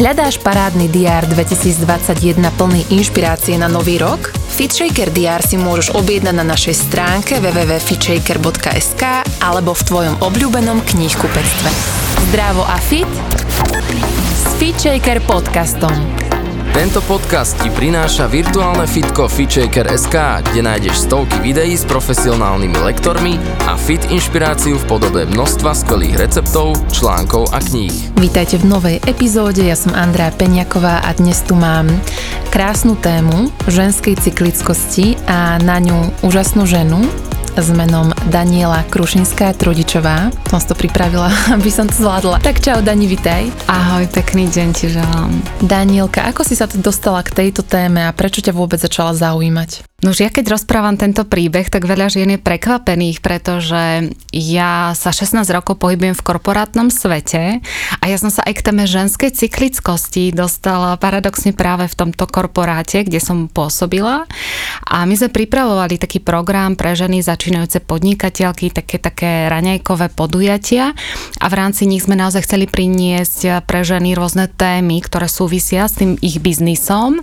Hľadáš 0.00 0.40
parádny 0.40 0.88
DR 0.88 1.28
2021 1.28 2.40
plný 2.56 2.88
inšpirácie 2.88 3.60
na 3.60 3.68
nový 3.68 4.00
rok? 4.00 4.32
FitShaker 4.32 5.12
DR 5.12 5.44
si 5.44 5.60
môžeš 5.60 5.92
objednať 5.92 6.40
na 6.40 6.40
našej 6.40 6.88
stránke 6.88 7.36
www.fitshaker.sk 7.36 9.04
alebo 9.44 9.76
v 9.76 9.82
tvojom 9.84 10.16
obľúbenom 10.24 10.80
knihkupectve. 10.88 11.68
Zdravo 12.32 12.64
a 12.64 12.80
fit 12.80 13.12
s 14.40 14.56
FitShaker 14.56 15.20
podcastom. 15.28 15.92
Tento 16.70 17.02
podcast 17.02 17.58
ti 17.58 17.66
prináša 17.66 18.30
virtuálne 18.30 18.86
fitko 18.86 19.26
FitShaker.sk, 19.26 20.14
kde 20.46 20.60
nájdeš 20.62 21.02
stovky 21.02 21.42
videí 21.42 21.74
s 21.74 21.82
profesionálnymi 21.82 22.78
lektormi 22.86 23.42
a 23.66 23.74
fit 23.74 23.98
inšpiráciu 24.06 24.78
v 24.78 24.84
podobe 24.86 25.26
množstva 25.26 25.74
skvelých 25.74 26.22
receptov, 26.22 26.78
článkov 26.94 27.50
a 27.50 27.58
kníh. 27.58 28.14
Vítajte 28.22 28.62
v 28.62 28.70
novej 28.70 28.96
epizóde, 29.02 29.66
ja 29.66 29.74
som 29.74 29.98
Andrea 29.98 30.30
Peňaková 30.30 31.02
a 31.02 31.10
dnes 31.18 31.42
tu 31.42 31.58
mám 31.58 31.90
krásnu 32.54 32.94
tému 32.94 33.50
ženskej 33.66 34.14
cyklickosti 34.22 35.18
a 35.26 35.58
na 35.58 35.82
ňu 35.82 36.22
úžasnú 36.22 36.70
ženu, 36.70 37.02
s 37.58 37.68
menom 37.74 38.14
Daniela 38.30 38.86
Krušinská 38.86 39.58
Trudičová. 39.58 40.30
Som 40.46 40.62
to 40.62 40.78
pripravila, 40.78 41.26
aby 41.56 41.70
som 41.72 41.90
to 41.90 41.98
zvládla. 41.98 42.38
Tak 42.38 42.62
čau 42.62 42.78
Dani, 42.78 43.10
vitaj. 43.10 43.50
Ahoj, 43.66 44.06
pekný 44.14 44.46
deň 44.46 44.68
ti 44.70 44.86
želám. 44.86 45.34
Danielka, 45.58 46.22
ako 46.30 46.46
si 46.46 46.54
sa 46.54 46.70
dostala 46.70 47.26
k 47.26 47.34
tejto 47.34 47.66
téme 47.66 48.06
a 48.06 48.14
prečo 48.14 48.38
ťa 48.38 48.54
vôbec 48.54 48.78
začala 48.78 49.16
zaujímať? 49.16 49.89
No 50.00 50.16
už 50.16 50.24
ja 50.24 50.32
keď 50.32 50.56
rozprávam 50.56 50.96
tento 50.96 51.28
príbeh, 51.28 51.68
tak 51.68 51.84
veľa 51.84 52.08
žien 52.08 52.32
je 52.32 52.40
prekvapených, 52.40 53.20
pretože 53.20 54.08
ja 54.32 54.96
sa 54.96 55.12
16 55.12 55.44
rokov 55.52 55.76
pohybujem 55.76 56.16
v 56.16 56.24
korporátnom 56.24 56.88
svete 56.88 57.60
a 58.00 58.04
ja 58.08 58.16
som 58.16 58.32
sa 58.32 58.40
aj 58.48 58.56
k 58.56 58.64
téme 58.64 58.88
ženskej 58.88 59.28
cyklickosti 59.28 60.32
dostala 60.32 60.96
paradoxne 60.96 61.52
práve 61.52 61.84
v 61.84 61.92
tomto 62.00 62.24
korporáte, 62.32 63.04
kde 63.04 63.20
som 63.20 63.44
pôsobila. 63.44 64.24
A 64.88 65.04
my 65.04 65.20
sme 65.20 65.28
pripravovali 65.28 66.00
taký 66.00 66.24
program 66.24 66.80
pre 66.80 66.96
ženy 66.96 67.20
začínajúce 67.20 67.84
podnikateľky, 67.84 68.72
také 68.72 68.96
také 68.96 69.52
raňajkové 69.52 70.16
podujatia. 70.16 70.96
A 71.44 71.46
v 71.52 71.54
rámci 71.60 71.84
nich 71.84 72.08
sme 72.08 72.16
naozaj 72.16 72.48
chceli 72.48 72.64
priniesť 72.64 73.68
pre 73.68 73.84
ženy 73.84 74.16
rôzne 74.16 74.48
témy, 74.48 75.04
ktoré 75.04 75.28
súvisia 75.28 75.84
s 75.84 76.00
tým 76.00 76.16
ich 76.24 76.40
biznisom. 76.40 77.20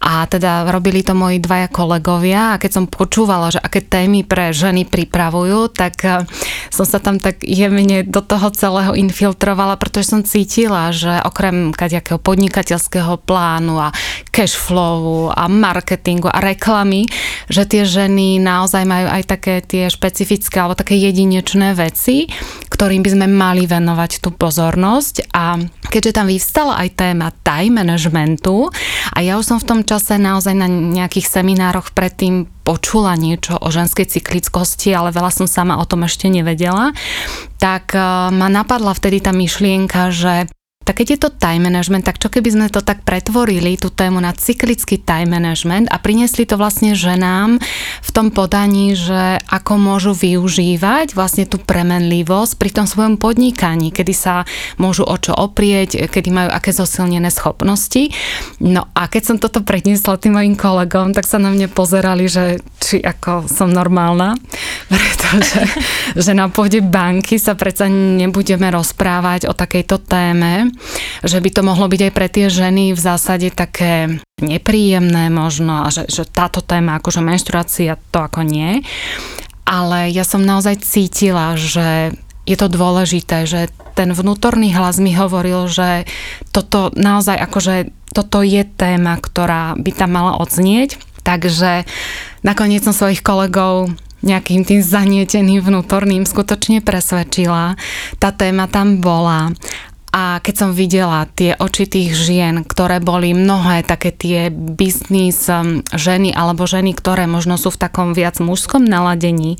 A 0.00 0.24
teda 0.24 0.72
robili 0.72 1.04
to 1.04 1.12
moji 1.12 1.36
dvaja 1.36 1.68
kolegovia 1.68 2.13
kolegovia 2.14 2.54
a 2.54 2.60
keď 2.62 2.70
som 2.70 2.84
počúvala, 2.86 3.50
že 3.50 3.58
aké 3.58 3.82
témy 3.82 4.22
pre 4.22 4.54
ženy 4.54 4.86
pripravujú, 4.86 5.74
tak 5.74 5.94
eh, 6.06 6.22
som 6.70 6.86
sa 6.86 7.02
tam 7.02 7.18
tak 7.18 7.42
jemne 7.42 8.06
do 8.06 8.22
toho 8.22 8.54
celého 8.54 8.94
infiltrovala, 8.94 9.74
pretože 9.74 10.14
som 10.14 10.22
cítila, 10.22 10.94
že 10.94 11.10
okrem 11.26 11.74
kadejakého 11.74 12.22
podnikateľského 12.22 13.18
plánu 13.26 13.82
a 13.82 13.88
cash 14.30 14.54
flowu 14.54 15.34
a 15.34 15.50
marketingu 15.50 16.30
a 16.30 16.38
reklamy, 16.38 17.10
že 17.50 17.66
tie 17.66 17.82
ženy 17.82 18.38
naozaj 18.38 18.86
majú 18.86 19.06
aj 19.10 19.22
také 19.26 19.54
tie 19.62 19.90
špecifické 19.90 20.62
alebo 20.62 20.78
také 20.78 20.94
jedinečné 20.94 21.74
veci, 21.74 22.30
ktorým 22.70 23.02
by 23.02 23.10
sme 23.10 23.26
mali 23.26 23.66
venovať 23.66 24.22
tú 24.22 24.30
pozornosť. 24.30 25.34
A 25.34 25.58
keďže 25.90 26.14
tam 26.14 26.26
vyvstala 26.30 26.78
aj 26.86 26.88
téma 26.94 27.34
time 27.42 27.82
managementu 27.82 28.70
a 29.14 29.18
ja 29.22 29.38
už 29.38 29.46
som 29.46 29.58
v 29.58 29.68
tom 29.68 29.80
čase 29.82 30.14
naozaj 30.18 30.54
na 30.54 30.66
nejakých 30.70 31.30
seminároch 31.30 31.94
pre 31.94 32.03
predtým 32.04 32.44
počula 32.68 33.16
niečo 33.16 33.56
o 33.56 33.72
ženskej 33.72 34.04
cyklickosti, 34.04 34.92
ale 34.92 35.08
veľa 35.08 35.32
som 35.32 35.48
sama 35.48 35.80
o 35.80 35.88
tom 35.88 36.04
ešte 36.04 36.28
nevedela, 36.28 36.92
tak 37.56 37.96
eh, 37.96 38.04
ma 38.28 38.52
napadla 38.52 38.92
vtedy 38.92 39.24
tá 39.24 39.32
myšlienka, 39.32 40.12
že 40.12 40.52
tak 40.84 41.00
keď 41.00 41.06
je 41.16 41.18
to 41.18 41.30
time 41.32 41.66
management, 41.66 42.04
tak 42.06 42.20
čo 42.20 42.28
keby 42.28 42.48
sme 42.52 42.66
to 42.72 42.84
tak 42.84 43.02
pretvorili, 43.02 43.76
tú 43.76 43.90
tému 43.90 44.20
na 44.20 44.32
cyklický 44.36 45.00
time 45.00 45.32
management 45.32 45.90
a 45.90 45.96
priniesli 45.98 46.44
to 46.44 46.60
vlastne 46.60 46.94
ženám 46.94 47.58
v 48.00 48.10
tom 48.12 48.30
podaní, 48.30 48.94
že 48.94 49.40
ako 49.48 49.80
môžu 49.80 50.12
využívať 50.14 51.16
vlastne 51.16 51.48
tú 51.48 51.58
premenlivosť 51.58 52.52
pri 52.60 52.70
tom 52.70 52.86
svojom 52.86 53.18
podnikaní, 53.18 53.90
kedy 53.90 54.14
sa 54.14 54.44
môžu 54.78 55.08
o 55.08 55.16
čo 55.16 55.32
oprieť, 55.34 56.06
kedy 56.08 56.28
majú 56.30 56.50
aké 56.52 56.70
zosilnené 56.70 57.32
schopnosti. 57.32 58.12
No 58.62 58.86
a 58.94 59.08
keď 59.10 59.22
som 59.24 59.36
toto 59.40 59.64
predniesla 59.64 60.20
tým 60.20 60.36
mojim 60.36 60.54
kolegom, 60.54 61.16
tak 61.16 61.26
sa 61.26 61.42
na 61.42 61.50
mne 61.50 61.66
pozerali, 61.72 62.28
že 62.30 62.60
či 62.78 63.00
ako 63.00 63.48
som 63.48 63.72
normálna, 63.72 64.36
pretože 64.92 65.64
že 66.24 66.32
na 66.34 66.50
pôde 66.50 66.80
banky 66.80 67.40
sa 67.40 67.56
predsa 67.56 67.88
nebudeme 67.90 68.68
rozprávať 68.70 69.50
o 69.50 69.52
takejto 69.56 70.02
téme, 70.04 70.70
že 71.24 71.38
by 71.40 71.50
to 71.50 71.62
mohlo 71.66 71.86
byť 71.88 72.00
aj 72.10 72.12
pre 72.12 72.28
tie 72.30 72.46
ženy 72.52 72.92
v 72.92 73.00
zásade 73.00 73.50
také 73.50 74.20
nepríjemné 74.42 75.30
možno 75.32 75.86
a 75.86 75.88
že, 75.92 76.06
že 76.10 76.28
táto 76.28 76.60
téma, 76.60 76.98
akože 76.98 77.24
menštruácia, 77.24 78.00
to 78.12 78.18
ako 78.20 78.44
nie. 78.44 78.82
Ale 79.64 80.12
ja 80.12 80.28
som 80.28 80.44
naozaj 80.44 80.84
cítila, 80.84 81.56
že 81.56 82.12
je 82.44 82.56
to 82.60 82.68
dôležité, 82.68 83.48
že 83.48 83.72
ten 83.96 84.12
vnútorný 84.12 84.74
hlas 84.76 85.00
mi 85.00 85.16
hovoril, 85.16 85.64
že 85.70 86.04
toto 86.52 86.92
naozaj 86.92 87.40
akože 87.40 87.88
toto 88.14 88.44
je 88.44 88.62
téma, 88.62 89.18
ktorá 89.18 89.74
by 89.80 89.90
tam 89.90 90.14
mala 90.14 90.38
odznieť. 90.38 91.00
Takže 91.24 91.88
nakoniec 92.44 92.84
som 92.84 92.92
svojich 92.92 93.24
kolegov 93.24 93.90
nejakým 94.24 94.64
tým 94.64 94.80
zanieteným 94.80 95.60
vnútorným 95.60 96.24
skutočne 96.24 96.80
presvedčila. 96.80 97.76
Tá 98.16 98.30
téma 98.32 98.68
tam 98.68 99.00
bola 99.00 99.52
a 100.14 100.38
keď 100.38 100.54
som 100.54 100.70
videla 100.70 101.26
tie 101.26 101.58
oči 101.58 101.90
tých 101.90 102.14
žien, 102.14 102.62
ktoré 102.62 103.02
boli 103.02 103.34
mnohé 103.34 103.82
také 103.82 104.14
tie 104.14 104.46
biznis 104.54 105.50
um, 105.50 105.82
ženy 105.90 106.30
alebo 106.30 106.70
ženy, 106.70 106.94
ktoré 106.94 107.26
možno 107.26 107.58
sú 107.58 107.74
v 107.74 107.82
takom 107.82 108.14
viac 108.14 108.38
mužskom 108.38 108.86
naladení, 108.86 109.58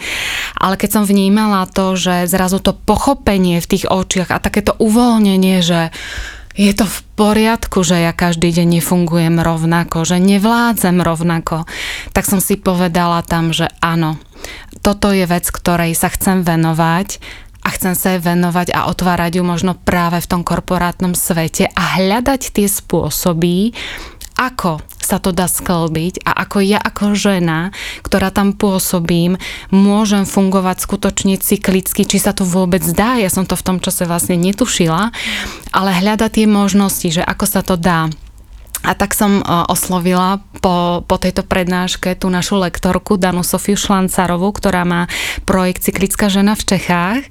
ale 0.55 0.79
keď 0.79 1.03
som 1.03 1.11
vnímala 1.11 1.67
to, 1.67 1.99
že 1.99 2.31
zrazu 2.31 2.63
to 2.63 2.71
pochopenie 2.71 3.59
v 3.59 3.67
tých 3.67 3.91
očiach 3.91 4.31
a 4.31 4.39
takéto 4.39 4.79
uvoľnenie, 4.79 5.59
že 5.59 5.91
je 6.55 6.71
to 6.71 6.87
v 6.87 6.99
poriadku, 7.19 7.83
že 7.83 7.99
ja 7.99 8.15
každý 8.15 8.55
deň 8.55 8.79
nefungujem 8.79 9.43
rovnako, 9.43 10.07
že 10.07 10.23
nevládzem 10.23 11.03
rovnako, 11.03 11.67
tak 12.15 12.31
som 12.31 12.39
si 12.39 12.55
povedala 12.55 13.27
tam, 13.27 13.51
že 13.51 13.75
áno, 13.83 14.23
toto 14.87 15.11
je 15.11 15.27
vec, 15.27 15.51
ktorej 15.51 15.99
sa 15.99 16.15
chcem 16.15 16.47
venovať 16.47 17.19
a 17.65 17.69
chcem 17.73 17.97
sa 17.97 18.15
jej 18.15 18.21
venovať 18.21 18.77
a 18.77 18.93
otvárať 18.93 19.41
ju 19.41 19.45
možno 19.45 19.73
práve 19.75 20.21
v 20.21 20.29
tom 20.29 20.43
korporátnom 20.45 21.17
svete 21.17 21.73
a 21.73 21.99
hľadať 21.99 22.53
tie 22.53 22.69
spôsoby, 22.69 23.73
ako 24.37 24.85
sa 24.99 25.23
to 25.23 25.31
dá 25.31 25.47
sklbiť 25.47 26.27
a 26.27 26.35
ako 26.43 26.65
ja 26.65 26.81
ako 26.81 27.15
žena, 27.15 27.71
ktorá 28.03 28.35
tam 28.35 28.57
pôsobím, 28.57 29.39
môžem 29.71 30.27
fungovať 30.27 30.83
skutočne 30.83 31.39
cyklicky, 31.39 32.09
či 32.09 32.19
sa 32.19 32.33
to 32.33 32.43
vôbec 32.43 32.83
dá, 32.83 33.21
ja 33.21 33.31
som 33.31 33.47
to 33.47 33.55
v 33.55 33.67
tom 33.67 33.79
čase 33.79 34.09
vlastne 34.09 34.35
netušila, 34.41 35.13
ale 35.71 35.91
hľadať 35.93 36.31
tie 36.43 36.47
možnosti, 36.51 37.21
že 37.21 37.23
ako 37.23 37.45
sa 37.47 37.61
to 37.63 37.77
dá. 37.79 38.11
A 38.85 38.93
tak 38.93 39.17
som 39.17 39.41
e, 39.41 39.43
oslovila 39.73 40.45
po, 40.61 41.01
po 41.09 41.17
tejto 41.17 41.41
prednáške 41.41 42.13
tú 42.21 42.29
našu 42.29 42.61
lektorku 42.61 43.17
Danu 43.17 43.41
Sofiu 43.41 43.81
Šlancarovú, 43.81 44.53
ktorá 44.53 44.85
má 44.85 45.09
projekt 45.49 45.89
Cyklická 45.89 46.29
žena 46.29 46.53
v 46.53 46.63
Čechách. 46.69 47.23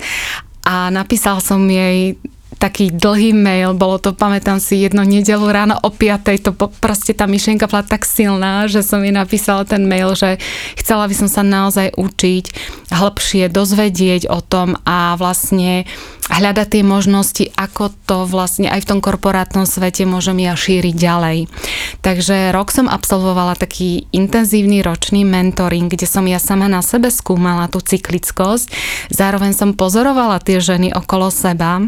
A 0.65 0.89
napísal 0.89 1.37
som 1.43 1.61
jej 1.69 2.17
taký 2.57 2.93
dlhý 2.93 3.33
mail, 3.33 3.75
bolo 3.75 3.99
to, 3.99 4.13
pamätám 4.15 4.57
si, 4.61 4.81
jedno 4.81 5.03
nedelu 5.03 5.43
ráno 5.49 5.75
o 5.81 5.89
5, 5.89 6.43
to 6.43 6.51
proste 6.81 7.13
tá 7.15 7.25
myšlienka 7.29 7.69
bola 7.69 7.83
tak 7.85 8.05
silná, 8.07 8.65
že 8.69 8.85
som 8.85 9.01
jej 9.01 9.13
napísala 9.13 9.65
ten 9.67 9.85
mail, 9.85 10.13
že 10.13 10.37
chcela 10.79 11.07
by 11.09 11.15
som 11.15 11.29
sa 11.29 11.41
naozaj 11.41 11.95
učiť 11.95 12.45
hĺbšie, 12.93 13.49
dozvedieť 13.49 14.29
o 14.29 14.39
tom 14.39 14.77
a 14.85 15.17
vlastne 15.17 15.89
hľadať 16.31 16.67
tie 16.79 16.83
možnosti, 16.87 17.45
ako 17.59 17.91
to 18.07 18.23
vlastne 18.23 18.71
aj 18.71 18.87
v 18.87 18.89
tom 18.95 18.99
korporátnom 19.03 19.67
svete 19.67 20.07
môžem 20.07 20.39
ja 20.39 20.55
šíriť 20.55 20.95
ďalej. 20.95 21.37
Takže 21.99 22.55
rok 22.55 22.71
som 22.71 22.87
absolvovala 22.87 23.59
taký 23.59 24.07
intenzívny 24.15 24.79
ročný 24.79 25.27
mentoring, 25.27 25.91
kde 25.91 26.07
som 26.07 26.23
ja 26.23 26.39
sama 26.39 26.71
na 26.71 26.79
sebe 26.79 27.11
skúmala 27.11 27.67
tú 27.67 27.83
cyklickosť. 27.83 28.71
Zároveň 29.11 29.51
som 29.51 29.75
pozorovala 29.75 30.39
tie 30.39 30.63
ženy 30.63 30.95
okolo 30.95 31.27
seba 31.27 31.83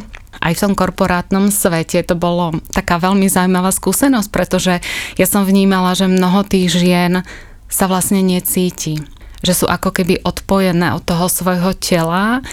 aj 0.45 0.53
v 0.53 0.63
tom 0.69 0.73
korporátnom 0.77 1.49
svete 1.49 2.05
to 2.05 2.13
bolo 2.13 2.53
taká 2.69 3.01
veľmi 3.01 3.25
zaujímavá 3.25 3.73
skúsenosť, 3.73 4.29
pretože 4.29 4.73
ja 5.17 5.25
som 5.25 5.41
vnímala, 5.41 5.97
že 5.97 6.05
mnoho 6.05 6.45
tých 6.45 6.69
žien 6.69 7.25
sa 7.65 7.89
vlastne 7.89 8.21
necíti. 8.21 9.01
Že 9.41 9.53
sú 9.53 9.65
ako 9.65 9.89
keby 9.89 10.21
odpojené 10.21 10.93
od 10.93 11.01
toho 11.01 11.25
svojho 11.25 11.73
tela, 11.73 12.45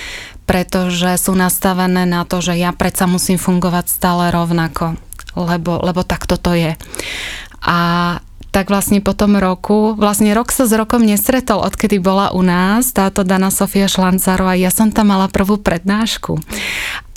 pretože 0.49 1.21
sú 1.21 1.37
nastavené 1.37 2.09
na 2.09 2.25
to, 2.25 2.41
že 2.41 2.57
ja 2.57 2.73
predsa 2.73 3.05
musím 3.05 3.37
fungovať 3.37 3.87
stále 3.93 4.33
rovnako, 4.33 4.97
lebo, 5.37 5.81
lebo 5.85 6.01
takto 6.03 6.41
to 6.41 6.57
je. 6.57 6.73
A 7.63 7.79
tak 8.53 8.69
vlastne 8.69 9.01
po 9.01 9.17
tom 9.17 9.41
roku, 9.41 9.97
vlastne 9.97 10.29
rok 10.37 10.53
sa 10.53 10.69
s 10.69 10.77
rokom 10.77 11.01
nestretol, 11.01 11.65
odkedy 11.65 11.97
bola 11.97 12.37
u 12.37 12.45
nás 12.45 12.93
táto 12.93 13.25
Dana 13.25 13.49
Sofia 13.49 13.89
Šlancarová. 13.89 14.61
Ja 14.61 14.69
som 14.69 14.93
tam 14.93 15.09
mala 15.09 15.33
prvú 15.33 15.57
prednášku. 15.57 16.37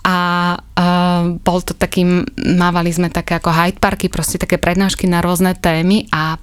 A 0.05 0.17
uh, 0.53 1.33
bol 1.41 1.59
to 1.65 1.73
takým, 1.73 2.29
mávali 2.37 2.93
sme 2.93 3.09
také 3.09 3.41
ako 3.41 3.49
Hyde 3.49 3.81
Parky, 3.81 4.05
proste 4.05 4.37
také 4.37 4.61
prednášky 4.61 5.09
na 5.09 5.25
rôzne 5.25 5.57
témy 5.57 6.05
a 6.13 6.37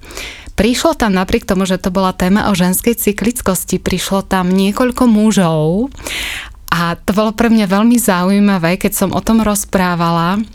Prišlo 0.53 0.93
tam 0.93 1.17
napriek 1.17 1.49
tomu, 1.49 1.65
že 1.65 1.81
to 1.81 1.89
bola 1.89 2.13
téma 2.13 2.45
o 2.45 2.53
ženskej 2.53 2.93
cyklickosti, 2.93 3.81
prišlo 3.81 4.21
tam 4.21 4.53
niekoľko 4.53 5.09
mužov 5.09 5.89
a 6.69 6.93
to 6.93 7.09
bolo 7.17 7.33
pre 7.33 7.49
mňa 7.49 7.65
veľmi 7.65 7.97
zaujímavé, 7.97 8.77
keď 8.77 8.93
som 8.93 9.09
o 9.17 9.21
tom 9.21 9.41
rozprávala, 9.41 10.45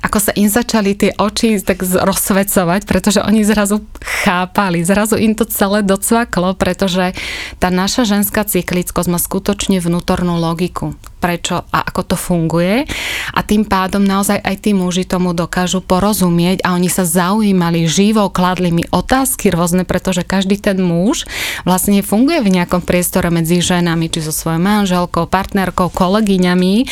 ako 0.00 0.18
sa 0.20 0.32
im 0.32 0.48
začali 0.48 0.96
tie 0.96 1.12
oči 1.16 1.60
tak 1.60 1.84
rozsvecovať, 1.84 2.88
pretože 2.88 3.20
oni 3.20 3.44
zrazu 3.44 3.84
chápali, 4.24 4.80
zrazu 4.80 5.20
im 5.20 5.36
to 5.36 5.44
celé 5.44 5.84
docvaklo, 5.84 6.56
pretože 6.56 7.12
tá 7.60 7.68
naša 7.68 8.08
ženská 8.08 8.48
cyklickosť 8.48 9.08
má 9.12 9.20
skutočne 9.20 9.80
vnútornú 9.80 10.40
logiku 10.40 10.96
prečo 11.18 11.66
a 11.68 11.84
ako 11.84 12.14
to 12.14 12.16
funguje. 12.16 12.86
A 13.34 13.40
tým 13.42 13.66
pádom 13.66 14.00
naozaj 14.00 14.38
aj 14.38 14.56
tí 14.62 14.72
muži 14.72 15.04
tomu 15.04 15.34
dokážu 15.34 15.82
porozumieť 15.82 16.62
a 16.62 16.78
oni 16.78 16.86
sa 16.86 17.02
zaujímali 17.02 17.90
živo, 17.90 18.30
kladli 18.30 18.70
mi 18.70 18.84
otázky 18.88 19.50
rôzne, 19.50 19.82
pretože 19.82 20.22
každý 20.22 20.56
ten 20.56 20.78
muž 20.78 21.26
vlastne 21.66 22.00
funguje 22.00 22.40
v 22.40 22.54
nejakom 22.62 22.80
priestore 22.80 23.28
medzi 23.28 23.58
ženami, 23.58 24.06
či 24.08 24.22
so 24.22 24.30
svojou 24.30 24.62
manželkou, 24.62 25.26
partnerkou, 25.26 25.90
kolegyňami, 25.90 26.86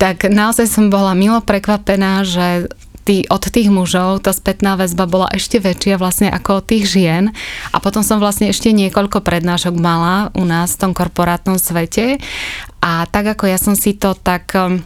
tak 0.00 0.26
naozaj 0.26 0.64
som 0.64 0.88
bola 0.88 1.12
milo 1.12 1.44
prekvapená, 1.44 2.24
že 2.24 2.72
tí, 3.04 3.24
od 3.26 3.42
tých 3.42 3.72
mužov 3.72 4.24
tá 4.24 4.32
spätná 4.34 4.76
väzba 4.76 5.08
bola 5.08 5.28
ešte 5.32 5.58
väčšia 5.58 5.96
vlastne 5.96 6.28
ako 6.30 6.60
od 6.60 6.64
tých 6.68 6.84
žien. 6.86 7.34
A 7.74 7.76
potom 7.80 8.04
som 8.04 8.22
vlastne 8.22 8.52
ešte 8.52 8.70
niekoľko 8.70 9.24
prednášok 9.24 9.74
mala 9.76 10.30
u 10.36 10.44
nás 10.44 10.76
v 10.76 10.80
tom 10.88 10.92
korporátnom 10.92 11.56
svete. 11.56 12.20
A 12.80 13.04
tak 13.08 13.36
ako 13.36 13.50
ja 13.50 13.58
som 13.60 13.76
si 13.76 13.96
to 13.96 14.16
tak 14.16 14.52
um, 14.56 14.80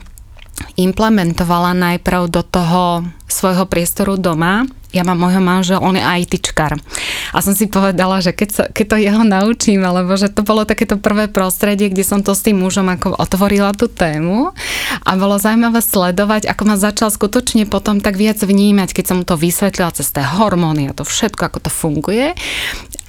implementovala 0.78 1.74
najprv 1.74 2.30
do 2.30 2.42
toho 2.42 3.06
svojho 3.26 3.66
priestoru 3.66 4.18
doma, 4.18 4.66
ja 4.94 5.02
mám 5.02 5.18
môjho 5.18 5.42
manžel, 5.42 5.82
on 5.82 5.98
je 5.98 6.02
ITčkar. 6.02 6.78
A 7.34 7.38
som 7.42 7.52
si 7.52 7.66
povedala, 7.66 8.22
že 8.22 8.30
keď, 8.30 8.48
sa, 8.48 8.64
keď 8.70 8.86
to 8.86 8.96
jeho 9.02 9.22
naučím, 9.26 9.82
alebo 9.82 10.14
že 10.14 10.30
to 10.30 10.46
bolo 10.46 10.62
takéto 10.62 10.96
prvé 10.96 11.26
prostredie, 11.26 11.90
kde 11.90 12.06
som 12.06 12.22
to 12.22 12.30
s 12.32 12.46
tým 12.46 12.62
mužom 12.62 12.86
ako 12.86 13.18
otvorila 13.18 13.74
tú 13.74 13.90
tému 13.90 14.54
a 15.02 15.10
bolo 15.18 15.36
zaujímavé 15.36 15.82
sledovať, 15.82 16.46
ako 16.46 16.62
ma 16.62 16.76
začal 16.78 17.10
skutočne 17.10 17.66
potom 17.66 17.98
tak 17.98 18.14
viac 18.14 18.38
vnímať, 18.38 18.94
keď 18.94 19.04
som 19.04 19.16
mu 19.20 19.24
to 19.26 19.34
vysvetlila 19.34 19.90
cez 19.90 20.14
tie 20.14 20.22
hormóny 20.22 20.88
a 20.88 20.96
to 20.96 21.02
všetko, 21.02 21.50
ako 21.50 21.58
to 21.58 21.70
funguje. 21.74 22.38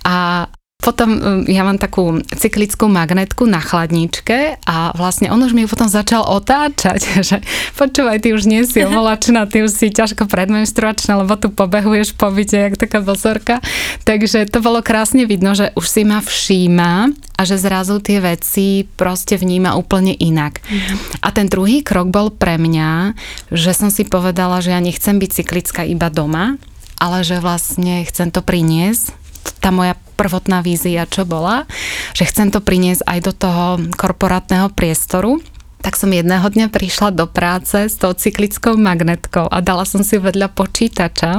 A 0.01 0.49
potom 0.85 1.09
um, 1.17 1.41
ja 1.49 1.65
mám 1.65 1.81
takú 1.81 2.21
cyklickú 2.21 2.85
magnetku 2.85 3.49
na 3.49 3.57
chladničke 3.57 4.61
a 4.69 4.93
vlastne 4.93 5.33
on 5.33 5.41
už 5.41 5.57
mi 5.57 5.65
potom 5.65 5.89
začal 5.89 6.21
otáčať, 6.21 7.01
že 7.33 7.41
počúvaj, 7.73 8.21
ty 8.21 8.37
už 8.37 8.45
nie 8.45 8.61
si 8.69 8.85
omolačná, 8.87 9.49
ty 9.49 9.65
už 9.65 9.73
si 9.73 9.89
ťažko 9.89 10.29
predmenštruačná, 10.29 11.25
lebo 11.25 11.33
tu 11.41 11.49
pobehuješ 11.49 12.13
po 12.13 12.29
byte, 12.29 12.53
jak 12.53 12.77
taká 12.77 13.01
bozorka. 13.01 13.65
Takže 14.05 14.45
to 14.45 14.61
bolo 14.61 14.85
krásne 14.85 15.25
vidno, 15.25 15.57
že 15.57 15.73
už 15.73 15.85
si 15.89 16.05
ma 16.05 16.21
všíma 16.21 17.09
a 17.35 17.41
že 17.41 17.57
zrazu 17.57 17.97
tie 17.97 18.21
veci 18.21 18.85
proste 18.85 19.41
vníma 19.41 19.73
úplne 19.73 20.13
inak. 20.13 20.61
Mm-hmm. 20.61 21.25
A 21.25 21.27
ten 21.33 21.49
druhý 21.49 21.81
krok 21.81 22.13
bol 22.13 22.29
pre 22.29 22.61
mňa, 22.61 23.17
že 23.49 23.73
som 23.73 23.89
si 23.89 24.05
povedala, 24.05 24.61
že 24.61 24.71
ja 24.71 24.79
nechcem 24.79 25.17
byť 25.17 25.31
cyklická 25.41 25.81
iba 25.83 26.13
doma, 26.13 26.61
ale 27.01 27.25
že 27.25 27.41
vlastne 27.41 28.05
chcem 28.05 28.29
to 28.29 28.39
priniesť 28.45 29.24
tá 29.59 29.69
moja 29.69 29.97
prvotná 30.15 30.63
vízia, 30.63 31.09
čo 31.09 31.27
bola, 31.27 31.67
že 32.15 32.25
chcem 32.25 32.49
to 32.49 32.63
priniesť 32.63 33.03
aj 33.03 33.19
do 33.25 33.33
toho 33.35 33.65
korporátneho 33.99 34.71
priestoru 34.71 35.43
tak 35.85 36.01
som 36.01 36.09
jedného 36.09 36.41
dňa 36.41 36.73
prišla 36.73 37.13
do 37.13 37.29
práce 37.29 37.77
s 37.77 38.01
tou 38.01 38.09
cyklickou 38.09 38.73
magnetkou 38.73 39.45
a 39.45 39.61
dala 39.61 39.85
som 39.85 40.01
si 40.01 40.17
vedľa 40.17 40.49
počítača 40.49 41.37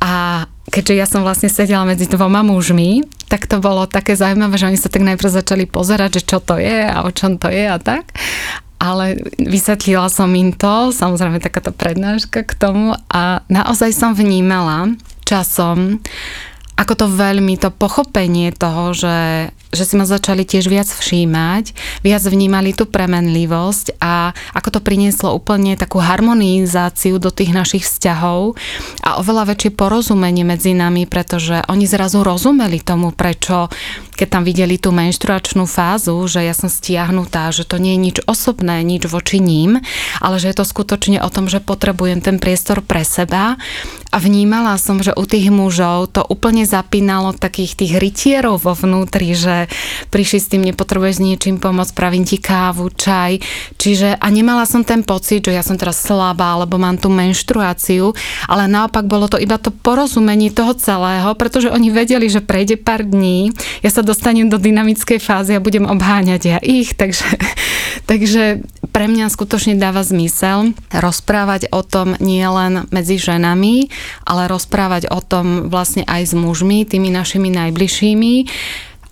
a 0.00 0.44
keďže 0.72 0.94
ja 0.96 1.04
som 1.04 1.20
vlastne 1.20 1.52
sedela 1.52 1.84
medzi 1.84 2.08
dvoma 2.08 2.40
mužmi, 2.40 3.04
tak 3.28 3.44
to 3.44 3.60
bolo 3.60 3.84
také 3.84 4.16
zaujímavé, 4.16 4.56
že 4.56 4.68
oni 4.68 4.80
sa 4.80 4.88
tak 4.88 5.04
najprv 5.04 5.28
začali 5.28 5.64
pozerať, 5.68 6.20
že 6.20 6.22
čo 6.24 6.38
to 6.40 6.56
je 6.56 6.88
a 6.88 7.04
o 7.04 7.10
čom 7.12 7.36
to 7.36 7.52
je 7.52 7.64
a 7.68 7.76
tak. 7.76 8.16
Ale 8.80 9.16
vysvetlila 9.40 10.12
som 10.12 10.28
im 10.32 10.52
to, 10.52 10.92
samozrejme 10.92 11.40
takáto 11.40 11.72
prednáška 11.72 12.44
k 12.44 12.52
tomu 12.52 12.92
a 13.08 13.40
naozaj 13.48 13.96
som 13.96 14.12
vnímala 14.12 14.92
časom, 15.24 16.04
ako 16.74 16.92
to 16.94 17.06
veľmi, 17.06 17.54
to 17.56 17.70
pochopenie 17.70 18.50
toho, 18.50 18.90
že 18.94 19.48
že 19.74 19.84
si 19.84 19.94
ma 19.98 20.06
začali 20.06 20.46
tiež 20.46 20.70
viac 20.70 20.88
všímať, 20.88 21.74
viac 22.06 22.22
vnímali 22.24 22.72
tú 22.72 22.86
premenlivosť 22.86 23.98
a 24.00 24.30
ako 24.54 24.78
to 24.78 24.80
prinieslo 24.80 25.34
úplne 25.34 25.74
takú 25.74 25.98
harmonizáciu 26.00 27.18
do 27.18 27.34
tých 27.34 27.50
našich 27.52 27.84
vzťahov 27.84 28.54
a 29.02 29.20
oveľa 29.20 29.54
väčšie 29.54 29.70
porozumenie 29.74 30.46
medzi 30.46 30.72
nami, 30.72 31.04
pretože 31.10 31.60
oni 31.66 31.84
zrazu 31.84 32.22
rozumeli 32.22 32.80
tomu, 32.80 33.10
prečo 33.10 33.68
keď 34.14 34.28
tam 34.30 34.42
videli 34.46 34.78
tú 34.78 34.94
menštruačnú 34.94 35.66
fázu, 35.66 36.14
že 36.30 36.46
ja 36.46 36.54
som 36.54 36.70
stiahnutá, 36.70 37.50
že 37.50 37.66
to 37.66 37.82
nie 37.82 37.98
je 37.98 38.00
nič 38.00 38.16
osobné, 38.30 38.80
nič 38.86 39.10
voči 39.10 39.42
ním, 39.42 39.82
ale 40.22 40.38
že 40.38 40.54
je 40.54 40.56
to 40.62 40.64
skutočne 40.64 41.18
o 41.18 41.28
tom, 41.28 41.50
že 41.50 41.58
potrebujem 41.58 42.22
ten 42.22 42.38
priestor 42.38 42.80
pre 42.80 43.02
seba. 43.02 43.58
A 44.14 44.16
vnímala 44.22 44.78
som, 44.78 45.02
že 45.02 45.10
u 45.10 45.26
tých 45.26 45.50
mužov 45.50 46.14
to 46.14 46.22
úplne 46.22 46.62
zapínalo 46.62 47.34
takých 47.34 47.74
tých 47.74 47.92
rytierov 47.98 48.62
vo 48.62 48.78
vnútri, 48.78 49.34
že 49.34 49.63
prišli 50.10 50.38
s 50.40 50.50
tým, 50.50 50.62
nepotrebuješ 50.66 51.20
s 51.20 51.24
niečím 51.24 51.56
pomôcť, 51.58 51.92
pravím 51.96 52.24
ti 52.24 52.40
kávu, 52.40 52.90
čaj. 52.92 53.40
Čiže 53.80 54.16
a 54.18 54.26
nemala 54.30 54.64
som 54.64 54.86
ten 54.86 55.04
pocit, 55.04 55.44
že 55.44 55.56
ja 55.56 55.62
som 55.64 55.76
teraz 55.76 56.00
slabá, 56.00 56.56
alebo 56.56 56.80
mám 56.80 56.96
tú 57.00 57.08
menštruáciu, 57.10 58.12
ale 58.48 58.70
naopak 58.70 59.06
bolo 59.06 59.28
to 59.28 59.40
iba 59.40 59.60
to 59.60 59.72
porozumenie 59.72 60.50
toho 60.50 60.74
celého, 60.76 61.32
pretože 61.34 61.72
oni 61.72 61.88
vedeli, 61.92 62.26
že 62.28 62.44
prejde 62.44 62.80
pár 62.80 63.04
dní, 63.04 63.52
ja 63.80 63.90
sa 63.90 64.04
dostanem 64.04 64.48
do 64.48 64.60
dynamickej 64.60 65.20
fázy 65.20 65.56
a 65.56 65.64
budem 65.64 65.88
obháňať 65.88 66.42
ja 66.44 66.58
ich, 66.60 66.96
takže, 66.96 67.26
takže 68.10 68.64
pre 68.94 69.10
mňa 69.10 69.26
skutočne 69.26 69.74
dáva 69.74 70.06
zmysel 70.06 70.76
rozprávať 70.94 71.72
o 71.74 71.82
tom 71.82 72.14
nie 72.22 72.46
len 72.46 72.86
medzi 72.94 73.18
ženami, 73.18 73.90
ale 74.22 74.46
rozprávať 74.46 75.10
o 75.10 75.18
tom 75.18 75.66
vlastne 75.66 76.06
aj 76.06 76.30
s 76.30 76.34
mužmi, 76.38 76.86
tými 76.86 77.10
našimi 77.10 77.50
najbližšími, 77.50 78.34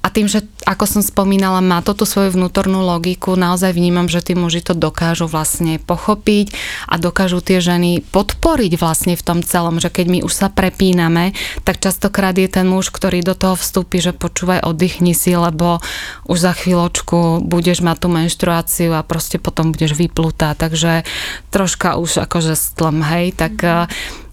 a 0.03 0.11
tým, 0.11 0.27
že 0.27 0.43
ako 0.67 0.99
som 0.99 1.03
spomínala, 1.03 1.63
má 1.63 1.79
to 1.79 1.95
tú 1.95 2.03
svoju 2.03 2.35
vnútornú 2.35 2.83
logiku, 2.83 3.39
naozaj 3.39 3.71
vnímam, 3.71 4.11
že 4.11 4.19
tí 4.19 4.35
muži 4.35 4.59
to 4.59 4.75
dokážu 4.75 5.31
vlastne 5.31 5.79
pochopiť 5.79 6.51
a 6.91 6.99
dokážu 6.99 7.39
tie 7.39 7.63
ženy 7.63 8.03
podporiť 8.11 8.83
vlastne 8.83 9.15
v 9.15 9.23
tom 9.23 9.47
celom, 9.47 9.79
že 9.79 9.95
keď 9.95 10.07
my 10.11 10.19
už 10.27 10.35
sa 10.35 10.51
prepíname, 10.51 11.39
tak 11.63 11.79
častokrát 11.79 12.35
je 12.35 12.51
ten 12.51 12.67
muž, 12.67 12.91
ktorý 12.91 13.23
do 13.23 13.39
toho 13.39 13.55
vstúpi, 13.55 14.03
že 14.03 14.11
počúvaj, 14.11 14.67
oddychni 14.67 15.15
si, 15.15 15.39
lebo 15.39 15.79
už 16.27 16.39
za 16.51 16.53
chvíľočku 16.59 17.47
budeš 17.47 17.87
mať 17.87 17.97
tú 18.03 18.09
menštruáciu 18.11 18.91
a 18.99 19.07
proste 19.07 19.39
potom 19.39 19.71
budeš 19.71 19.95
vyplutá, 19.95 20.59
takže 20.59 21.07
troška 21.55 21.95
už 21.95 22.27
akože 22.27 22.59
stlm, 22.59 23.07
hej, 23.07 23.39
tak 23.39 23.55
mm. 23.63 23.87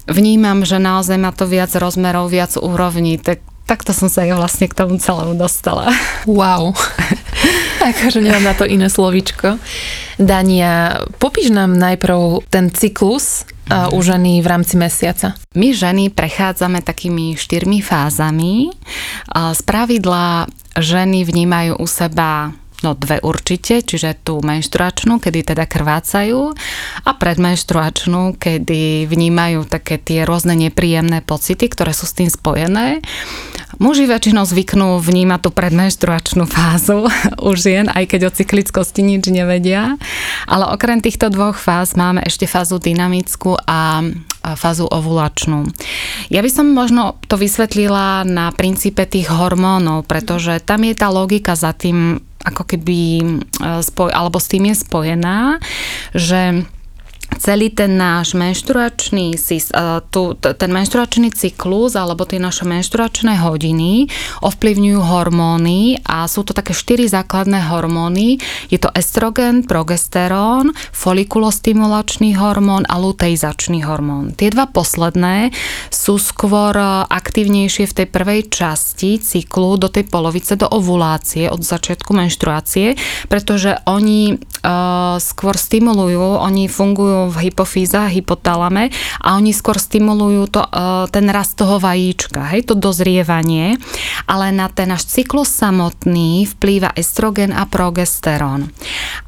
vnímam, 0.09 0.65
že 0.65 0.81
naozaj 0.81 1.21
má 1.21 1.29
to 1.29 1.45
viac 1.45 1.69
rozmerov, 1.77 2.33
viac 2.33 2.57
úrovní, 2.57 3.21
tak 3.21 3.45
takto 3.69 3.93
som 3.93 4.09
sa 4.09 4.25
ja 4.25 4.33
vlastne 4.33 4.65
k 4.65 4.73
tomu 4.73 4.97
celému 4.97 5.37
dostala. 5.37 5.93
Wow. 6.25 6.73
akože 7.93 8.19
nemám 8.19 8.43
na 8.43 8.53
to 8.57 8.65
iné 8.65 8.89
slovičko. 8.89 9.61
Dania, 10.17 11.05
popíš 11.21 11.53
nám 11.53 11.77
najprv 11.77 12.43
ten 12.49 12.73
cyklus 12.73 13.45
uh, 13.69 13.93
u 13.93 13.99
ženy 14.01 14.41
v 14.41 14.47
rámci 14.49 14.75
mesiaca. 14.75 15.37
My 15.53 15.71
ženy 15.71 16.09
prechádzame 16.11 16.81
takými 16.81 17.37
štyrmi 17.37 17.79
fázami. 17.79 18.73
Z 19.31 19.61
pravidla 19.63 20.49
ženy 20.75 21.23
vnímajú 21.23 21.79
u 21.79 21.85
seba 21.87 22.51
No 22.79 22.95
dve 22.95 23.19
určite, 23.19 23.83
čiže 23.83 24.15
tú 24.23 24.39
menštruačnú, 24.39 25.19
kedy 25.19 25.51
teda 25.51 25.67
krvácajú 25.67 26.55
a 27.03 27.11
predmenštruačnú, 27.11 28.39
kedy 28.39 29.03
vnímajú 29.03 29.67
také 29.67 29.99
tie 29.99 30.23
rôzne 30.23 30.55
nepríjemné 30.55 31.19
pocity, 31.19 31.67
ktoré 31.67 31.91
sú 31.91 32.07
s 32.07 32.15
tým 32.15 32.31
spojené. 32.31 33.03
Muži 33.83 34.07
väčšinou 34.07 34.47
zvyknú 34.47 34.99
vnímať 34.99 35.39
tú 35.43 35.49
predmenštruačnú 35.51 36.47
fázu 36.47 37.11
u 37.47 37.51
žien, 37.59 37.91
aj 37.91 38.15
keď 38.15 38.31
o 38.31 38.35
cyklickosti 38.35 39.03
nič 39.03 39.27
nevedia. 39.27 39.99
Ale 40.47 40.71
okrem 40.71 41.03
týchto 41.03 41.27
dvoch 41.27 41.59
fáz 41.59 41.99
máme 41.99 42.23
ešte 42.23 42.47
fázu 42.47 42.79
dynamickú 42.79 43.59
a 43.67 44.07
fázu 44.55 44.87
ovulačnú. 44.87 45.67
Ja 46.31 46.39
by 46.39 46.49
som 46.49 46.71
možno 46.71 47.19
to 47.27 47.35
vysvetlila 47.35 48.23
na 48.23 48.55
princípe 48.55 49.03
tých 49.03 49.27
hormónov, 49.27 50.07
pretože 50.07 50.63
tam 50.63 50.87
je 50.87 50.95
tá 50.95 51.11
logika 51.11 51.59
za 51.59 51.75
tým, 51.75 52.23
ako 52.45 52.63
keby 52.63 52.99
e, 53.19 53.25
spoj, 53.83 54.09
alebo 54.15 54.39
s 54.39 54.47
tým 54.47 54.71
je 54.71 54.75
spojená, 54.79 55.59
že 56.15 56.63
celý 57.37 57.69
ten 57.69 57.93
náš 57.99 58.33
menštruačný, 58.33 59.37
ten 60.41 60.71
menštruačný 60.73 61.29
cyklus 61.29 61.93
alebo 61.93 62.25
tie 62.25 62.41
naše 62.41 62.65
menštruačné 62.65 63.37
hodiny 63.45 64.09
ovplyvňujú 64.41 64.99
hormóny 64.99 66.01
a 66.03 66.25
sú 66.25 66.41
to 66.41 66.57
také 66.57 66.73
štyri 66.73 67.05
základné 67.05 67.69
hormóny. 67.69 68.41
Je 68.73 68.81
to 68.81 68.89
estrogen, 68.97 69.61
progesterón, 69.67 70.73
folikulostimulačný 70.95 72.33
hormón 72.35 72.89
a 72.89 72.97
luteizačný 72.97 73.85
hormón. 73.85 74.33
Tie 74.33 74.49
dva 74.49 74.65
posledné 74.65 75.53
sú 75.93 76.17
skôr 76.17 76.75
aktívnejšie 77.07 77.85
v 77.85 77.97
tej 78.03 78.07
prvej 78.09 78.41
časti 78.49 79.21
cyklu 79.21 79.77
do 79.77 79.87
tej 79.91 80.07
polovice, 80.09 80.57
do 80.57 80.67
ovulácie, 80.67 81.51
od 81.51 81.61
začiatku 81.61 82.11
menštruácie, 82.15 82.97
pretože 83.29 83.77
oni 83.85 84.39
skôr 85.19 85.55
stimulujú, 85.55 86.39
oni 86.39 86.67
fungujú 86.67 87.31
v 87.31 87.49
hypofíza, 87.49 88.11
hypotalame 88.11 88.91
a 89.23 89.39
oni 89.39 89.55
skôr 89.55 89.79
stimulujú 89.79 90.51
to, 90.51 90.61
ten 91.09 91.25
rast 91.31 91.55
toho 91.55 91.79
vajíčka, 91.79 92.51
hej, 92.53 92.67
to 92.67 92.75
dozrievanie, 92.75 93.79
ale 94.27 94.51
na 94.51 94.67
ten 94.67 94.89
náš 94.89 95.07
cyklus 95.07 95.53
samotný 95.53 96.49
vplýva 96.57 96.91
estrogen 96.97 97.53
a 97.53 97.69
progesterón. 97.69 98.73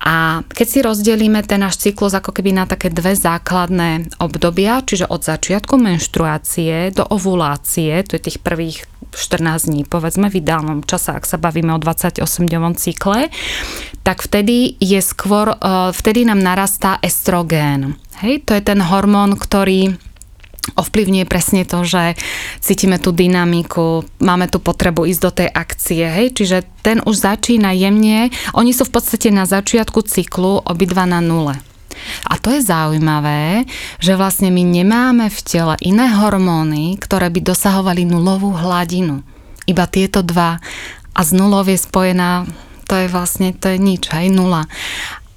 A 0.02 0.42
keď 0.50 0.68
si 0.68 0.80
rozdelíme 0.82 1.46
ten 1.46 1.62
náš 1.62 1.78
cyklus 1.80 2.18
ako 2.18 2.34
keby 2.34 2.52
na 2.52 2.66
také 2.66 2.90
dve 2.90 3.14
základné 3.14 4.18
obdobia, 4.18 4.82
čiže 4.82 5.06
od 5.08 5.22
začiatku 5.22 5.78
menštruácie 5.78 6.92
do 6.92 7.06
ovulácie, 7.06 8.02
to 8.04 8.18
je 8.18 8.26
tých 8.28 8.42
prvých 8.42 8.90
14 9.12 9.68
dní, 9.68 9.84
povedzme 9.84 10.32
v 10.32 10.40
ideálnom 10.40 10.88
čase, 10.88 11.12
ak 11.12 11.28
sa 11.28 11.36
bavíme 11.36 11.76
o 11.76 11.84
28-dňovom 11.84 12.80
cykle, 12.80 13.28
tak 14.08 14.24
vtedy 14.24 14.80
je 14.80 14.98
skôr, 15.04 15.21
e, 15.30 15.56
vtedy 15.94 16.26
nám 16.26 16.42
narastá 16.42 16.98
estrogén. 17.06 17.98
Hej, 18.22 18.46
to 18.46 18.58
je 18.58 18.62
ten 18.66 18.82
hormón, 18.82 19.38
ktorý 19.38 19.98
ovplyvňuje 20.78 21.26
presne 21.26 21.66
to, 21.66 21.82
že 21.82 22.14
cítime 22.62 23.02
tú 23.02 23.10
dynamiku, 23.10 24.06
máme 24.22 24.46
tú 24.46 24.62
potrebu 24.62 25.10
ísť 25.10 25.22
do 25.22 25.32
tej 25.34 25.50
akcie, 25.50 26.06
hej, 26.06 26.28
čiže 26.38 26.58
ten 26.86 27.02
už 27.02 27.18
začína 27.18 27.74
jemne, 27.74 28.30
oni 28.54 28.72
sú 28.72 28.86
v 28.86 28.94
podstate 28.94 29.34
na 29.34 29.50
začiatku 29.50 30.06
cyklu 30.06 30.62
obidva 30.62 31.10
na 31.10 31.18
nule. 31.18 31.58
A 32.30 32.38
to 32.40 32.54
je 32.54 32.62
zaujímavé, 32.64 33.66
že 34.00 34.16
vlastne 34.16 34.50
my 34.54 34.64
nemáme 34.64 35.28
v 35.28 35.40
tele 35.44 35.76
iné 35.84 36.08
hormóny, 36.10 36.98
ktoré 36.98 37.30
by 37.30 37.42
dosahovali 37.42 38.08
nulovú 38.08 38.54
hladinu. 38.54 39.22
Iba 39.68 39.86
tieto 39.86 40.26
dva. 40.26 40.58
A 41.12 41.20
z 41.22 41.36
nulov 41.36 41.68
je 41.68 41.78
spojená, 41.78 42.48
to 42.92 43.00
je 43.00 43.08
vlastne, 43.08 43.56
to 43.56 43.72
je 43.72 43.80
nič, 43.80 44.12
hej, 44.12 44.28
nula. 44.28 44.68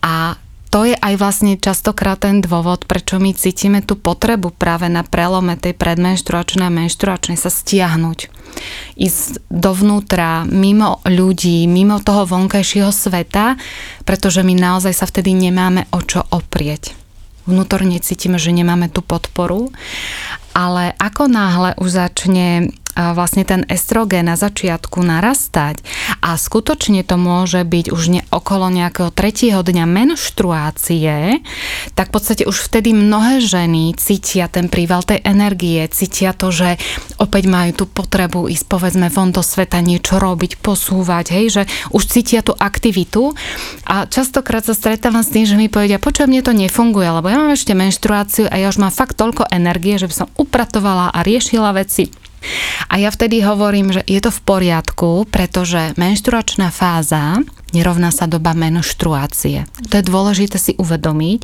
A 0.02 0.34
to 0.74 0.82
je 0.82 0.98
aj 0.98 1.14
vlastne 1.22 1.54
častokrát 1.54 2.18
ten 2.18 2.42
dôvod, 2.42 2.90
prečo 2.90 3.22
my 3.22 3.30
cítime 3.30 3.78
tú 3.78 3.94
potrebu 3.94 4.50
práve 4.50 4.90
na 4.90 5.06
prelome 5.06 5.54
tej 5.54 5.70
predmenštruačnej 5.78 6.66
a 6.66 6.74
menštruačnej 6.74 7.38
sa 7.38 7.46
stiahnuť. 7.46 8.26
Ísť 8.98 9.38
dovnútra, 9.54 10.42
mimo 10.50 10.98
ľudí, 11.06 11.70
mimo 11.70 12.02
toho 12.02 12.26
vonkajšieho 12.26 12.90
sveta, 12.90 13.54
pretože 14.02 14.42
my 14.42 14.58
naozaj 14.58 14.98
sa 14.98 15.06
vtedy 15.06 15.30
nemáme 15.30 15.86
o 15.94 16.02
čo 16.02 16.26
oprieť. 16.34 16.90
Vnútorne 17.46 18.02
cítime, 18.02 18.42
že 18.42 18.50
nemáme 18.50 18.90
tú 18.90 18.98
podporu, 18.98 19.70
ale 20.58 20.90
ako 20.98 21.30
náhle 21.30 21.70
už 21.78 22.02
začne 22.02 22.74
vlastne 22.94 23.42
ten 23.42 23.66
estrogen 23.66 24.26
na 24.30 24.38
začiatku 24.38 25.02
narastať. 25.02 25.82
A 26.24 26.38
skutočne 26.38 27.02
to 27.04 27.18
môže 27.20 27.60
byť 27.66 27.86
už 27.92 28.02
ne, 28.10 28.22
okolo 28.30 28.70
nejakého 28.70 29.10
tretieho 29.12 29.60
dňa 29.60 29.84
menštruácie, 29.84 31.42
tak 31.92 32.10
v 32.10 32.14
podstate 32.14 32.42
už 32.48 32.56
vtedy 32.70 32.96
mnohé 32.96 33.42
ženy 33.44 33.92
cítia 33.98 34.48
ten 34.48 34.72
príval 34.72 35.04
tej 35.04 35.20
energie, 35.26 35.84
cítia 35.90 36.32
to, 36.32 36.48
že 36.54 36.80
opäť 37.20 37.44
majú 37.50 37.84
tú 37.84 37.84
potrebu 37.90 38.48
ísť 38.48 38.66
povedzme 38.70 39.12
von 39.12 39.34
do 39.34 39.42
sveta 39.44 39.82
niečo 39.84 40.16
robiť, 40.16 40.62
posúvať, 40.62 41.34
hej, 41.34 41.46
že 41.50 41.62
už 41.92 42.02
cítia 42.08 42.40
tú 42.40 42.56
aktivitu. 42.56 43.36
A 43.84 44.08
častokrát 44.08 44.64
sa 44.64 44.72
stretávam 44.72 45.20
s 45.20 45.32
tým, 45.34 45.44
že 45.44 45.58
mi 45.58 45.68
povedia, 45.68 46.00
počujem, 46.00 46.30
mne 46.30 46.42
to 46.42 46.56
nefunguje, 46.56 47.08
lebo 47.10 47.26
ja 47.28 47.36
mám 47.42 47.52
ešte 47.52 47.76
menštruáciu 47.76 48.48
a 48.48 48.56
ja 48.56 48.70
už 48.70 48.80
mám 48.80 48.94
fakt 48.94 49.18
toľko 49.20 49.50
energie, 49.52 50.00
že 50.00 50.08
by 50.08 50.14
som 50.14 50.28
upratovala 50.38 51.12
a 51.12 51.18
riešila 51.20 51.76
veci 51.76 52.23
a 52.90 52.94
ja 53.00 53.10
vtedy 53.10 53.40
hovorím, 53.42 53.94
že 53.94 54.02
je 54.06 54.20
to 54.20 54.30
v 54.30 54.40
poriadku, 54.44 55.26
pretože 55.28 55.96
menštruačná 55.98 56.68
fáza 56.70 57.40
nerovná 57.74 58.14
sa 58.14 58.30
doba 58.30 58.54
menštruácie. 58.54 59.66
To 59.90 59.94
je 59.98 60.04
dôležité 60.06 60.56
si 60.62 60.72
uvedomiť, 60.78 61.40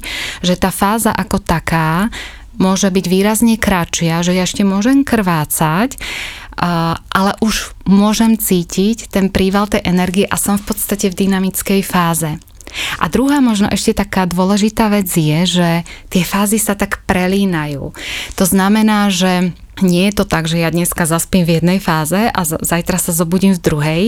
že 0.46 0.54
tá 0.54 0.70
fáza 0.70 1.10
ako 1.10 1.42
taká 1.42 2.12
môže 2.60 2.86
byť 2.86 3.06
výrazne 3.08 3.56
kratšia, 3.56 4.20
že 4.20 4.36
ja 4.36 4.44
ešte 4.44 4.62
môžem 4.62 5.02
krvácať, 5.02 5.96
ale 7.10 7.32
už 7.40 7.72
môžem 7.88 8.36
cítiť 8.36 9.08
ten 9.08 9.32
príval 9.32 9.64
tej 9.66 9.80
energie 9.88 10.28
a 10.28 10.36
som 10.36 10.60
v 10.60 10.68
podstate 10.68 11.08
v 11.08 11.18
dynamickej 11.24 11.80
fáze. 11.80 12.36
A 13.02 13.10
druhá 13.10 13.42
možno 13.42 13.66
ešte 13.66 13.98
taká 13.98 14.30
dôležitá 14.30 14.86
vec 14.92 15.10
je, 15.10 15.40
že 15.58 15.68
tie 16.12 16.22
fázy 16.22 16.60
sa 16.62 16.78
tak 16.78 17.02
prelínajú. 17.08 17.90
To 18.38 18.44
znamená, 18.46 19.10
že 19.10 19.56
nie 19.80 20.08
je 20.10 20.22
to 20.22 20.24
tak, 20.28 20.46
že 20.46 20.60
ja 20.60 20.70
dneska 20.72 21.04
zaspím 21.08 21.44
v 21.44 21.60
jednej 21.60 21.78
fáze 21.82 22.30
a 22.30 22.40
zajtra 22.44 22.98
sa 23.00 23.12
zobudím 23.12 23.56
v 23.56 23.64
druhej, 23.64 24.02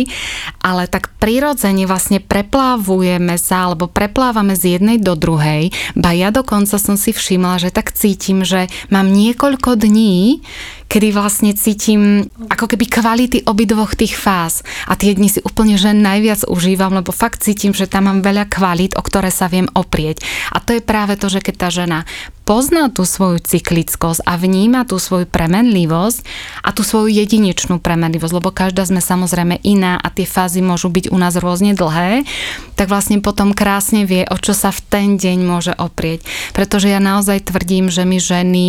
ale 0.62 0.86
tak 0.86 1.12
prirodzene 1.18 1.84
vlastne 1.88 2.22
preplávujeme 2.22 3.36
sa 3.40 3.68
alebo 3.70 3.90
preplávame 3.90 4.54
z 4.56 4.78
jednej 4.78 4.98
do 5.00 5.18
druhej. 5.18 5.74
Ba 5.98 6.14
ja 6.14 6.30
dokonca 6.30 6.76
som 6.76 6.96
si 6.96 7.10
všimla, 7.10 7.62
že 7.62 7.74
tak 7.74 7.92
cítim, 7.94 8.44
že 8.44 8.70
mám 8.92 9.10
niekoľko 9.10 9.78
dní, 9.78 10.44
kedy 10.92 11.08
vlastne 11.16 11.56
cítim 11.56 12.28
ako 12.52 12.68
keby 12.68 12.84
kvality 12.84 13.48
obidvoch 13.48 13.96
tých 13.96 14.12
fáz. 14.12 14.60
A 14.84 14.92
tie 14.92 15.16
dni 15.16 15.32
si 15.32 15.40
úplne 15.40 15.80
že 15.80 15.96
najviac 15.96 16.44
užívam, 16.44 16.92
lebo 16.92 17.16
fakt 17.16 17.40
cítim, 17.40 17.72
že 17.72 17.88
tam 17.88 18.12
mám 18.12 18.20
veľa 18.20 18.44
kvalít, 18.52 18.92
o 19.00 19.02
ktoré 19.02 19.32
sa 19.32 19.48
viem 19.48 19.72
oprieť. 19.72 20.20
A 20.52 20.60
to 20.60 20.76
je 20.76 20.84
práve 20.84 21.16
to, 21.16 21.32
že 21.32 21.40
keď 21.40 21.54
tá 21.56 21.68
žena 21.72 22.04
pozná 22.42 22.90
tú 22.90 23.06
svoju 23.06 23.38
cyklickosť 23.42 24.26
a 24.26 24.38
vníma 24.38 24.84
tú 24.84 24.98
svoju 24.98 25.30
premenlivosť 25.30 26.18
a 26.66 26.74
tú 26.74 26.82
svoju 26.82 27.10
jedinečnú 27.10 27.78
premenlivosť, 27.78 28.34
lebo 28.34 28.50
každá 28.50 28.86
sme 28.86 28.98
samozrejme 28.98 29.62
iná 29.62 29.98
a 29.98 30.08
tie 30.10 30.26
fázy 30.26 30.60
môžu 30.62 30.90
byť 30.90 31.10
u 31.10 31.16
nás 31.18 31.38
rôzne 31.38 31.74
dlhé, 31.74 32.26
tak 32.74 32.90
vlastne 32.90 33.22
potom 33.22 33.54
krásne 33.54 34.04
vie, 34.04 34.26
o 34.26 34.36
čo 34.38 34.52
sa 34.52 34.74
v 34.74 34.80
ten 34.90 35.08
deň 35.18 35.38
môže 35.42 35.72
oprieť. 35.78 36.26
Pretože 36.54 36.90
ja 36.90 36.98
naozaj 36.98 37.50
tvrdím, 37.50 37.88
že 37.88 38.02
my 38.02 38.18
ženy 38.18 38.66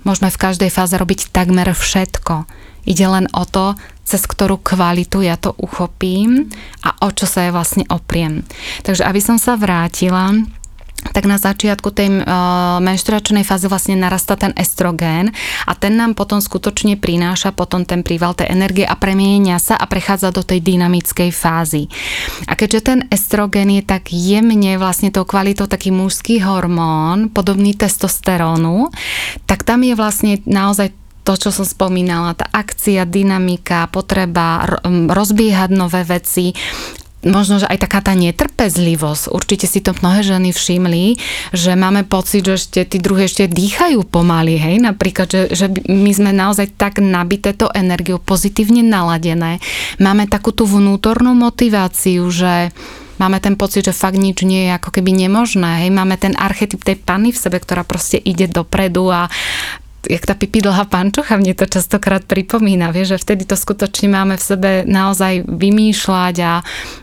Môžeme 0.00 0.32
v 0.32 0.40
každej 0.40 0.70
fáze 0.72 0.96
robiť 0.96 1.28
takmer 1.28 1.68
všetko. 1.76 2.48
Ide 2.88 3.06
len 3.06 3.26
o 3.36 3.44
to, 3.44 3.76
cez 4.08 4.24
ktorú 4.24 4.56
kvalitu 4.56 5.20
ja 5.20 5.36
to 5.36 5.52
uchopím 5.60 6.48
a 6.80 6.96
o 7.04 7.12
čo 7.12 7.28
sa 7.28 7.44
ja 7.44 7.52
vlastne 7.52 7.84
opriem. 7.92 8.42
Takže 8.82 9.04
aby 9.04 9.20
som 9.20 9.36
sa 9.36 9.60
vrátila 9.60 10.32
tak 11.10 11.26
na 11.26 11.36
začiatku 11.36 11.90
tej 11.90 12.08
uh, 12.22 12.78
menštruačnej 12.82 13.42
fázy 13.42 13.66
vlastne 13.66 13.98
narastá 13.98 14.38
ten 14.38 14.54
estrogén 14.56 15.30
a 15.66 15.72
ten 15.74 15.94
nám 15.98 16.18
potom 16.18 16.38
skutočne 16.38 16.96
prináša 16.98 17.54
potom 17.54 17.86
ten 17.86 18.02
príval 18.06 18.34
tej 18.34 18.50
energie 18.50 18.86
a 18.86 18.94
premienia 18.96 19.58
sa 19.62 19.76
a 19.76 19.86
prechádza 19.86 20.30
do 20.34 20.42
tej 20.42 20.62
dynamickej 20.62 21.30
fázy. 21.30 21.86
A 22.46 22.54
keďže 22.54 22.80
ten 22.80 22.98
estrogén 23.10 23.70
je 23.70 23.82
tak 23.82 24.10
jemne 24.10 24.78
vlastne 24.78 25.10
tou 25.12 25.26
kvalitou 25.26 25.66
taký 25.66 25.90
mužský 25.90 26.42
hormón, 26.42 27.30
podobný 27.30 27.74
testosterónu, 27.74 28.90
tak 29.46 29.62
tam 29.66 29.82
je 29.82 29.94
vlastne 29.94 30.38
naozaj 30.46 30.94
to, 31.20 31.36
čo 31.36 31.50
som 31.52 31.68
spomínala, 31.68 32.32
tá 32.32 32.48
akcia, 32.48 33.04
dynamika, 33.04 33.92
potreba 33.92 34.64
rozbiehať 34.88 35.70
nové 35.70 36.02
veci 36.02 36.56
možno, 37.24 37.60
že 37.60 37.68
aj 37.68 37.78
taká 37.84 38.00
tá 38.00 38.16
netrpezlivosť, 38.16 39.32
určite 39.32 39.68
si 39.68 39.84
to 39.84 39.92
mnohé 40.00 40.24
ženy 40.24 40.50
všimli, 40.56 41.20
že 41.52 41.76
máme 41.76 42.08
pocit, 42.08 42.44
že 42.44 42.56
ešte 42.56 42.80
tí 42.88 42.96
druhé 42.96 43.28
ešte 43.28 43.44
dýchajú 43.44 44.08
pomaly, 44.08 44.56
hej, 44.56 44.76
napríklad, 44.80 45.28
že, 45.28 45.42
že 45.52 45.66
my 45.88 46.10
sme 46.16 46.30
naozaj 46.32 46.76
tak 46.80 47.02
nabité 47.02 47.52
to 47.52 47.68
energiou, 47.76 48.16
pozitívne 48.16 48.80
naladené, 48.80 49.60
máme 50.00 50.24
takú 50.28 50.52
tú 50.56 50.64
vnútornú 50.64 51.36
motiváciu, 51.36 52.24
že 52.32 52.72
máme 53.20 53.36
ten 53.44 53.52
pocit, 53.60 53.84
že 53.84 53.92
fakt 53.92 54.16
nič 54.16 54.40
nie 54.48 54.72
je 54.72 54.80
ako 54.80 54.96
keby 54.96 55.12
nemožné. 55.12 55.84
Hej, 55.84 55.92
máme 55.92 56.16
ten 56.16 56.32
archetyp 56.40 56.80
tej 56.80 56.96
panny 56.96 57.36
v 57.36 57.40
sebe, 57.40 57.60
ktorá 57.60 57.84
proste 57.84 58.16
ide 58.16 58.48
dopredu 58.48 59.12
a 59.12 59.28
jak 60.08 60.24
tá 60.24 60.32
pipi 60.32 60.64
dlhá 60.64 60.88
pančocha, 60.88 61.36
mne 61.36 61.52
to 61.52 61.68
častokrát 61.68 62.24
pripomína, 62.24 62.94
vieš, 62.94 63.16
že 63.16 63.22
vtedy 63.26 63.42
to 63.44 63.56
skutočne 63.58 64.08
máme 64.08 64.34
v 64.40 64.46
sebe 64.46 64.70
naozaj 64.88 65.44
vymýšľať 65.44 66.36
a, 66.40 66.54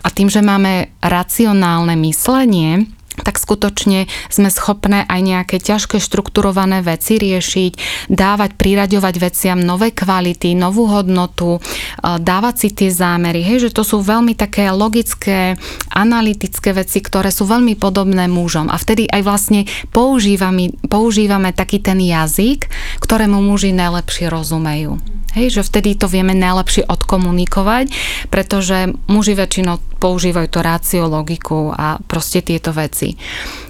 a 0.01 0.07
tým, 0.09 0.31
že 0.31 0.41
máme 0.41 0.89
racionálne 1.03 1.93
myslenie, 2.01 2.89
tak 3.21 3.41
skutočne 3.41 4.05
sme 4.29 4.49
schopné 4.53 5.03
aj 5.09 5.19
nejaké 5.21 5.57
ťažké 5.57 5.97
štrukturované 5.97 6.85
veci 6.85 7.17
riešiť, 7.17 7.71
dávať, 8.11 8.55
priraďovať 8.55 9.15
veciam 9.17 9.59
nové 9.59 9.89
kvality, 9.91 10.53
novú 10.53 10.85
hodnotu, 10.85 11.57
dávať 12.01 12.55
si 12.55 12.69
tie 12.73 12.89
zámery. 12.93 13.41
Hej, 13.41 13.69
že 13.69 13.75
to 13.75 13.83
sú 13.83 13.97
veľmi 14.05 14.37
také 14.37 14.69
logické, 14.69 15.57
analytické 15.91 16.71
veci, 16.77 17.01
ktoré 17.01 17.33
sú 17.33 17.49
veľmi 17.49 17.73
podobné 17.77 18.29
mužom. 18.29 18.69
A 18.69 18.77
vtedy 18.77 19.09
aj 19.09 19.21
vlastne 19.25 19.65
používame, 19.89 20.73
používame 20.87 21.51
taký 21.51 21.81
ten 21.81 21.97
jazyk, 21.97 22.69
ktorému 23.01 23.41
muži 23.41 23.73
najlepšie 23.73 24.29
rozumejú. 24.29 25.01
Hej, 25.37 25.61
že 25.61 25.61
vtedy 25.61 25.93
to 25.93 26.09
vieme 26.09 26.33
najlepšie 26.33 26.89
odkomunikovať, 26.89 27.93
pretože 28.33 28.89
muži 29.05 29.37
väčšinou 29.37 29.77
používajú 29.97 30.47
to 30.47 30.59
rácio, 30.61 31.03
logiku 31.09 31.73
a 31.73 31.97
proste 31.99 32.45
tieto 32.45 32.71
veci. 32.71 33.17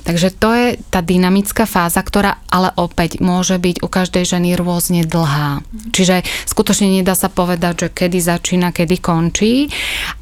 Takže 0.07 0.29
to 0.35 0.49
je 0.55 0.67
tá 0.87 1.03
dynamická 1.03 1.67
fáza, 1.67 1.99
ktorá 1.99 2.39
ale 2.47 2.71
opäť 2.79 3.19
môže 3.19 3.59
byť 3.59 3.83
u 3.83 3.87
každej 3.91 4.23
ženy 4.23 4.55
rôzne 4.55 5.03
dlhá. 5.03 5.63
Čiže 5.91 6.23
skutočne 6.47 6.87
nedá 6.87 7.15
sa 7.15 7.27
povedať, 7.27 7.87
že 7.87 7.89
kedy 7.91 8.19
začína, 8.19 8.71
kedy 8.71 8.95
končí, 9.03 9.67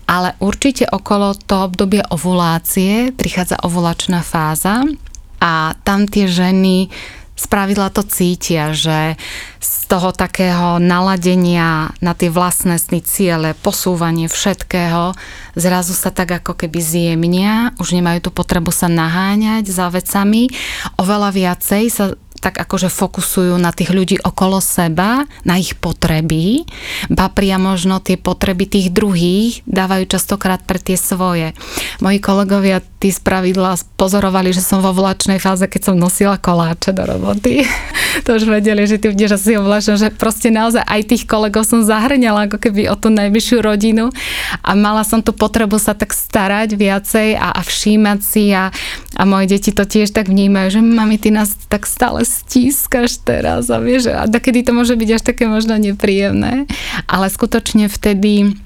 ale 0.09 0.38
určite 0.41 0.89
okolo 0.89 1.38
toho 1.38 1.69
obdobia 1.69 2.05
ovulácie 2.09 3.13
prichádza 3.13 3.62
ovulačná 3.62 4.21
fáza 4.21 4.85
a 5.41 5.77
tam 5.85 6.09
tie 6.09 6.25
ženy 6.25 6.89
spravidla 7.36 7.92
to 7.92 8.01
cítia, 8.08 8.72
že 8.72 9.20
z 9.60 9.72
toho 9.92 10.15
takého 10.15 10.80
naladenia 10.80 11.92
na 12.00 12.15
tie 12.15 12.32
vlastné 12.32 12.80
sny, 12.80 13.04
ciele, 13.04 13.51
posúvanie 13.60 14.32
všetkého, 14.32 15.13
zrazu 15.54 15.94
sa 15.94 16.10
tak 16.10 16.42
ako 16.42 16.56
keby 16.56 16.80
zjemnia, 16.80 17.75
už 17.77 17.94
nemajú 17.94 18.27
tú 18.27 18.32
potrebu 18.32 18.72
sa 18.72 18.88
naháňať 18.88 19.68
za 19.68 19.92
vecami, 19.92 20.50
oveľa 20.98 21.30
viacej 21.36 21.84
sa 21.92 22.04
tak 22.46 22.62
akože 22.62 22.94
fokusujú 22.94 23.58
na 23.58 23.74
tých 23.74 23.90
ľudí 23.90 24.22
okolo 24.22 24.62
seba, 24.62 25.25
na 25.42 25.58
ich 25.58 25.74
potreby, 25.74 26.62
ba 27.10 27.34
pria 27.34 27.58
možno 27.58 27.98
tie 27.98 28.22
potreby 28.22 28.70
tých 28.70 28.94
druhých 28.94 29.66
dávajú 29.66 30.06
častokrát 30.06 30.62
pre 30.62 30.78
tie 30.78 30.94
svoje. 30.94 31.58
Moji 32.06 32.22
kolegovia 32.22 32.86
tí 33.02 33.10
z 33.10 33.18
pravidla 33.18 33.82
pozorovali, 33.98 34.54
že 34.54 34.62
som 34.62 34.86
vo 34.86 34.94
vlačnej 34.94 35.42
fáze, 35.42 35.66
keď 35.66 35.82
som 35.90 35.96
nosila 35.98 36.38
koláče 36.38 36.94
do 36.94 37.10
roboty. 37.10 37.66
to 38.25 38.38
už 38.38 38.46
vedeli, 38.46 38.86
že 38.86 39.02
ty 39.02 39.10
budeš 39.10 39.42
asi 39.42 39.58
ovlačná, 39.58 39.98
že 39.98 40.14
proste 40.14 40.54
naozaj 40.54 40.86
aj 40.86 41.02
tých 41.10 41.24
kolegov 41.25 41.66
som 41.66 41.82
zahrňala 41.82 42.46
ako 42.46 42.62
keby 42.62 42.94
o 42.94 42.96
tú 42.98 43.10
najvyššiu 43.10 43.58
rodinu 43.66 44.14
a 44.62 44.72
mala 44.78 45.02
som 45.02 45.25
tú 45.25 45.34
potrebu 45.34 45.82
sa 45.82 45.98
tak 45.98 46.14
starať 46.14 46.78
viacej 46.78 47.42
a, 47.42 47.58
a 47.58 47.62
všímať 47.66 48.20
si 48.22 48.54
a, 48.54 48.70
a 49.15 49.24
moje 49.24 49.55
deti 49.55 49.72
to 49.72 49.88
tiež 49.88 50.12
tak 50.12 50.27
vnímajú, 50.27 50.79
že 50.79 50.81
mami, 50.84 51.15
ty 51.15 51.31
nás 51.31 51.55
tak 51.72 51.88
stále 51.88 52.27
stískaš 52.27 53.24
teraz 53.24 53.72
a 53.72 53.79
vieš, 53.79 54.12
a 54.12 54.27
kedy 54.27 54.67
to 54.67 54.72
môže 54.75 54.95
byť 55.00 55.10
až 55.15 55.24
také 55.24 55.48
možno 55.48 55.79
nepríjemné, 55.79 56.67
ale 57.07 57.25
skutočne 57.31 57.88
vtedy 57.88 58.60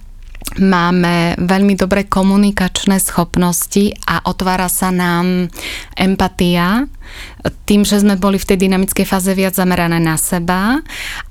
máme 0.58 1.38
veľmi 1.38 1.78
dobré 1.78 2.10
komunikačné 2.10 2.98
schopnosti 2.98 3.94
a 4.10 4.26
otvára 4.26 4.66
sa 4.66 4.90
nám 4.90 5.48
empatia. 5.94 6.90
Tým, 7.66 7.82
že 7.86 8.02
sme 8.02 8.22
boli 8.22 8.38
v 8.38 8.54
tej 8.54 8.70
dynamickej 8.70 9.06
fáze 9.06 9.34
viac 9.34 9.58
zamerané 9.58 9.98
na 9.98 10.14
seba 10.18 10.78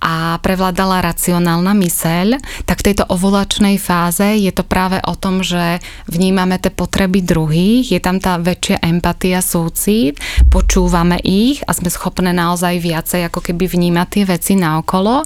a 0.02 0.38
prevládala 0.42 1.02
racionálna 1.02 1.70
myseľ, 1.70 2.38
tak 2.66 2.82
v 2.82 2.86
tejto 2.90 3.06
ovulačnej 3.06 3.78
fáze 3.78 4.26
je 4.42 4.50
to 4.50 4.66
práve 4.66 4.98
o 5.06 5.14
tom, 5.14 5.42
že 5.46 5.78
vnímame 6.10 6.58
tie 6.58 6.74
potreby 6.74 7.22
druhých, 7.22 7.94
je 7.94 8.00
tam 8.02 8.18
tá 8.18 8.42
väčšia 8.42 8.82
empatia, 8.82 9.38
súcit, 9.38 10.18
počúvame 10.50 11.22
ich 11.22 11.62
a 11.66 11.70
sme 11.70 11.90
schopné 11.90 12.34
naozaj 12.34 12.82
viacej 12.82 13.30
ako 13.30 13.38
keby 13.38 13.70
vnímať 13.70 14.06
tie 14.10 14.24
veci 14.26 14.52
naokolo 14.58 15.22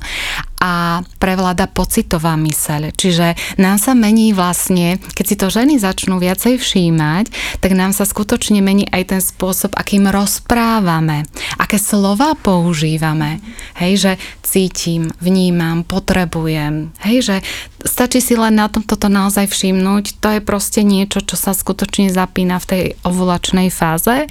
a 0.62 1.02
prevláda 1.18 1.66
pocitová 1.66 2.38
myseľ. 2.38 2.94
Čiže 2.94 3.58
nám 3.58 3.82
sa 3.82 3.98
mení 3.98 4.30
vlastne, 4.30 5.02
keď 5.18 5.24
si 5.26 5.34
to 5.34 5.50
ženy 5.50 5.82
začnú 5.82 6.22
viacej 6.22 6.62
všímať, 6.62 7.58
tak 7.58 7.74
nám 7.74 7.90
sa 7.90 8.06
skutočne 8.06 8.62
mení 8.62 8.86
aj 8.86 9.10
ten 9.10 9.18
spôsob, 9.18 9.74
akým 9.74 10.06
rozprávame, 10.06 11.26
aké 11.58 11.82
slova 11.82 12.38
používame. 12.38 13.42
Hej, 13.74 13.92
že 13.98 14.12
cítim, 14.46 15.10
vnímam, 15.18 15.82
potrebujem. 15.82 16.94
Hej, 17.02 17.18
že 17.26 17.36
stačí 17.82 18.22
si 18.22 18.34
len 18.38 18.58
na 18.58 18.66
tom 18.70 18.86
toto 18.86 19.10
naozaj 19.10 19.50
všimnúť. 19.50 20.18
To 20.22 20.28
je 20.36 20.40
proste 20.40 20.80
niečo, 20.86 21.20
čo 21.22 21.34
sa 21.34 21.52
skutočne 21.52 22.10
zapína 22.10 22.62
v 22.62 22.68
tej 22.68 22.82
ovulačnej 23.02 23.68
fáze. 23.74 24.30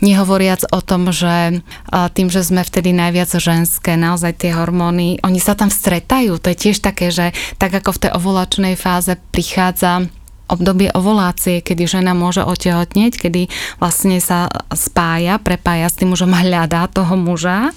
Nehovoriac 0.00 0.66
o 0.70 0.80
tom, 0.80 1.10
že 1.10 1.60
tým, 1.90 2.28
že 2.30 2.42
sme 2.46 2.62
vtedy 2.62 2.94
najviac 2.94 3.30
ženské, 3.34 3.98
naozaj 3.98 4.40
tie 4.40 4.54
hormóny, 4.54 5.18
oni 5.22 5.40
sa 5.42 5.58
tam 5.58 5.68
stretajú. 5.68 6.38
To 6.38 6.48
je 6.50 6.56
tiež 6.56 6.80
také, 6.80 7.10
že 7.10 7.34
tak 7.60 7.74
ako 7.74 7.94
v 7.94 8.02
tej 8.06 8.10
ovulačnej 8.14 8.74
fáze 8.78 9.14
prichádza 9.34 10.08
obdobie 10.48 10.92
ovulácie, 10.92 11.64
kedy 11.64 11.88
žena 11.88 12.12
môže 12.12 12.44
otehotnieť, 12.44 13.16
kedy 13.16 13.48
vlastne 13.80 14.20
sa 14.20 14.48
spája, 14.72 15.40
prepája 15.40 15.88
s 15.88 15.98
tým 15.98 16.12
mužom, 16.12 16.32
hľadá 16.32 16.86
toho 16.92 17.16
muža, 17.16 17.72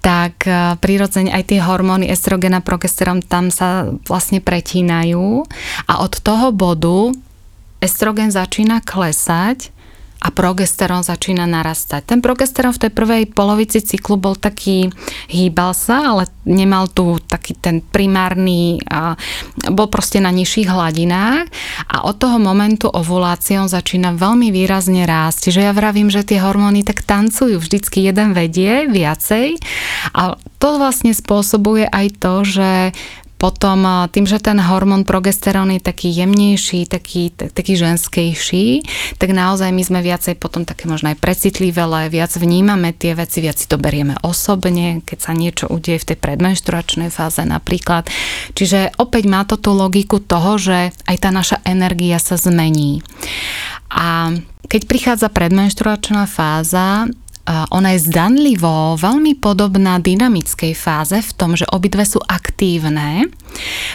tak 0.00 0.46
e, 0.46 0.78
prirodzene 0.78 1.34
aj 1.34 1.50
tie 1.50 1.60
hormóny 1.62 2.06
estrogen 2.06 2.54
a 2.54 2.64
progesteron 2.64 3.22
tam 3.26 3.50
sa 3.50 3.90
vlastne 4.06 4.38
pretínajú. 4.38 5.42
A 5.90 5.92
od 6.02 6.14
toho 6.22 6.54
bodu 6.54 7.10
estrogen 7.82 8.32
začína 8.32 8.80
klesať 8.80 9.75
a 10.26 10.34
progesterón 10.34 11.06
začína 11.06 11.46
narastať. 11.46 12.02
Ten 12.02 12.18
progesterón 12.18 12.74
v 12.74 12.82
tej 12.82 12.92
prvej 12.92 13.22
polovici 13.30 13.78
cyklu 13.78 14.18
bol 14.18 14.34
taký, 14.34 14.90
hýbal 15.30 15.70
sa, 15.70 16.02
ale 16.02 16.26
nemal 16.42 16.90
tu 16.90 17.22
taký 17.22 17.54
ten 17.54 17.78
primárny, 17.78 18.82
bol 19.70 19.86
proste 19.86 20.18
na 20.18 20.34
nižších 20.34 20.66
hladinách 20.66 21.46
a 21.86 22.10
od 22.10 22.18
toho 22.18 22.42
momentu 22.42 22.90
ovulácie 22.90 23.54
on 23.62 23.70
začína 23.70 24.18
veľmi 24.18 24.50
výrazne 24.50 25.06
rásť. 25.06 25.46
Čiže 25.50 25.60
ja 25.62 25.70
vravím, 25.70 26.10
že 26.10 26.26
tie 26.26 26.42
hormóny 26.42 26.82
tak 26.82 27.06
tancujú, 27.06 27.62
vždycky 27.62 28.02
jeden 28.02 28.34
vedie 28.34 28.90
viacej 28.90 29.62
a 30.10 30.34
to 30.58 30.68
vlastne 30.82 31.14
spôsobuje 31.14 31.86
aj 31.86 32.06
to, 32.18 32.34
že 32.42 32.70
potom 33.46 34.10
tým, 34.10 34.26
že 34.26 34.42
ten 34.42 34.58
hormón 34.58 35.06
progesterón 35.06 35.70
je 35.70 35.78
taký 35.78 36.10
jemnejší, 36.10 36.90
taký, 36.90 37.30
taký 37.30 37.78
ženskejší, 37.78 38.82
tak 39.22 39.30
naozaj 39.30 39.70
my 39.70 39.82
sme 39.86 40.02
viacej 40.02 40.34
potom 40.34 40.66
také 40.66 40.90
možno 40.90 41.14
aj 41.14 41.22
precitlivé, 41.22 42.10
viac 42.10 42.34
vnímame 42.34 42.90
tie 42.90 43.14
veci, 43.14 43.38
viac 43.38 43.54
si 43.54 43.70
to 43.70 43.78
berieme 43.78 44.18
osobne, 44.26 44.98
keď 45.06 45.18
sa 45.22 45.30
niečo 45.30 45.70
udeje 45.70 46.02
v 46.02 46.08
tej 46.10 46.18
predmenšturačnej 46.18 47.14
fáze 47.14 47.46
napríklad. 47.46 48.10
Čiže 48.58 48.98
opäť 48.98 49.30
má 49.30 49.46
to 49.46 49.54
tú 49.54 49.70
logiku 49.70 50.18
toho, 50.18 50.58
že 50.58 50.90
aj 51.06 51.16
tá 51.22 51.30
naša 51.30 51.62
energia 51.62 52.18
sa 52.18 52.34
zmení. 52.34 53.06
A 53.94 54.34
keď 54.66 54.82
prichádza 54.90 55.30
predmenšturačná 55.30 56.26
fáza, 56.26 57.06
ona 57.46 57.94
je 57.94 58.10
zdanlivo 58.10 58.98
veľmi 58.98 59.38
podobná 59.38 60.02
dynamickej 60.02 60.74
fáze 60.74 61.22
v 61.22 61.32
tom, 61.38 61.54
že 61.54 61.62
obidve 61.70 62.02
sú 62.02 62.18
aktívne, 62.18 63.30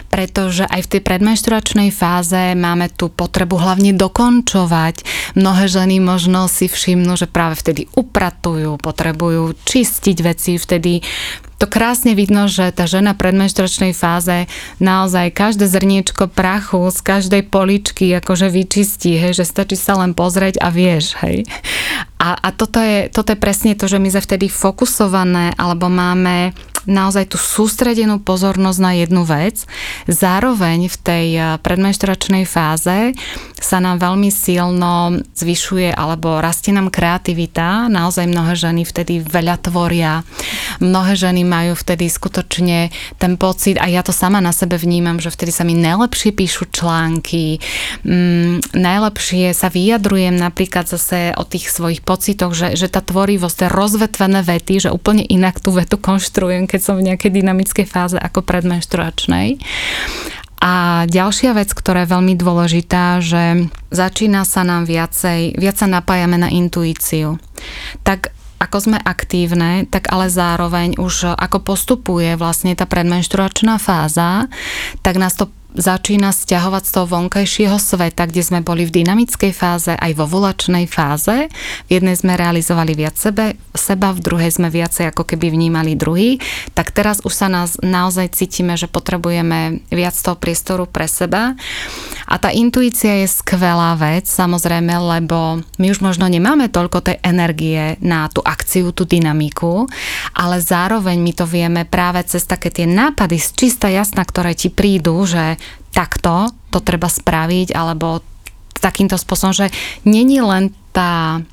pretože 0.08 0.64
aj 0.64 0.88
v 0.88 0.92
tej 0.98 1.02
predmenšturačnej 1.04 1.90
fáze 1.92 2.56
máme 2.56 2.88
tú 2.96 3.12
potrebu 3.12 3.60
hlavne 3.60 3.92
dokončovať. 3.92 5.04
Mnohé 5.36 5.68
ženy 5.68 6.00
možno 6.00 6.48
si 6.48 6.72
všimnú, 6.72 7.20
že 7.20 7.28
práve 7.28 7.60
vtedy 7.60 7.92
upratujú, 7.92 8.80
potrebujú 8.80 9.52
čistiť 9.68 10.18
veci, 10.24 10.56
vtedy 10.56 11.04
to 11.62 11.70
krásne 11.70 12.18
vidno, 12.18 12.50
že 12.50 12.74
tá 12.74 12.90
žena 12.90 13.14
v 13.14 13.22
predmenšturačnej 13.22 13.94
fáze 13.94 14.50
naozaj 14.82 15.30
každé 15.30 15.70
zrniečko 15.70 16.26
prachu 16.26 16.90
z 16.90 17.00
každej 17.06 17.54
poličky 17.54 18.10
akože 18.18 18.50
vyčistí, 18.50 19.14
hej, 19.14 19.38
že 19.38 19.46
stačí 19.46 19.78
sa 19.78 19.94
len 20.02 20.18
pozrieť 20.18 20.58
a 20.58 20.74
vieš, 20.74 21.14
hej. 21.22 21.46
A, 22.18 22.34
a 22.34 22.50
toto, 22.50 22.82
je, 22.82 23.14
toto 23.14 23.34
je 23.34 23.38
presne 23.38 23.78
to, 23.78 23.86
že 23.86 24.02
my 24.02 24.10
sme 24.10 24.26
vtedy 24.26 24.50
fokusované 24.50 25.54
alebo 25.54 25.86
máme 25.86 26.58
naozaj 26.86 27.34
tú 27.34 27.38
sústredenú 27.38 28.22
pozornosť 28.22 28.80
na 28.82 28.92
jednu 28.98 29.24
vec. 29.28 29.66
Zároveň 30.10 30.88
v 30.90 30.98
tej 31.02 31.28
eh, 31.38 31.44
predmenšturačnej 31.62 32.44
fáze 32.46 33.14
sa 33.62 33.78
nám 33.78 34.02
veľmi 34.02 34.34
silno 34.34 35.22
zvyšuje 35.38 35.94
alebo 35.94 36.42
rastie 36.42 36.74
nám 36.74 36.90
kreativita. 36.90 37.88
Naozaj 37.94 38.26
mnohé 38.26 38.58
ženy 38.58 38.82
vtedy 38.84 39.22
veľa 39.22 39.62
tvoria. 39.62 40.26
Mnohé 40.82 41.14
ženy 41.14 41.46
majú 41.46 41.78
vtedy 41.78 42.10
skutočne 42.10 42.90
ten 43.22 43.38
pocit, 43.38 43.78
a 43.78 43.86
ja 43.86 44.02
to 44.02 44.10
sama 44.10 44.42
na 44.42 44.50
sebe 44.50 44.82
vnímam, 44.82 45.22
že 45.22 45.30
vtedy 45.30 45.54
sa 45.54 45.62
mi 45.62 45.78
najlepšie 45.78 46.34
píšu 46.34 46.74
články, 46.74 47.62
mm, 48.02 48.74
najlepšie 48.74 49.54
sa 49.54 49.70
vyjadrujem 49.70 50.34
napríklad 50.34 50.90
zase 50.90 51.38
o 51.38 51.46
tých 51.46 51.70
svojich 51.70 52.02
pocitoch, 52.02 52.58
že, 52.58 52.74
že 52.74 52.90
tá 52.90 53.06
tvorivosť, 53.06 53.56
tie 53.66 53.70
rozvetvené 53.70 54.42
vety, 54.42 54.90
že 54.90 54.94
úplne 54.94 55.22
inak 55.22 55.62
tú 55.62 55.70
vetu 55.76 56.02
konštruujem, 56.02 56.66
keď 56.72 56.80
som 56.80 56.96
v 56.96 57.12
nejakej 57.12 57.36
dynamickej 57.36 57.84
fáze 57.84 58.16
ako 58.16 58.48
predmenštruačnej. 58.48 59.60
A 60.62 61.04
ďalšia 61.10 61.58
vec, 61.58 61.74
ktorá 61.74 62.06
je 62.06 62.14
veľmi 62.14 62.38
dôležitá, 62.38 63.18
že 63.20 63.68
začína 63.90 64.46
sa 64.46 64.62
nám 64.62 64.86
viacej, 64.86 65.58
viac 65.58 65.76
sa 65.76 65.90
napájame 65.90 66.38
na 66.38 66.54
intuíciu. 66.54 67.42
Tak 68.06 68.32
ako 68.62 68.78
sme 68.78 68.98
aktívne, 69.02 69.90
tak 69.90 70.14
ale 70.14 70.30
zároveň 70.30 71.02
už 71.02 71.34
ako 71.34 71.66
postupuje 71.66 72.38
vlastne 72.38 72.78
tá 72.78 72.86
predmenštruačná 72.86 73.82
fáza, 73.82 74.46
tak 75.02 75.18
nás 75.18 75.34
to 75.34 75.50
začína 75.72 76.36
stiahovať 76.36 76.84
z 76.84 76.92
toho 76.92 77.08
vonkajšieho 77.08 77.78
sveta, 77.80 78.28
kde 78.28 78.44
sme 78.44 78.60
boli 78.60 78.84
v 78.84 79.02
dynamickej 79.02 79.52
fáze, 79.56 79.94
aj 79.96 80.12
vo 80.20 80.28
volačnej 80.28 80.86
fáze. 80.88 81.48
V 81.88 81.90
jednej 81.90 82.20
sme 82.20 82.36
realizovali 82.36 82.92
viac 82.92 83.16
sebe, 83.16 83.56
seba, 83.72 84.12
v 84.12 84.20
druhej 84.20 84.52
sme 84.52 84.68
viacej 84.68 85.12
ako 85.12 85.24
keby 85.24 85.48
vnímali 85.54 85.96
druhý. 85.96 86.44
Tak 86.76 86.92
teraz 86.92 87.24
už 87.24 87.32
sa 87.32 87.48
nás 87.48 87.80
naozaj 87.80 88.36
cítime, 88.36 88.76
že 88.76 88.92
potrebujeme 88.92 89.84
viac 89.88 90.16
toho 90.16 90.36
priestoru 90.36 90.88
pre 90.88 91.08
seba. 91.08 91.56
A 92.28 92.36
tá 92.40 92.52
intuícia 92.52 93.24
je 93.24 93.28
skvelá 93.32 93.96
vec, 93.96 94.28
samozrejme, 94.28 94.92
lebo 94.92 95.64
my 95.80 95.88
už 95.92 96.04
možno 96.04 96.28
nemáme 96.28 96.68
toľko 96.72 97.04
tej 97.04 97.18
energie 97.24 97.96
na 98.04 98.28
tú 98.28 98.44
akciu, 98.44 98.92
tú 98.92 99.04
dynamiku, 99.04 99.88
ale 100.36 100.60
zároveň 100.64 101.20
my 101.20 101.32
to 101.36 101.46
vieme 101.48 101.84
práve 101.88 102.24
cez 102.28 102.44
také 102.48 102.72
tie 102.72 102.88
nápady 102.88 103.40
z 103.40 103.50
čista 103.56 103.88
jasna, 103.92 104.24
ktoré 104.24 104.56
ti 104.56 104.72
prídu, 104.72 105.24
že 105.28 105.61
takto 105.92 106.50
to 106.72 106.80
treba 106.80 107.12
spraviť, 107.12 107.76
alebo 107.76 108.24
takýmto 108.82 109.16
spôsobom, 109.20 109.54
že 109.54 109.70
není 110.08 110.42
len 110.42 110.74
tá 110.92 111.44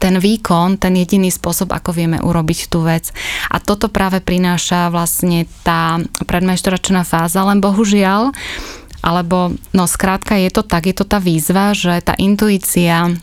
ten 0.00 0.16
výkon, 0.16 0.80
ten 0.80 0.96
jediný 0.96 1.28
spôsob, 1.28 1.68
ako 1.68 1.92
vieme 1.92 2.16
urobiť 2.16 2.72
tú 2.72 2.80
vec. 2.82 3.12
A 3.52 3.60
toto 3.60 3.92
práve 3.92 4.24
prináša 4.24 4.88
vlastne 4.88 5.44
tá 5.62 6.00
predmenšturačná 6.24 7.04
fáza, 7.04 7.44
len 7.44 7.60
bohužiaľ, 7.60 8.32
alebo 9.04 9.52
no 9.76 9.84
skrátka 9.84 10.40
je 10.40 10.50
to 10.50 10.64
tak, 10.64 10.88
je 10.88 10.96
to 10.96 11.04
tá 11.04 11.20
výzva, 11.20 11.76
že 11.76 12.00
tá 12.02 12.16
intuícia 12.16 13.14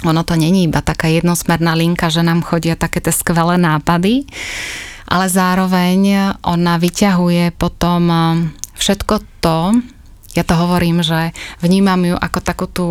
ono 0.00 0.24
to 0.24 0.32
není 0.32 0.64
iba 0.64 0.80
taká 0.80 1.12
jednosmerná 1.12 1.76
linka, 1.76 2.08
že 2.08 2.24
nám 2.24 2.40
chodia 2.40 2.72
také 2.72 3.04
tie 3.04 3.12
skvelé 3.12 3.60
nápady, 3.60 4.24
ale 5.04 5.28
zároveň 5.28 6.32
ona 6.40 6.80
vyťahuje 6.80 7.52
potom 7.60 8.08
všetko 8.80 9.14
to, 9.44 9.76
ja 10.34 10.46
to 10.46 10.54
hovorím, 10.54 11.02
že 11.02 11.34
vnímam 11.58 12.00
ju 12.06 12.16
ako 12.16 12.38
takú 12.38 12.66
tú 12.70 12.88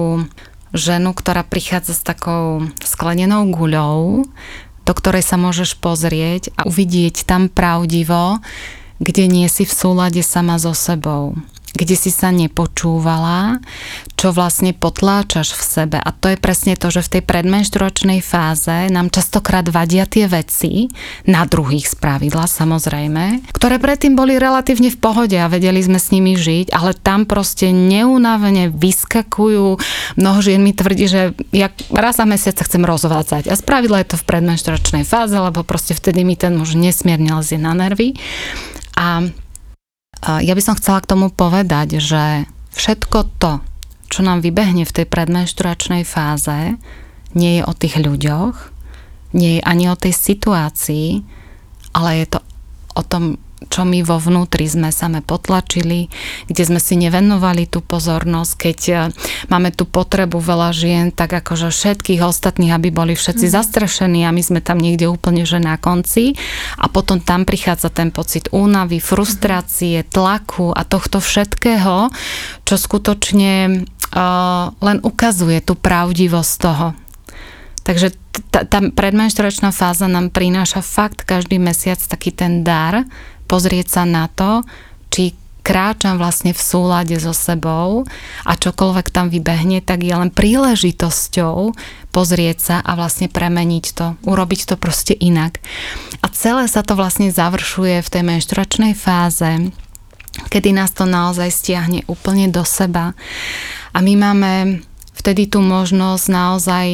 ženu, 0.75 1.15
ktorá 1.15 1.41
prichádza 1.41 1.97
s 1.97 2.05
takou 2.05 2.67
sklenenou 2.83 3.47
guľou, 3.49 4.27
do 4.85 4.93
ktorej 4.93 5.25
sa 5.25 5.37
môžeš 5.37 5.77
pozrieť 5.79 6.53
a 6.57 6.65
uvidieť 6.65 7.25
tam 7.25 7.49
pravdivo, 7.49 8.41
kde 8.99 9.31
nie 9.31 9.47
si 9.47 9.63
v 9.63 9.73
súlade 9.73 10.21
sama 10.21 10.59
so 10.59 10.75
sebou 10.75 11.37
kde 11.73 11.95
si 11.97 12.11
sa 12.13 12.29
nepočúvala, 12.29 13.59
čo 14.19 14.35
vlastne 14.35 14.75
potláčaš 14.75 15.55
v 15.55 15.63
sebe. 15.63 15.97
A 15.97 16.09
to 16.11 16.33
je 16.33 16.37
presne 16.37 16.75
to, 16.75 16.91
že 16.91 17.05
v 17.05 17.19
tej 17.19 17.23
predmenštruačnej 17.25 18.19
fáze 18.19 18.91
nám 18.91 19.09
častokrát 19.09 19.65
vadia 19.71 20.03
tie 20.03 20.27
veci, 20.27 20.91
na 21.25 21.47
druhých 21.47 21.87
spravidla 21.87 22.45
samozrejme, 22.45 23.49
ktoré 23.55 23.79
predtým 23.79 24.13
boli 24.13 24.35
relatívne 24.35 24.91
v 24.91 24.99
pohode 24.99 25.37
a 25.39 25.51
vedeli 25.51 25.79
sme 25.79 25.97
s 25.97 26.11
nimi 26.11 26.35
žiť, 26.35 26.75
ale 26.75 26.97
tam 26.97 27.23
proste 27.23 27.71
neunavene 27.71 28.69
vyskakujú. 28.69 29.79
Mnoho 30.19 30.39
žien 30.43 30.61
mi 30.61 30.75
tvrdí, 30.75 31.05
že 31.07 31.21
ja 31.55 31.71
raz 31.93 32.19
za 32.19 32.27
mesiac 32.27 32.59
sa 32.59 32.67
chcem 32.67 32.83
rozvádzať. 32.83 33.47
A 33.47 33.55
spravidla 33.55 34.03
je 34.03 34.15
to 34.15 34.17
v 34.19 34.27
predmenštruačnej 34.27 35.07
fáze, 35.07 35.35
lebo 35.39 35.63
proste 35.63 35.95
vtedy 35.95 36.27
mi 36.27 36.35
ten 36.35 36.59
muž 36.59 36.75
nesmierne 36.75 37.31
lezie 37.39 37.55
na 37.55 37.71
nervy. 37.71 38.19
A 38.99 39.31
ja 40.23 40.53
by 40.53 40.61
som 40.63 40.75
chcela 40.75 40.99
k 40.99 41.09
tomu 41.15 41.31
povedať, 41.31 42.03
že 42.03 42.45
všetko 42.75 43.39
to, 43.39 43.63
čo 44.09 44.19
nám 44.25 44.43
vybehne 44.43 44.83
v 44.83 44.95
tej 44.95 45.05
predmenšturačnej 45.07 46.03
fáze, 46.03 46.75
nie 47.37 47.61
je 47.61 47.63
o 47.63 47.73
tých 47.77 48.01
ľuďoch, 48.01 48.55
nie 49.37 49.59
je 49.59 49.61
ani 49.61 49.85
o 49.87 49.99
tej 49.99 50.13
situácii, 50.13 51.21
ale 51.93 52.25
je 52.25 52.27
to 52.37 52.39
o 52.97 53.03
tom 53.05 53.37
čo 53.67 53.83
my 53.83 53.99
vo 54.07 54.15
vnútri 54.15 54.63
sme 54.71 54.87
same 54.95 55.19
potlačili, 55.19 56.07
kde 56.47 56.63
sme 56.63 56.79
si 56.79 56.95
nevenovali 56.95 57.67
tú 57.67 57.83
pozornosť, 57.83 58.51
keď 58.55 58.79
e, 58.87 58.93
máme 59.51 59.75
tú 59.75 59.83
potrebu 59.83 60.39
veľa 60.39 60.71
žien, 60.71 61.11
tak 61.11 61.35
akože 61.35 61.67
všetkých 61.67 62.23
ostatných, 62.23 62.71
aby 62.71 62.87
boli 62.87 63.19
všetci 63.19 63.51
mm. 63.51 63.53
zastrešení 63.53 64.23
a 64.23 64.31
my 64.31 64.39
sme 64.39 64.59
tam 64.63 64.79
niekde 64.79 65.11
úplne 65.11 65.43
že 65.43 65.59
na 65.59 65.75
konci 65.75 66.39
a 66.79 66.87
potom 66.87 67.19
tam 67.19 67.43
prichádza 67.43 67.91
ten 67.91 68.15
pocit 68.15 68.47
únavy, 68.55 69.03
frustrácie, 69.03 70.07
tlaku 70.07 70.71
a 70.71 70.87
tohto 70.87 71.19
všetkého, 71.19 72.07
čo 72.63 72.75
skutočne 72.75 73.83
uh, 74.13 74.71
len 74.77 74.97
ukazuje 75.01 75.59
tú 75.65 75.73
pravdivosť 75.73 76.53
toho. 76.61 76.87
Takže 77.83 78.13
tá, 78.53 78.63
tá 78.63 78.79
predmenšturačná 78.85 79.73
fáza 79.73 80.05
nám 80.05 80.29
prináša 80.29 80.85
fakt 80.85 81.25
každý 81.25 81.57
mesiac 81.57 81.97
taký 81.97 82.29
ten 82.29 82.61
dar, 82.61 83.09
pozrieť 83.49 83.87
sa 83.89 84.03
na 84.05 84.29
to, 84.29 84.61
či 85.09 85.33
kráčam 85.69 86.17
vlastne 86.17 86.55
v 86.55 86.61
súlade 86.61 87.13
so 87.21 87.35
sebou 87.35 88.07
a 88.41 88.51
čokoľvek 88.57 89.07
tam 89.13 89.29
vybehne, 89.29 89.85
tak 89.85 90.01
je 90.01 90.13
len 90.13 90.33
príležitosťou 90.33 91.77
pozrieť 92.09 92.57
sa 92.57 92.75
a 92.81 92.97
vlastne 92.97 93.29
premeniť 93.29 93.85
to, 93.93 94.17
urobiť 94.25 94.73
to 94.73 94.75
proste 94.81 95.13
inak. 95.13 95.61
A 96.25 96.27
celé 96.33 96.65
sa 96.65 96.81
to 96.81 96.97
vlastne 96.97 97.29
završuje 97.29 98.01
v 98.01 98.11
tej 98.11 98.23
menšturačnej 98.25 98.93
fáze, 98.97 99.69
kedy 100.49 100.73
nás 100.73 100.89
to 100.95 101.05
naozaj 101.05 101.53
stiahne 101.53 102.01
úplne 102.09 102.49
do 102.49 102.65
seba. 102.65 103.13
A 103.93 104.01
my 104.01 104.13
máme 104.17 104.51
vtedy 105.13 105.51
tú 105.51 105.61
možnosť 105.61 106.25
naozaj 106.31 106.85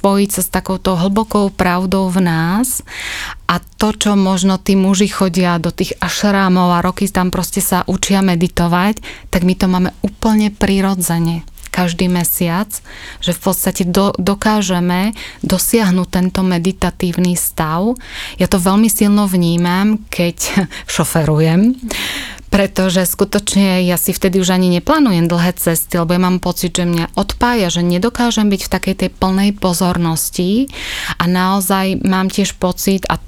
spojiť 0.00 0.30
sa 0.32 0.40
s 0.40 0.48
takouto 0.48 0.96
hlbokou 0.96 1.52
pravdou 1.52 2.08
v 2.08 2.24
nás. 2.24 2.80
A 3.44 3.60
to, 3.60 3.92
čo 3.92 4.16
možno 4.16 4.56
tí 4.56 4.72
muži 4.72 5.12
chodia 5.12 5.60
do 5.60 5.68
tých 5.68 5.92
ašrámov 6.00 6.72
a 6.72 6.80
roky 6.80 7.04
tam 7.12 7.28
proste 7.28 7.60
sa 7.60 7.84
učia 7.84 8.24
meditovať, 8.24 9.04
tak 9.28 9.44
my 9.44 9.52
to 9.52 9.68
máme 9.68 9.90
úplne 10.00 10.48
prirodzene. 10.48 11.44
Každý 11.70 12.10
mesiac, 12.10 12.66
že 13.22 13.30
v 13.30 13.40
podstate 13.44 13.86
do, 13.86 14.10
dokážeme 14.18 15.14
dosiahnuť 15.46 16.08
tento 16.08 16.42
meditatívny 16.42 17.38
stav. 17.38 17.94
Ja 18.42 18.50
to 18.50 18.58
veľmi 18.58 18.90
silno 18.90 19.28
vnímam, 19.28 20.00
keď 20.08 20.66
šoferujem, 20.96 21.76
pretože 22.50 23.06
skutočne 23.06 23.86
ja 23.86 23.94
si 23.94 24.10
vtedy 24.10 24.42
už 24.42 24.50
ani 24.50 24.68
neplánujem 24.74 25.30
dlhé 25.30 25.54
cesty, 25.54 25.94
lebo 25.96 26.18
ja 26.18 26.20
mám 26.20 26.42
pocit, 26.42 26.74
že 26.74 26.82
mňa 26.82 27.14
odpája, 27.14 27.70
že 27.70 27.86
nedokážem 27.86 28.50
byť 28.50 28.60
v 28.66 28.72
takej 28.74 28.94
tej 29.06 29.10
plnej 29.14 29.50
pozornosti. 29.54 30.66
A 31.16 31.30
naozaj 31.30 32.02
mám 32.02 32.26
tiež 32.26 32.58
pocit, 32.58 33.06
a 33.06 33.22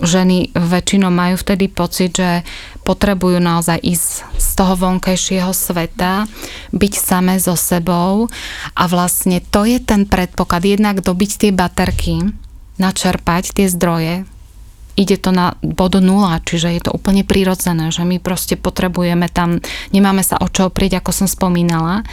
ženy 0.00 0.50
väčšinou 0.56 1.12
majú 1.12 1.36
vtedy 1.36 1.68
pocit, 1.68 2.16
že 2.16 2.42
potrebujú 2.82 3.38
naozaj 3.38 3.78
ísť 3.78 4.08
z 4.40 4.48
toho 4.56 4.74
vonkajšieho 4.74 5.52
sveta, 5.52 6.26
byť 6.72 6.92
samé 6.96 7.36
so 7.38 7.54
sebou. 7.54 8.32
A 8.72 8.82
vlastne 8.88 9.44
to 9.52 9.68
je 9.68 9.78
ten 9.78 10.08
predpoklad, 10.08 10.64
jednak 10.64 11.04
dobiť 11.04 11.30
tie 11.46 11.50
baterky, 11.52 12.24
načerpať 12.80 13.52
tie 13.52 13.66
zdroje, 13.68 14.24
ide 14.96 15.16
to 15.16 15.32
na 15.32 15.56
bod 15.60 15.96
nula, 15.98 16.42
čiže 16.44 16.68
je 16.68 16.82
to 16.84 16.92
úplne 16.92 17.24
prirodzené, 17.24 17.88
že 17.88 18.04
my 18.04 18.20
proste 18.20 18.60
potrebujeme 18.60 19.28
tam, 19.32 19.58
nemáme 19.92 20.20
sa 20.20 20.36
o 20.40 20.46
čo 20.48 20.68
oprieť, 20.68 21.00
ako 21.00 21.10
som 21.24 21.28
spomínala. 21.28 22.04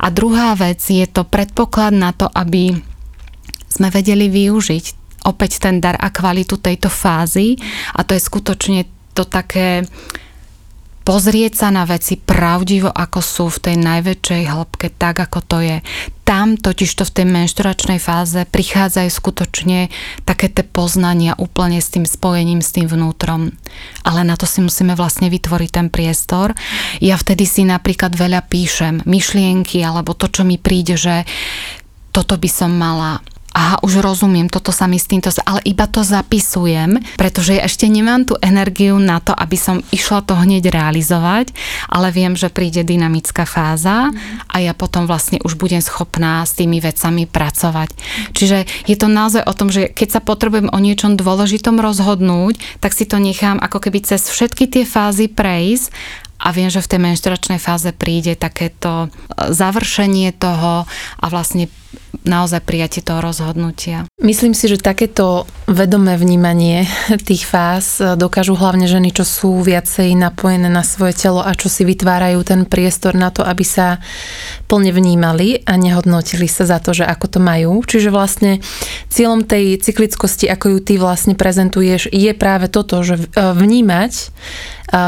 A 0.00 0.06
druhá 0.08 0.56
vec 0.56 0.80
je 0.80 1.04
to 1.04 1.28
predpoklad 1.28 1.92
na 1.92 2.16
to, 2.16 2.28
aby 2.32 2.72
sme 3.68 3.88
vedeli 3.90 4.30
využiť 4.30 5.04
opäť 5.24 5.58
ten 5.58 5.80
dar 5.80 5.96
a 5.96 6.12
kvalitu 6.12 6.60
tejto 6.60 6.92
fázy 6.92 7.56
a 7.96 8.04
to 8.04 8.12
je 8.12 8.22
skutočne 8.22 8.80
to 9.16 9.24
také 9.24 9.88
pozrieť 11.04 11.52
sa 11.52 11.68
na 11.68 11.84
veci 11.84 12.16
pravdivo, 12.16 12.88
ako 12.88 13.20
sú 13.20 13.44
v 13.52 13.62
tej 13.70 13.76
najväčšej 13.76 14.42
hĺbke, 14.48 14.88
tak 14.96 15.20
ako 15.20 15.38
to 15.44 15.58
je. 15.60 15.78
Tam 16.24 16.56
totižto 16.56 17.04
v 17.04 17.14
tej 17.20 17.26
menšturačnej 17.28 18.00
fáze 18.00 18.40
prichádzajú 18.48 19.10
skutočne 19.12 19.92
také 20.24 20.48
tie 20.48 20.64
poznania 20.64 21.36
úplne 21.36 21.84
s 21.84 21.92
tým 21.92 22.08
spojením 22.08 22.64
s 22.64 22.72
tým 22.72 22.88
vnútrom. 22.88 23.52
Ale 24.08 24.24
na 24.24 24.32
to 24.40 24.48
si 24.48 24.64
musíme 24.64 24.96
vlastne 24.96 25.28
vytvoriť 25.28 25.70
ten 25.70 25.92
priestor. 25.92 26.56
Ja 27.04 27.20
vtedy 27.20 27.44
si 27.44 27.68
napríklad 27.68 28.16
veľa 28.16 28.48
píšem 28.48 29.04
myšlienky 29.04 29.84
alebo 29.84 30.16
to, 30.16 30.32
čo 30.32 30.48
mi 30.48 30.56
príde, 30.56 30.96
že 30.96 31.28
toto 32.16 32.40
by 32.40 32.48
som 32.48 32.72
mala 32.72 33.20
aha, 33.54 33.78
už 33.86 34.02
rozumiem, 34.02 34.50
toto 34.50 34.74
sa 34.74 34.90
mi 34.90 34.98
s 34.98 35.06
týmto, 35.06 35.30
ale 35.46 35.62
iba 35.62 35.86
to 35.86 36.02
zapisujem, 36.02 36.98
pretože 37.14 37.54
ja 37.54 37.62
ešte 37.62 37.86
nemám 37.86 38.26
tú 38.26 38.34
energiu 38.42 38.98
na 38.98 39.22
to, 39.22 39.30
aby 39.30 39.54
som 39.54 39.78
išla 39.94 40.26
to 40.26 40.34
hneď 40.34 40.74
realizovať, 40.74 41.54
ale 41.86 42.10
viem, 42.10 42.34
že 42.34 42.50
príde 42.50 42.82
dynamická 42.82 43.46
fáza 43.46 44.10
a 44.50 44.56
ja 44.58 44.74
potom 44.74 45.06
vlastne 45.06 45.38
už 45.46 45.54
budem 45.54 45.78
schopná 45.78 46.42
s 46.42 46.58
tými 46.58 46.82
vecami 46.82 47.30
pracovať. 47.30 47.94
Čiže 48.34 48.66
je 48.90 48.96
to 48.98 49.06
naozaj 49.06 49.46
o 49.46 49.54
tom, 49.54 49.70
že 49.70 49.86
keď 49.86 50.18
sa 50.18 50.20
potrebujem 50.20 50.74
o 50.74 50.78
niečom 50.82 51.14
dôležitom 51.14 51.78
rozhodnúť, 51.78 52.58
tak 52.82 52.90
si 52.90 53.06
to 53.06 53.22
nechám 53.22 53.62
ako 53.62 53.78
keby 53.78 54.02
cez 54.02 54.26
všetky 54.26 54.66
tie 54.66 54.82
fázy 54.82 55.30
prejsť 55.30 55.94
a 56.42 56.50
viem, 56.50 56.68
že 56.68 56.82
v 56.82 56.90
tej 56.90 57.00
menšturačnej 57.00 57.62
fáze 57.62 57.94
príde 57.94 58.34
takéto 58.34 59.08
završenie 59.38 60.34
toho 60.34 60.84
a 61.22 61.26
vlastne 61.30 61.70
naozaj 62.24 62.64
prijatie 62.64 63.04
toho 63.04 63.20
rozhodnutia. 63.20 64.08
Myslím 64.24 64.56
si, 64.56 64.66
že 64.66 64.80
takéto 64.80 65.44
vedomé 65.68 66.16
vnímanie 66.16 66.88
tých 67.28 67.44
fáz 67.44 68.00
dokážu 68.16 68.56
hlavne 68.56 68.88
ženy, 68.88 69.12
čo 69.12 69.28
sú 69.28 69.60
viacej 69.60 70.16
napojené 70.16 70.72
na 70.72 70.80
svoje 70.80 71.14
telo 71.20 71.44
a 71.44 71.52
čo 71.52 71.68
si 71.68 71.84
vytvárajú 71.84 72.40
ten 72.42 72.64
priestor 72.64 73.12
na 73.12 73.28
to, 73.28 73.44
aby 73.44 73.62
sa 73.62 74.00
plne 74.64 74.90
vnímali 74.90 75.60
a 75.68 75.76
nehodnotili 75.76 76.48
sa 76.48 76.64
za 76.64 76.80
to, 76.80 76.96
že 76.96 77.04
ako 77.04 77.26
to 77.28 77.40
majú. 77.44 77.84
Čiže 77.84 78.08
vlastne 78.08 78.64
cieľom 79.12 79.44
tej 79.44 79.76
cyklickosti, 79.84 80.48
ako 80.48 80.76
ju 80.76 80.78
ty 80.80 80.94
vlastne 80.96 81.36
prezentuješ, 81.36 82.08
je 82.08 82.32
práve 82.32 82.72
toto, 82.72 83.04
že 83.04 83.20
e, 83.20 83.24
vnímať, 83.36 84.12
e, 84.16 84.24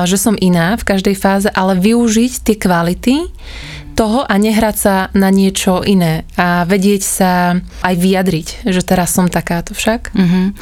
že 0.05 0.16
som 0.20 0.37
iná 0.37 0.77
v 0.77 0.85
každej 0.85 1.16
fáze, 1.16 1.49
ale 1.49 1.81
využiť 1.81 2.33
tie 2.44 2.57
kvality, 2.61 3.14
toho 3.97 4.29
a 4.29 4.35
nehrať 4.37 4.77
sa 4.77 4.95
na 5.17 5.33
niečo 5.33 5.81
iné 5.81 6.29
a 6.37 6.69
vedieť 6.69 7.03
sa 7.03 7.57
aj 7.81 7.95
vyjadriť, 7.97 8.69
že 8.69 8.85
teraz 8.85 9.17
som 9.17 9.33
takáto 9.33 9.73
však. 9.73 10.13
Uh-huh. 10.13 10.53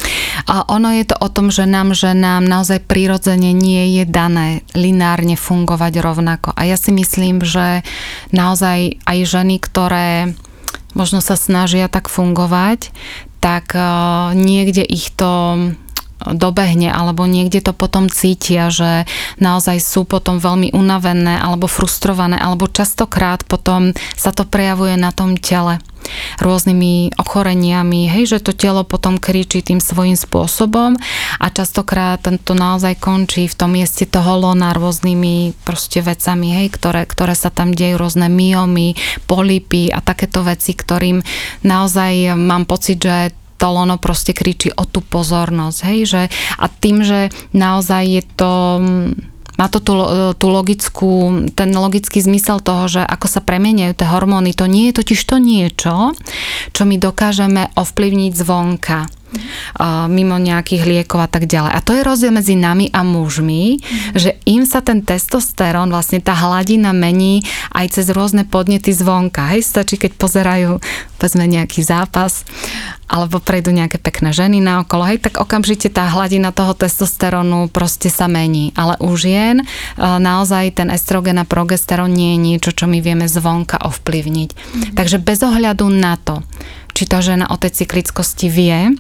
A 0.47 0.63
ono 0.71 0.95
je 0.95 1.05
to 1.11 1.19
o 1.19 1.29
tom, 1.29 1.51
že 1.51 1.67
nám, 1.67 1.99
že 1.99 2.15
nám 2.15 2.47
naozaj 2.47 2.87
prirodzene 2.87 3.51
nie 3.51 3.99
je 3.99 4.05
dané 4.07 4.63
linárne 4.79 5.35
fungovať 5.35 5.99
rovnako. 5.99 6.55
A 6.55 6.63
ja 6.63 6.79
si 6.79 6.95
myslím, 6.95 7.43
že 7.43 7.83
naozaj 8.31 9.03
aj 9.03 9.19
ženy, 9.27 9.59
ktoré 9.59 10.31
možno 10.95 11.19
sa 11.19 11.35
snažia 11.35 11.91
tak 11.91 12.07
fungovať, 12.07 12.95
tak 13.43 13.75
uh, 13.75 14.31
niekde 14.33 14.87
ich 14.87 15.11
to 15.11 15.59
dobehne 16.23 16.95
alebo 16.95 17.27
niekde 17.27 17.61
to 17.61 17.73
potom 17.75 18.09
cítia, 18.09 18.71
že 18.71 19.05
naozaj 19.43 19.83
sú 19.83 20.07
potom 20.07 20.39
veľmi 20.39 20.73
unavené 20.73 21.37
alebo 21.43 21.67
frustrované 21.67 22.39
alebo 22.39 22.71
častokrát 22.71 23.43
potom 23.45 23.93
sa 24.15 24.31
to 24.31 24.47
prejavuje 24.47 24.95
na 24.95 25.11
tom 25.11 25.37
tele 25.37 25.83
rôznymi 26.41 27.17
ochoreniami, 27.17 28.13
hej, 28.13 28.37
že 28.37 28.45
to 28.45 28.53
telo 28.53 28.85
potom 28.85 29.17
kričí 29.17 29.65
tým 29.65 29.81
svojím 29.81 30.21
spôsobom 30.21 31.01
a 31.41 31.47
častokrát 31.49 32.21
to 32.21 32.53
naozaj 32.53 33.01
končí 33.01 33.49
v 33.49 33.57
tom 33.57 33.73
mieste 33.73 34.05
toho 34.05 34.37
lona 34.37 34.77
rôznymi 34.77 35.57
proste 35.65 36.05
vecami, 36.05 36.53
hej, 36.61 36.69
ktoré, 36.77 37.09
ktoré 37.09 37.33
sa 37.33 37.49
tam 37.49 37.73
dejú, 37.73 37.97
rôzne 37.97 38.29
myomy, 38.29 38.97
polipy 39.25 39.89
a 39.89 40.05
takéto 40.05 40.45
veci, 40.45 40.77
ktorým 40.77 41.25
naozaj 41.65 42.37
mám 42.37 42.69
pocit, 42.69 43.01
že 43.01 43.33
to 43.65 43.73
lono 43.73 43.97
proste 43.97 44.37
kričí 44.37 44.69
o 44.77 44.85
tú 44.85 45.01
pozornosť, 45.01 45.79
hej, 45.89 46.01
že 46.05 46.23
a 46.61 46.69
tým, 46.69 47.01
že 47.01 47.33
naozaj 47.57 48.03
je 48.05 48.23
to 48.37 48.53
má 49.55 49.71
to 49.71 49.79
tú, 49.79 49.95
tú 50.35 50.51
logickú, 50.51 51.47
ten 51.55 51.71
logický 51.71 52.19
zmysel 52.19 52.59
toho, 52.59 52.91
že 52.91 53.03
ako 53.07 53.27
sa 53.31 53.41
premeniajú 53.41 53.95
tie 53.95 54.11
hormóny, 54.11 54.51
to 54.51 54.67
nie 54.67 54.91
je 54.91 54.99
totiž 54.99 55.21
to 55.25 55.39
niečo, 55.39 56.11
čo 56.75 56.83
my 56.83 56.99
dokážeme 56.99 57.71
ovplyvniť 57.79 58.33
zvonka 58.35 59.07
mimo 60.09 60.37
nejakých 60.39 60.83
liekov 60.85 61.21
a 61.25 61.29
tak 61.29 61.47
ďalej. 61.51 61.73
A 61.75 61.81
to 61.85 61.93
je 61.95 62.03
rozdiel 62.07 62.33
medzi 62.35 62.55
nami 62.55 62.91
a 62.91 63.03
mužmi, 63.03 63.79
mm. 63.79 64.17
že 64.19 64.37
im 64.49 64.65
sa 64.65 64.81
ten 64.81 65.03
testosterón, 65.05 65.91
vlastne 65.91 66.19
tá 66.21 66.35
hladina 66.35 66.95
mení 66.95 67.45
aj 67.75 68.01
cez 68.01 68.07
rôzne 68.11 68.47
podnety 68.47 68.95
zvonka. 68.95 69.55
Hej, 69.55 69.67
stačí, 69.67 69.99
keď 69.99 70.17
pozerajú 70.17 70.71
povedzme 71.19 71.49
nejaký 71.49 71.81
zápas 71.81 72.45
alebo 73.09 73.41
prejdú 73.41 73.73
nejaké 73.73 74.01
pekné 74.01 74.33
ženy 74.33 74.61
na 74.61 74.81
okolo, 74.85 75.09
hej, 75.09 75.21
tak 75.21 75.41
okamžite 75.41 75.93
tá 75.93 76.09
hladina 76.09 76.53
toho 76.53 76.73
testosterónu 76.73 77.69
proste 77.69 78.09
sa 78.09 78.29
mení. 78.29 78.73
Ale 78.77 78.97
u 79.01 79.13
žien 79.15 79.63
e, 79.63 79.65
naozaj 80.01 80.81
ten 80.81 80.89
estrogen 80.93 81.41
a 81.41 81.49
progesterón 81.49 82.13
nie 82.13 82.37
je 82.37 82.39
niečo, 82.41 82.71
čo 82.73 82.85
my 82.89 82.99
vieme 83.05 83.29
zvonka 83.29 83.81
ovplyvniť. 83.81 84.51
Mm. 84.53 84.83
Takže 84.97 85.21
bez 85.21 85.41
ohľadu 85.45 85.89
na 85.93 86.17
to, 86.17 86.45
či 86.97 87.05
tá 87.09 87.21
žena 87.25 87.49
o 87.49 87.57
tej 87.57 87.85
cyklickosti 87.85 88.49
vie, 88.49 88.97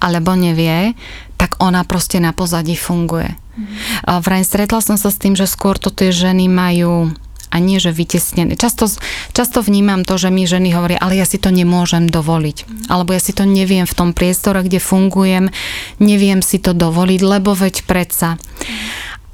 alebo 0.00 0.34
nevie, 0.34 0.94
tak 1.36 1.58
ona 1.58 1.82
proste 1.82 2.22
na 2.22 2.30
pozadí 2.30 2.78
funguje. 2.78 3.34
Mm. 3.34 4.22
Vraj 4.22 4.42
stretla 4.46 4.80
som 4.80 4.96
sa 4.96 5.10
s 5.10 5.20
tým, 5.20 5.36
že 5.36 5.50
skôr 5.50 5.76
to 5.76 5.92
tie 5.92 6.14
ženy 6.14 6.48
majú 6.48 7.12
a 7.52 7.60
nie, 7.60 7.76
že 7.76 7.92
vytesnené. 7.92 8.56
Často, 8.56 8.88
často 9.36 9.60
vnímam 9.60 10.08
to, 10.08 10.16
že 10.16 10.32
mi 10.32 10.48
ženy 10.48 10.72
hovoria, 10.72 10.96
ale 10.96 11.20
ja 11.20 11.28
si 11.28 11.36
to 11.36 11.52
nemôžem 11.52 12.08
dovoliť. 12.08 12.56
Mm. 12.64 12.68
Alebo 12.88 13.12
ja 13.12 13.20
si 13.20 13.36
to 13.36 13.44
neviem 13.44 13.84
v 13.84 13.96
tom 13.96 14.16
priestore, 14.16 14.64
kde 14.64 14.80
fungujem, 14.80 15.52
neviem 16.00 16.40
si 16.40 16.56
to 16.56 16.72
dovoliť, 16.72 17.20
lebo 17.20 17.52
veď 17.52 17.84
predsa. 17.84 18.40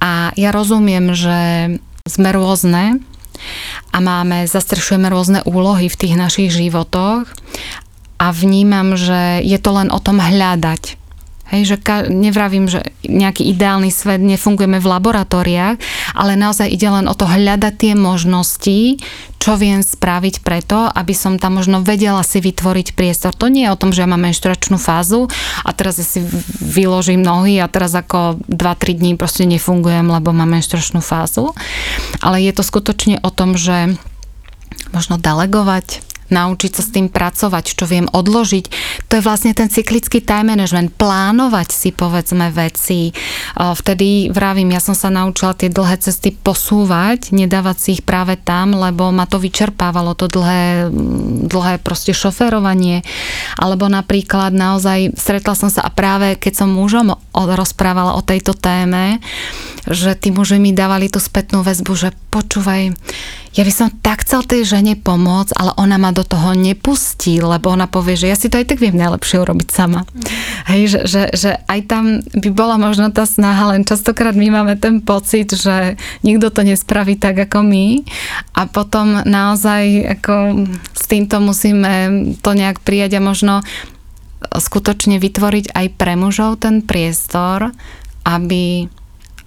A 0.03 0.35
ja 0.35 0.51
rozumiem, 0.51 1.15
že 1.15 1.39
sme 2.09 2.29
rôzne 2.35 2.99
a 3.95 3.99
máme, 4.03 4.51
zastrešujeme 4.51 5.07
rôzne 5.07 5.41
úlohy 5.47 5.87
v 5.87 5.99
tých 5.99 6.15
našich 6.19 6.51
životoch 6.51 7.31
a 8.19 8.35
vnímam, 8.35 8.99
že 8.99 9.41
je 9.47 9.59
to 9.63 9.71
len 9.73 9.89
o 9.95 10.03
tom 10.03 10.19
hľadať. 10.19 10.99
Hej, 11.49 11.63
že 11.65 11.77
ka- 11.81 12.05
nevravím, 12.13 12.69
že 12.69 12.93
nejaký 13.09 13.41
ideálny 13.57 13.89
svet 13.89 14.21
nefungujeme 14.21 14.77
v 14.85 14.91
laboratóriách, 14.93 15.81
ale 16.13 16.37
naozaj 16.37 16.69
ide 16.69 16.85
len 16.93 17.09
o 17.09 17.17
to 17.17 17.25
hľadať 17.25 17.73
tie 17.73 17.93
možnosti, 17.97 19.01
čo 19.41 19.57
viem 19.57 19.81
spraviť 19.81 20.45
preto, 20.45 20.93
aby 20.93 21.17
som 21.17 21.41
tam 21.41 21.57
možno 21.57 21.81
vedela 21.81 22.21
si 22.21 22.45
vytvoriť 22.45 22.93
priestor. 22.93 23.33
To 23.33 23.49
nie 23.49 23.65
je 23.65 23.73
o 23.73 23.81
tom, 23.81 23.97
že 23.97 24.05
ja 24.05 24.11
mám 24.13 24.29
menšturačnú 24.29 24.77
fázu 24.77 25.33
a 25.65 25.73
teraz 25.73 25.97
ja 25.97 26.05
si 26.05 26.21
vyložím 26.61 27.25
nohy 27.25 27.57
a 27.65 27.73
teraz 27.73 27.97
ako 27.97 28.45
2-3 28.45 29.01
dní 29.01 29.13
proste 29.17 29.49
nefungujem, 29.49 30.05
lebo 30.05 30.37
mám 30.37 30.53
menšturačnú 30.53 31.01
fázu. 31.01 31.57
Ale 32.21 32.45
je 32.45 32.53
to 32.53 32.61
skutočne 32.61 33.25
o 33.25 33.31
tom, 33.33 33.57
že 33.57 33.97
možno 34.93 35.17
delegovať, 35.17 36.05
naučiť 36.29 36.71
sa 36.77 36.83
s 36.85 36.93
tým 36.93 37.09
pracovať, 37.13 37.65
čo 37.77 37.85
viem 37.89 38.09
odložiť. 38.09 38.65
To 39.09 39.19
je 39.19 39.27
vlastne 39.27 39.53
ten 39.57 39.69
cyklický 39.73 40.21
time 40.25 40.53
management, 40.55 40.97
plánovať 40.97 41.69
si 41.73 41.91
povedzme 41.93 42.53
veci. 42.53 43.13
Vtedy 43.57 44.33
vravím, 44.33 44.73
ja 44.73 44.81
som 44.81 44.97
sa 44.97 45.09
naučila 45.13 45.57
tie 45.57 45.73
dlhé 45.73 46.01
cesty 46.01 46.33
posúvať, 46.33 47.33
nedávať 47.33 47.77
si 47.77 47.89
ich 47.99 48.03
práve 48.05 48.37
tam, 48.41 48.77
lebo 48.77 49.09
ma 49.13 49.25
to 49.25 49.37
vyčerpávalo, 49.41 50.17
to 50.17 50.29
dlhé, 50.29 50.93
dlhé 51.49 51.81
proste 51.81 52.13
šoférovanie. 52.17 53.05
Alebo 53.57 53.89
napríklad 53.89 54.53
naozaj 54.53 55.17
stretla 55.17 55.57
som 55.57 55.69
sa 55.73 55.85
a 55.85 55.91
práve 55.93 56.37
keď 56.37 56.65
som 56.65 56.71
mužom 56.73 57.17
rozprávala 57.33 58.19
o 58.19 58.23
tejto 58.23 58.53
téme, 58.53 59.21
že 59.89 60.13
tí 60.13 60.29
muži 60.35 60.61
mi 60.61 60.77
dávali 60.77 61.09
tú 61.09 61.17
spätnú 61.17 61.65
väzbu, 61.65 61.93
že 61.97 62.13
počúvaj, 62.29 62.93
ja 63.57 63.63
by 63.65 63.73
som 63.73 63.89
tak 64.05 64.29
chcel 64.29 64.45
tej 64.45 64.69
žene 64.69 64.95
pomôcť, 64.99 65.57
ale 65.57 65.73
ona 65.81 65.97
ma 65.97 66.13
do 66.13 66.21
toho 66.21 66.53
nepustí, 66.53 67.41
lebo 67.41 67.73
ona 67.73 67.89
povie, 67.89 68.19
že 68.19 68.29
ja 68.29 68.37
si 68.37 68.53
to 68.53 68.61
aj 68.61 68.69
tak 68.69 68.79
viem 68.83 68.97
najlepšie 68.97 69.41
urobiť 69.41 69.69
sama. 69.73 70.05
Mm. 70.05 70.21
Hej, 70.69 70.83
že, 70.89 71.01
že, 71.09 71.23
že 71.33 71.51
aj 71.65 71.81
tam 71.89 72.05
by 72.37 72.51
bola 72.53 72.77
možno 72.77 73.09
tá 73.09 73.25
snaha, 73.25 73.73
len 73.73 73.89
častokrát 73.89 74.37
my 74.37 74.53
máme 74.53 74.75
ten 74.77 75.01
pocit, 75.01 75.57
že 75.57 75.97
nikto 76.21 76.53
to 76.53 76.61
nespraví 76.61 77.17
tak 77.17 77.49
ako 77.49 77.65
my 77.65 78.05
a 78.53 78.69
potom 78.69 79.25
naozaj 79.25 80.19
ako 80.21 80.67
s 80.93 81.05
týmto 81.09 81.41
musíme 81.41 81.93
to 82.45 82.51
nejak 82.53 82.85
prijať 82.85 83.17
a 83.17 83.25
možno 83.25 83.65
skutočne 84.39 85.19
vytvoriť 85.19 85.75
aj 85.75 85.87
pre 85.99 86.15
mužov 86.15 86.63
ten 86.63 86.85
priestor, 86.85 87.75
aby 88.23 88.87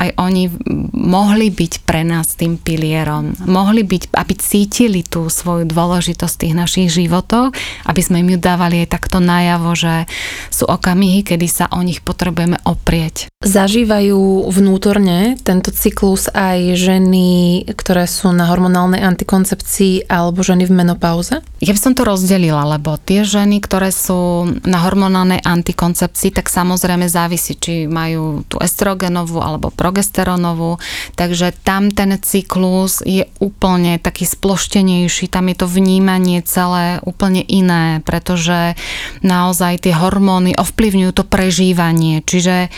aj 0.01 0.17
oni 0.17 0.49
mohli 0.97 1.53
byť 1.53 1.85
pre 1.85 2.01
nás 2.01 2.33
tým 2.33 2.57
pilierom. 2.57 3.37
Mohli 3.45 3.85
byť, 3.85 4.03
aby 4.17 4.33
cítili 4.33 5.05
tú 5.05 5.29
svoju 5.29 5.69
dôležitosť 5.69 6.33
v 6.33 6.41
tých 6.41 6.55
našich 6.57 6.87
životoch, 6.89 7.53
aby 7.85 8.01
sme 8.01 8.25
im 8.25 8.33
ju 8.33 8.39
dávali 8.41 8.81
aj 8.81 8.97
takto 8.97 9.21
najavo, 9.21 9.77
že 9.77 10.09
sú 10.49 10.65
okamihy, 10.65 11.21
kedy 11.21 11.45
sa 11.45 11.65
o 11.69 11.85
nich 11.85 12.01
potrebujeme 12.01 12.57
oprieť. 12.65 13.29
Zažívajú 13.41 14.49
vnútorne 14.49 15.37
tento 15.41 15.69
cyklus 15.69 16.29
aj 16.33 16.77
ženy, 16.77 17.65
ktoré 17.73 18.09
sú 18.09 18.33
na 18.33 18.49
hormonálnej 18.49 19.01
antikoncepcii 19.05 20.09
alebo 20.09 20.41
ženy 20.41 20.65
v 20.65 20.73
menopauze? 20.73 21.41
Ja 21.61 21.73
by 21.73 21.79
som 21.81 21.93
to 21.93 22.05
rozdelila, 22.05 22.65
lebo 22.65 22.97
tie 22.97 23.21
ženy, 23.21 23.61
ktoré 23.61 23.93
sú 23.93 24.49
na 24.65 24.81
hormonálnej 24.81 25.41
antikoncepcii, 25.45 26.33
tak 26.33 26.49
samozrejme 26.49 27.05
závisí, 27.05 27.53
či 27.57 27.85
majú 27.85 28.45
tú 28.49 28.57
estrogenovú 28.57 29.41
alebo 29.41 29.69
pro 29.69 29.90
progesterónovú, 29.91 30.79
takže 31.19 31.51
tam 31.67 31.91
ten 31.91 32.15
cyklus 32.23 33.03
je 33.03 33.27
úplne 33.43 33.99
taký 33.99 34.23
sploštenejší, 34.23 35.27
tam 35.27 35.51
je 35.51 35.59
to 35.59 35.67
vnímanie 35.67 36.39
celé 36.47 37.03
úplne 37.03 37.43
iné, 37.43 37.99
pretože 38.07 38.79
naozaj 39.19 39.83
tie 39.83 39.91
hormóny 39.91 40.55
ovplyvňujú 40.55 41.11
to 41.11 41.27
prežívanie, 41.27 42.23
čiže 42.23 42.71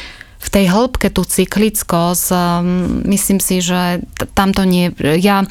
v 0.43 0.49
tej 0.51 0.65
hĺbke 0.67 1.07
tú 1.07 1.23
cyklickosť, 1.23 2.25
um, 2.35 3.01
myslím 3.07 3.39
si, 3.39 3.63
že 3.63 4.03
tamto 4.35 4.67
nie... 4.67 4.91
Ja 4.99 5.47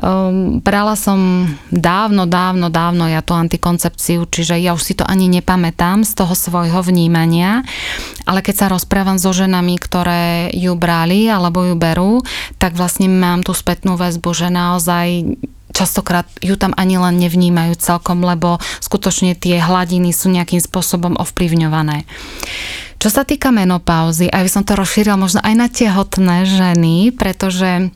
um, 0.00 0.60
brala 0.60 0.94
som 1.00 1.48
dávno, 1.72 2.28
dávno, 2.28 2.68
dávno 2.68 3.08
ja 3.08 3.24
tú 3.24 3.32
antikoncepciu, 3.32 4.28
čiže 4.28 4.60
ja 4.60 4.76
už 4.76 4.82
si 4.84 4.94
to 4.94 5.08
ani 5.08 5.32
nepamätám 5.32 6.04
z 6.04 6.12
toho 6.12 6.36
svojho 6.36 6.84
vnímania, 6.84 7.64
ale 8.28 8.44
keď 8.44 8.54
sa 8.54 8.72
rozprávam 8.72 9.16
so 9.16 9.32
ženami, 9.32 9.80
ktoré 9.80 10.52
ju 10.52 10.76
brali 10.76 11.26
alebo 11.32 11.64
ju 11.64 11.74
berú, 11.74 12.20
tak 12.60 12.76
vlastne 12.76 13.08
mám 13.08 13.40
tú 13.40 13.56
spätnú 13.56 13.96
väzbu, 13.96 14.30
že 14.36 14.48
naozaj 14.52 15.40
častokrát 15.74 16.30
ju 16.38 16.54
tam 16.54 16.70
ani 16.78 16.96
len 16.96 17.18
nevnímajú 17.18 17.74
celkom, 17.74 18.22
lebo 18.22 18.62
skutočne 18.78 19.34
tie 19.34 19.58
hladiny 19.58 20.14
sú 20.14 20.30
nejakým 20.30 20.62
spôsobom 20.62 21.18
ovplyvňované. 21.18 22.06
Čo 23.00 23.08
sa 23.10 23.22
týka 23.26 23.52
menopauzy, 23.52 24.32
aj 24.32 24.42
by 24.46 24.50
som 24.50 24.64
to 24.64 24.76
rozšírila 24.76 25.20
možno 25.20 25.40
aj 25.44 25.54
na 25.56 25.68
tehotné 25.68 26.48
ženy, 26.48 27.12
pretože 27.12 27.92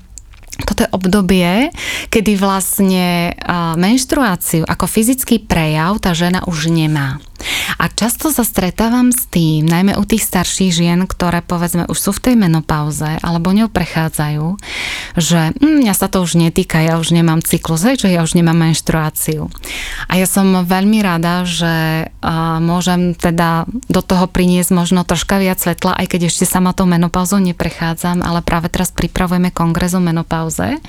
toto 0.67 0.83
je 0.83 0.91
obdobie, 0.91 1.71
kedy 2.11 2.35
vlastne 2.35 3.33
menštruáciu 3.79 4.67
ako 4.67 4.91
fyzický 4.91 5.47
prejav 5.47 6.03
tá 6.03 6.11
žena 6.19 6.43
už 6.51 6.75
nemá. 6.75 7.23
A 7.79 7.87
často 7.92 8.35
sa 8.35 8.42
stretávam 8.42 9.14
s 9.14 9.31
tým, 9.31 9.62
najmä 9.62 9.94
u 9.94 10.05
tých 10.05 10.27
starších 10.27 10.83
žien, 10.83 10.98
ktoré 11.07 11.40
povedzme 11.44 11.87
už 11.87 11.98
sú 11.98 12.11
v 12.11 12.22
tej 12.31 12.35
menopauze 12.35 13.18
alebo 13.22 13.55
ňou 13.55 13.70
prechádzajú, 13.70 14.59
že 15.14 15.55
hm, 15.55 15.87
mňa 15.87 15.94
sa 15.94 16.11
to 16.11 16.22
už 16.24 16.35
netýka, 16.35 16.83
ja 16.83 16.98
už 16.98 17.14
nemám 17.14 17.38
cyklus, 17.44 17.87
hej, 17.87 18.03
že 18.03 18.11
ja 18.11 18.27
už 18.27 18.35
nemám 18.35 18.59
menštruáciu. 18.59 19.46
A 20.11 20.18
ja 20.18 20.27
som 20.27 20.66
veľmi 20.66 20.98
rada, 21.01 21.46
že 21.46 22.09
uh, 22.11 22.59
môžem 22.59 23.14
teda 23.14 23.70
do 23.87 24.03
toho 24.03 24.27
priniesť 24.27 24.74
možno 24.74 25.07
troška 25.07 25.38
viac 25.38 25.62
svetla, 25.62 25.94
aj 26.03 26.07
keď 26.11 26.20
ešte 26.31 26.44
sama 26.48 26.74
tou 26.74 26.90
menopauzou 26.90 27.38
neprechádzam, 27.38 28.27
ale 28.27 28.42
práve 28.42 28.66
teraz 28.72 28.90
pripravujeme 28.90 29.55
kongres 29.55 29.94
o 29.94 30.03
menopauze, 30.03 30.83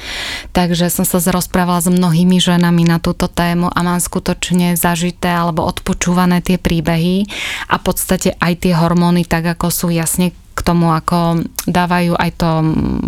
takže 0.52 0.90
som 0.90 1.06
sa 1.06 1.22
rozprávala 1.30 1.84
s 1.84 1.90
mnohými 1.92 2.42
ženami 2.42 2.88
na 2.88 2.98
túto 2.98 3.30
tému 3.30 3.70
a 3.70 3.80
mám 3.86 4.02
skutočne 4.02 4.74
zažité 4.74 5.30
alebo 5.30 5.68
odpočúvané 5.68 6.39
tie 6.40 6.58
príbehy 6.58 7.28
a 7.70 7.76
v 7.80 7.84
podstate 7.84 8.36
aj 8.40 8.54
tie 8.68 8.74
hormóny, 8.76 9.24
tak 9.28 9.46
ako 9.46 9.68
sú 9.70 9.88
jasne 9.92 10.36
k 10.60 10.60
tomu, 10.60 10.92
ako 10.92 11.48
dávajú 11.72 12.20
aj 12.20 12.32
to 12.36 12.50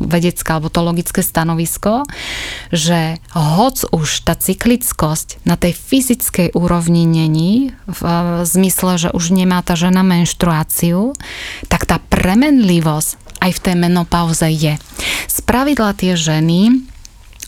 vedecké 0.08 0.50
alebo 0.56 0.72
to 0.72 0.80
logické 0.80 1.20
stanovisko, 1.20 2.08
že 2.72 3.20
hoc 3.36 3.84
už 3.91 4.24
tá 4.24 4.39
cyklickosť 4.39 5.44
na 5.44 5.60
tej 5.60 5.76
fyzickej 5.76 6.56
úrovni 6.56 7.04
není, 7.04 7.76
v 7.84 8.02
zmysle, 8.48 8.96
že 8.96 9.10
už 9.12 9.36
nemá 9.36 9.60
tá 9.67 9.76
žena 9.76 10.00
menštruáciu, 10.00 11.12
tak 11.67 11.84
tá 11.84 12.00
premenlivosť 12.00 13.44
aj 13.44 13.52
v 13.52 13.63
tej 13.67 13.76
menopauze 13.76 14.48
je. 14.48 14.80
Spravidla 15.28 15.91
tie 15.91 16.15
ženy 16.15 16.88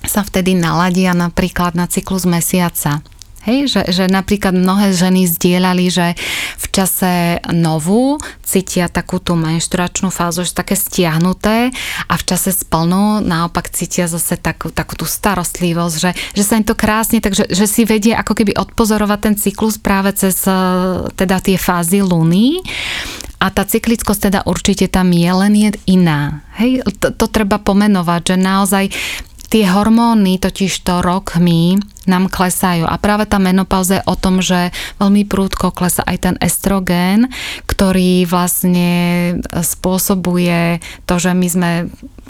sa 0.03 0.19
vtedy 0.27 0.51
naladia 0.51 1.15
napríklad 1.15 1.79
na 1.79 1.87
cyklus 1.87 2.27
mesiaca. 2.27 2.99
Hej, 3.43 3.75
že, 3.75 3.81
že 3.91 4.03
napríklad 4.07 4.55
mnohé 4.55 4.95
ženy 4.95 5.27
zdieľali, 5.27 5.91
že 5.91 6.15
v 6.55 6.65
čase 6.71 7.43
novú 7.51 8.15
cítia 8.39 8.87
takú 8.87 9.19
tú 9.19 9.35
menšturačnú 9.35 10.07
fázu, 10.07 10.47
že 10.47 10.55
také 10.55 10.79
stiahnuté 10.79 11.75
a 12.07 12.13
v 12.15 12.23
čase 12.23 12.55
splnú 12.55 13.19
naopak 13.19 13.67
cítia 13.67 14.07
zase 14.07 14.39
takú, 14.39 14.71
takú 14.71 14.95
tú 14.95 15.03
starostlivosť, 15.03 15.95
že, 15.99 16.11
že 16.39 16.43
sa 16.47 16.55
im 16.55 16.63
to 16.63 16.71
krásne, 16.71 17.19
takže 17.19 17.51
že 17.51 17.67
si 17.67 17.83
vedie 17.83 18.15
ako 18.15 18.31
keby 18.31 18.55
odpozorovať 18.55 19.19
ten 19.19 19.35
cyklus 19.35 19.75
práve 19.75 20.15
cez 20.15 20.39
e, 20.47 20.55
teda 21.11 21.43
tie 21.43 21.59
fázy 21.59 21.99
luny 21.99 22.63
a 23.43 23.51
tá 23.51 23.67
cyklickosť 23.67 24.31
teda 24.31 24.39
určite 24.47 24.87
tam 24.87 25.11
je, 25.11 25.27
len 25.27 25.53
je 25.53 25.69
iná. 25.91 26.47
Hej, 26.55 26.87
to, 26.95 27.11
to 27.11 27.27
treba 27.27 27.59
pomenovať, 27.59 28.21
že 28.23 28.37
naozaj 28.39 28.85
tie 29.51 29.67
hormóny 29.67 30.39
totiž 30.39 30.81
to 30.81 31.03
rokmi 31.03 31.77
nám 32.05 32.27
klesajú. 32.27 32.83
A 32.87 32.95
práve 32.99 33.27
tá 33.27 33.39
menopauza 33.39 33.99
je 33.99 34.07
o 34.07 34.15
tom, 34.15 34.43
že 34.43 34.75
veľmi 34.99 35.23
prúdko 35.27 35.71
klesa 35.71 36.03
aj 36.03 36.17
ten 36.19 36.35
estrogén, 36.43 37.31
ktorý 37.67 38.27
vlastne 38.27 38.91
spôsobuje 39.49 40.83
to, 41.07 41.15
že 41.19 41.31
my 41.31 41.47
sme, 41.47 41.69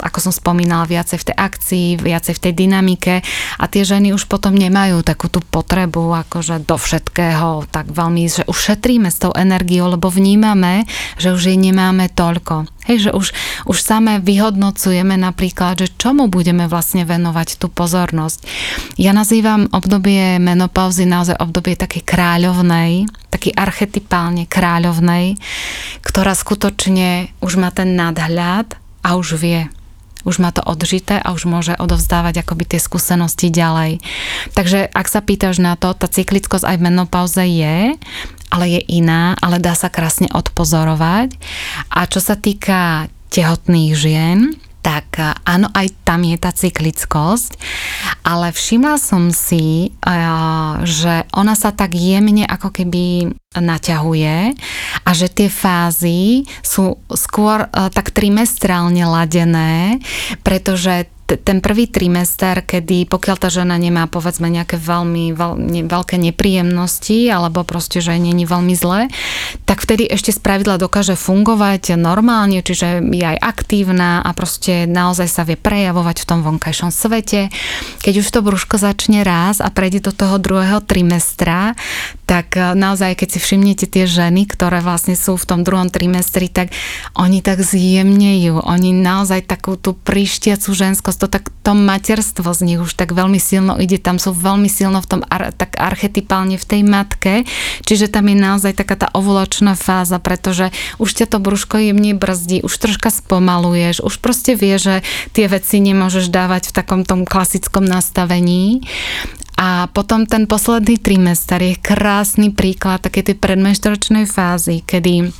ako 0.00 0.18
som 0.30 0.32
spomínala, 0.32 0.86
viacej 0.86 1.18
v 1.20 1.26
tej 1.30 1.36
akcii, 1.36 1.88
viacej 1.98 2.34
v 2.38 2.42
tej 2.42 2.52
dynamike 2.54 3.14
a 3.58 3.64
tie 3.66 3.82
ženy 3.82 4.14
už 4.14 4.30
potom 4.30 4.54
nemajú 4.54 5.02
takú 5.02 5.26
tú 5.26 5.42
potrebu 5.42 6.26
akože 6.26 6.62
do 6.64 6.76
všetkého 6.78 7.66
tak 7.70 7.90
veľmi, 7.90 8.30
že 8.30 8.46
už 8.46 8.58
šetríme 8.74 9.10
s 9.10 9.20
tou 9.20 9.34
energiou, 9.34 9.90
lebo 9.90 10.10
vnímame, 10.10 10.86
že 11.18 11.34
už 11.34 11.50
jej 11.50 11.58
nemáme 11.58 12.10
toľko. 12.12 12.70
Hej, 12.84 13.08
že 13.08 13.10
už, 13.16 13.32
už 13.64 13.78
samé 13.80 14.20
vyhodnocujeme 14.20 15.16
napríklad, 15.16 15.80
že 15.80 15.88
čomu 15.96 16.28
budeme 16.28 16.68
vlastne 16.68 17.08
venovať 17.08 17.56
tú 17.56 17.72
pozornosť. 17.72 18.44
Ja 19.00 19.16
nazývam 19.16 19.63
obdobie 19.70 20.40
menopauzy 20.42 21.06
naozaj 21.08 21.38
obdobie 21.38 21.78
také 21.78 22.02
kráľovnej, 22.02 23.06
taký 23.30 23.54
archetypálne 23.54 24.44
kráľovnej, 24.50 25.38
ktorá 26.02 26.34
skutočne 26.36 27.32
už 27.40 27.60
má 27.60 27.70
ten 27.70 27.94
nadhľad 27.94 28.76
a 29.04 29.08
už 29.14 29.38
vie, 29.38 29.68
už 30.24 30.40
má 30.40 30.50
to 30.50 30.64
odžité 30.64 31.20
a 31.20 31.36
už 31.36 31.44
môže 31.44 31.76
odovzdávať 31.76 32.42
akoby 32.42 32.64
tie 32.74 32.80
skúsenosti 32.80 33.52
ďalej. 33.52 34.00
Takže 34.56 34.88
ak 34.88 35.06
sa 35.06 35.20
pýtaš 35.20 35.60
na 35.60 35.76
to, 35.76 35.92
tá 35.92 36.08
cyklickosť 36.08 36.64
aj 36.64 36.76
v 36.80 36.84
menopauze 36.88 37.44
je, 37.44 37.94
ale 38.48 38.64
je 38.70 38.80
iná, 38.88 39.36
ale 39.38 39.60
dá 39.60 39.76
sa 39.76 39.92
krásne 39.92 40.32
odpozorovať. 40.32 41.36
A 41.92 42.08
čo 42.08 42.24
sa 42.24 42.34
týka 42.40 43.12
tehotných 43.28 43.92
žien, 43.92 44.38
tak 44.84 45.16
áno, 45.48 45.72
aj 45.72 46.04
tam 46.04 46.28
je 46.28 46.36
tá 46.36 46.52
cyklickosť, 46.52 47.56
ale 48.20 48.52
všimla 48.52 49.00
som 49.00 49.32
si, 49.32 49.96
že 50.84 51.24
ona 51.32 51.56
sa 51.56 51.72
tak 51.72 51.96
jemne 51.96 52.44
ako 52.44 52.68
keby 52.68 53.32
naťahuje 53.56 54.52
a 55.08 55.10
že 55.16 55.32
tie 55.32 55.48
fázy 55.48 56.44
sú 56.60 57.00
skôr 57.16 57.64
tak 57.72 58.12
trimestrálne 58.12 59.08
ladené, 59.08 60.04
pretože 60.44 61.08
ten 61.24 61.64
prvý 61.64 61.88
trimester, 61.88 62.60
kedy 62.60 63.08
pokiaľ 63.08 63.36
tá 63.40 63.48
žena 63.48 63.80
nemá 63.80 64.04
povedzme 64.04 64.52
nejaké 64.52 64.76
veľmi 64.76 65.32
veľ, 65.32 65.52
ne, 65.56 65.82
veľké 65.88 66.20
nepríjemnosti 66.20 67.32
alebo 67.32 67.64
proste, 67.64 68.04
že 68.04 68.20
není 68.20 68.44
veľmi 68.44 68.76
zle, 68.76 69.08
tak 69.64 69.80
vtedy 69.80 70.04
ešte 70.04 70.36
spravidla 70.36 70.76
dokáže 70.76 71.16
fungovať 71.16 71.96
normálne, 71.96 72.60
čiže 72.60 73.00
je 73.00 73.24
aj 73.24 73.40
aktívna 73.40 74.20
a 74.20 74.36
proste 74.36 74.84
naozaj 74.84 75.28
sa 75.32 75.42
vie 75.48 75.56
prejavovať 75.56 76.16
v 76.22 76.28
tom 76.28 76.40
vonkajšom 76.44 76.92
svete. 76.92 77.48
Keď 78.04 78.14
už 78.20 78.28
to 78.28 78.44
brúško 78.44 78.76
začne 78.76 79.24
raz 79.24 79.64
a 79.64 79.72
prejde 79.72 80.04
do 80.04 80.12
toho 80.12 80.36
druhého 80.36 80.84
trimestra, 80.84 81.72
tak 82.28 82.56
e, 82.56 82.76
naozaj, 82.76 83.16
keď 83.16 83.28
si 83.36 83.38
všimnete 83.40 83.86
tie 83.88 84.04
ženy, 84.04 84.44
ktoré 84.44 84.84
vlastne 84.84 85.16
sú 85.16 85.40
v 85.40 85.48
tom 85.48 85.60
druhom 85.64 85.88
trimestri, 85.88 86.52
tak 86.52 86.72
oni 87.16 87.40
tak 87.40 87.64
zjemnejú, 87.64 88.60
oni 88.60 88.92
naozaj 88.92 89.48
takú 89.48 89.80
tú 89.80 89.96
prištiacu 89.96 90.68
ženskosť 90.68 91.13
to, 91.16 91.26
tak, 91.30 91.50
to 91.62 91.72
materstvo 91.72 92.50
z 92.52 92.60
nich 92.66 92.80
už 92.80 92.94
tak 92.94 93.14
veľmi 93.14 93.38
silno 93.38 93.78
ide, 93.78 93.98
tam 93.98 94.18
sú 94.22 94.34
veľmi 94.34 94.66
silno 94.70 95.00
v 95.00 95.08
tom 95.08 95.20
tak 95.54 95.76
archetypálne 95.78 96.58
v 96.58 96.66
tej 96.66 96.82
matke, 96.82 97.34
čiže 97.86 98.10
tam 98.10 98.30
je 98.30 98.36
naozaj 98.36 98.72
taká 98.74 98.96
tá 98.98 99.08
ovulačná 99.12 99.78
fáza, 99.78 100.18
pretože 100.18 100.70
už 100.98 101.10
ťa 101.10 101.26
to 101.30 101.38
brúško 101.38 101.78
jemne 101.78 102.16
brzdí, 102.16 102.62
už 102.62 102.74
troška 102.74 103.10
spomaluješ, 103.10 104.02
už 104.02 104.18
proste 104.18 104.58
vie, 104.58 104.76
že 104.78 105.06
tie 105.36 105.46
veci 105.46 105.78
nemôžeš 105.80 106.30
dávať 106.32 106.70
v 106.70 106.76
takom 106.76 107.00
tom 107.06 107.22
klasickom 107.28 107.84
nastavení. 107.84 108.82
A 109.54 109.86
potom 109.94 110.26
ten 110.26 110.50
posledný 110.50 110.98
trimester 110.98 111.62
je 111.62 111.78
krásny 111.78 112.50
príklad 112.50 113.06
také 113.06 113.22
tej 113.22 113.38
predmenštoročnej 113.38 114.26
fázy, 114.26 114.82
kedy 114.82 115.30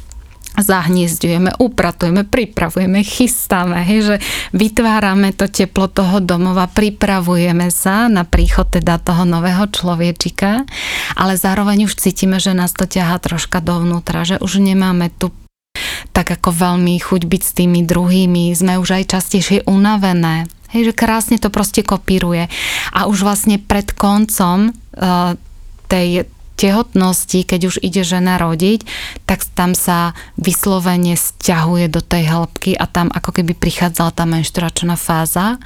zahniezdujeme, 0.54 1.58
upratujeme, 1.58 2.22
pripravujeme, 2.22 3.02
chystáme, 3.02 3.82
hej, 3.82 4.00
že 4.06 4.16
vytvárame 4.54 5.34
to 5.34 5.50
teplo 5.50 5.90
toho 5.90 6.22
domova, 6.22 6.70
pripravujeme 6.70 7.74
sa 7.74 8.06
na 8.06 8.22
príchod 8.22 8.70
teda 8.70 9.02
toho 9.02 9.26
nového 9.26 9.66
človečika, 9.66 10.62
ale 11.18 11.34
zároveň 11.34 11.90
už 11.90 11.98
cítime, 11.98 12.38
že 12.38 12.54
nás 12.54 12.70
to 12.70 12.86
ťaha 12.86 13.18
troška 13.18 13.58
dovnútra, 13.58 14.22
že 14.22 14.38
už 14.38 14.62
nemáme 14.62 15.10
tu 15.10 15.34
tak 16.14 16.30
ako 16.30 16.54
veľmi 16.54 16.94
chuť 17.02 17.26
byť 17.26 17.42
s 17.42 17.52
tými 17.58 17.82
druhými, 17.82 18.54
sme 18.54 18.78
už 18.78 19.02
aj 19.02 19.18
častejšie 19.18 19.66
unavené, 19.66 20.46
hej, 20.70 20.90
že 20.90 20.94
krásne 20.94 21.36
to 21.42 21.50
proste 21.50 21.82
kopíruje. 21.82 22.46
A 22.94 23.10
už 23.10 23.26
vlastne 23.26 23.58
pred 23.58 23.90
koncom 23.90 24.70
uh, 24.70 25.34
tej 25.90 26.30
tehotnosti, 26.54 27.42
keď 27.42 27.60
už 27.66 27.76
ide 27.82 28.06
žena 28.06 28.38
rodiť, 28.38 28.86
tak 29.26 29.42
tam 29.54 29.74
sa 29.74 30.14
vyslovene 30.38 31.18
stiahuje 31.18 31.90
do 31.90 31.98
tej 31.98 32.30
hĺbky 32.30 32.78
a 32.78 32.86
tam 32.86 33.10
ako 33.10 33.40
keby 33.40 33.58
prichádzala 33.58 34.14
tá 34.14 34.24
menšturačná 34.24 34.94
fáza 34.94 35.58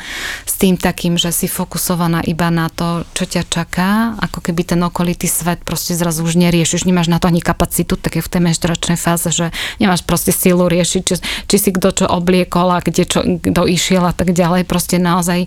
s 0.48 0.57
tým 0.57 0.81
takým, 0.81 1.20
že 1.20 1.31
si 1.31 1.46
fokusovaná 1.46 2.24
iba 2.24 2.48
na 2.48 2.72
to, 2.72 3.05
čo 3.12 3.29
ťa 3.29 3.42
čaká, 3.46 4.16
ako 4.18 4.40
keby 4.40 4.64
ten 4.64 4.81
okolitý 4.81 5.29
svet 5.29 5.61
proste 5.62 5.92
zrazu 5.92 6.24
už 6.24 6.40
neriešiš, 6.40 6.88
nemáš 6.88 7.12
na 7.12 7.20
to 7.20 7.29
ani 7.29 7.44
kapacitu, 7.44 8.01
tak 8.01 8.18
je 8.18 8.24
v 8.24 8.33
tej 8.33 8.42
menšturačnej 8.48 8.98
fáze, 8.98 9.29
že 9.29 9.53
nemáš 9.77 10.03
proste 10.03 10.33
sílu 10.33 10.66
riešiť, 10.66 11.03
či, 11.05 11.14
či 11.46 11.57
si 11.57 11.70
kto 11.70 12.05
čo 12.05 12.07
obliekol 12.09 12.72
a 12.72 12.81
kde 12.81 13.05
čo, 13.05 13.20
kto 13.22 13.62
išiel 13.68 14.09
a 14.09 14.16
tak 14.16 14.33
ďalej, 14.33 14.64
proste 14.64 14.96
naozaj 14.96 15.46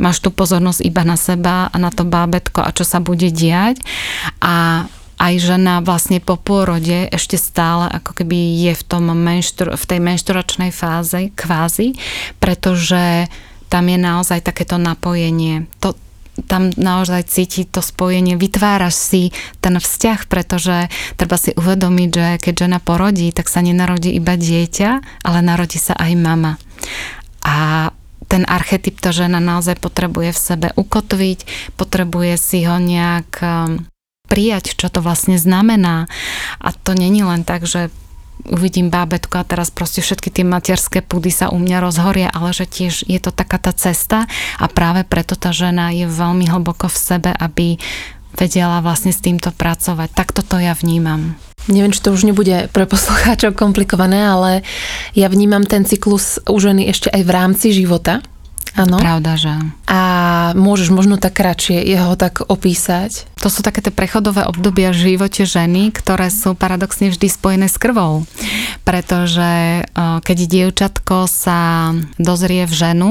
máš 0.00 0.24
tú 0.24 0.32
pozornosť 0.32 0.80
iba 0.80 1.04
na 1.04 1.20
seba 1.20 1.68
a 1.68 1.76
na 1.76 1.92
to 1.92 2.08
bábetko 2.08 2.64
a 2.64 2.72
čo 2.72 2.88
sa 2.88 3.04
bude 3.04 3.28
diať. 3.28 3.76
A 4.40 4.79
aj 5.20 5.34
žena 5.36 5.84
vlastne 5.84 6.16
po 6.16 6.40
pôrode 6.40 7.12
ešte 7.12 7.36
stále 7.36 7.92
ako 7.92 8.24
keby 8.24 8.56
je 8.56 8.72
v, 8.72 8.82
tom 8.88 9.12
menštru, 9.12 9.76
v 9.76 9.84
tej 9.84 10.00
menšturačnej 10.00 10.72
fáze 10.72 11.28
kvázi, 11.36 12.00
pretože 12.40 13.28
tam 13.68 13.84
je 13.86 13.98
naozaj 14.00 14.40
takéto 14.40 14.80
napojenie. 14.80 15.68
To, 15.84 15.92
tam 16.48 16.72
naozaj 16.72 17.28
cíti 17.28 17.68
to 17.68 17.84
spojenie, 17.84 18.40
vytváraš 18.40 18.96
si 18.96 19.22
ten 19.60 19.76
vzťah, 19.76 20.24
pretože 20.24 20.88
treba 21.20 21.36
si 21.36 21.52
uvedomiť, 21.52 22.10
že 22.10 22.26
keď 22.40 22.54
žena 22.66 22.78
porodí, 22.80 23.28
tak 23.30 23.52
sa 23.52 23.60
nenarodí 23.60 24.16
iba 24.16 24.40
dieťa, 24.40 25.20
ale 25.20 25.38
narodí 25.44 25.76
sa 25.76 25.92
aj 26.00 26.12
mama. 26.16 26.56
A 27.44 27.90
ten 28.30 28.46
archetyp 28.46 29.02
to 29.02 29.10
žena 29.10 29.42
naozaj 29.42 29.76
potrebuje 29.76 30.30
v 30.32 30.40
sebe 30.40 30.68
ukotviť, 30.78 31.38
potrebuje 31.74 32.34
si 32.38 32.62
ho 32.62 32.78
nejak 32.78 33.42
prijať, 34.30 34.78
čo 34.78 34.86
to 34.86 35.02
vlastne 35.02 35.34
znamená. 35.34 36.06
A 36.62 36.70
to 36.70 36.94
není 36.94 37.26
len 37.26 37.42
tak, 37.42 37.66
že 37.66 37.90
uvidím 38.46 38.88
bábetko 38.88 39.42
a 39.42 39.48
teraz 39.48 39.68
proste 39.68 40.00
všetky 40.00 40.30
tie 40.32 40.44
materské 40.46 41.04
pudy 41.04 41.28
sa 41.28 41.52
u 41.52 41.58
mňa 41.60 41.78
rozhoria, 41.82 42.28
ale 42.32 42.54
že 42.56 42.64
tiež 42.64 43.04
je 43.04 43.20
to 43.20 43.34
taká 43.34 43.60
tá 43.60 43.74
cesta 43.74 44.24
a 44.56 44.66
práve 44.70 45.04
preto 45.04 45.36
tá 45.36 45.52
žena 45.52 45.92
je 45.92 46.08
veľmi 46.08 46.48
hlboko 46.48 46.88
v 46.88 46.96
sebe, 46.96 47.30
aby 47.36 47.76
vedela 48.38 48.80
vlastne 48.80 49.12
s 49.12 49.20
týmto 49.20 49.50
pracovať. 49.52 50.08
Takto 50.14 50.40
to 50.40 50.56
ja 50.56 50.72
vnímam. 50.72 51.36
Neviem, 51.68 51.92
či 51.92 52.00
to 52.00 52.16
už 52.16 52.24
nebude 52.24 52.72
pre 52.72 52.88
poslucháčov 52.88 53.52
komplikované, 53.52 54.24
ale 54.24 54.50
ja 55.12 55.28
vnímam 55.28 55.68
ten 55.68 55.84
cyklus 55.84 56.40
u 56.48 56.56
ženy 56.56 56.88
ešte 56.88 57.12
aj 57.12 57.22
v 57.26 57.30
rámci 57.34 57.66
života. 57.76 58.24
Áno. 58.78 59.02
Pravda, 59.02 59.34
že. 59.34 59.54
A 59.90 60.00
môžeš 60.54 60.94
možno 60.94 61.18
tak 61.18 61.42
kratšie 61.42 61.82
jeho 61.82 62.14
tak 62.14 62.46
opísať? 62.46 63.26
To 63.42 63.50
sú 63.50 63.66
také 63.66 63.82
tie 63.82 63.90
prechodové 63.90 64.46
obdobia 64.46 64.94
v 64.94 65.16
živote 65.16 65.42
ženy, 65.42 65.90
ktoré 65.90 66.30
sú 66.30 66.54
paradoxne 66.54 67.10
vždy 67.10 67.26
spojené 67.26 67.66
s 67.66 67.76
krvou. 67.76 68.24
Pretože 68.86 69.82
keď 69.96 70.38
dievčatko 70.46 71.26
sa 71.26 71.92
dozrie 72.20 72.64
v 72.64 72.74
ženu, 72.74 73.10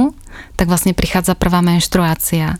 tak 0.55 0.67
vlastne 0.67 0.97
prichádza 0.97 1.35
prvá 1.35 1.63
menštruácia. 1.63 2.59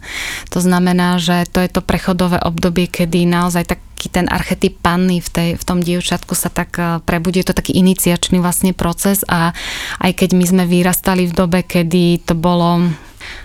To 0.53 0.59
znamená, 0.59 1.20
že 1.22 1.45
to 1.49 1.59
je 1.59 1.70
to 1.70 1.82
prechodové 1.84 2.39
obdobie, 2.39 2.88
kedy 2.88 3.28
naozaj 3.28 3.76
taký 3.76 4.07
ten 4.07 4.32
archetyp 4.32 4.80
panny 4.80 5.20
v, 5.20 5.30
tej, 5.30 5.49
v 5.59 5.63
tom 5.63 5.84
dievčatku 5.84 6.32
sa 6.32 6.47
tak 6.47 6.80
prebudí. 7.03 7.43
Je 7.43 7.51
to 7.51 7.59
taký 7.59 7.76
iniciačný 7.76 8.39
vlastne 8.39 8.72
proces 8.72 9.28
a 9.28 9.51
aj 9.99 10.11
keď 10.15 10.30
my 10.39 10.45
sme 10.47 10.63
vyrastali 10.63 11.28
v 11.28 11.36
dobe, 11.36 11.59
kedy 11.67 12.24
to 12.24 12.34
bolo 12.34 12.88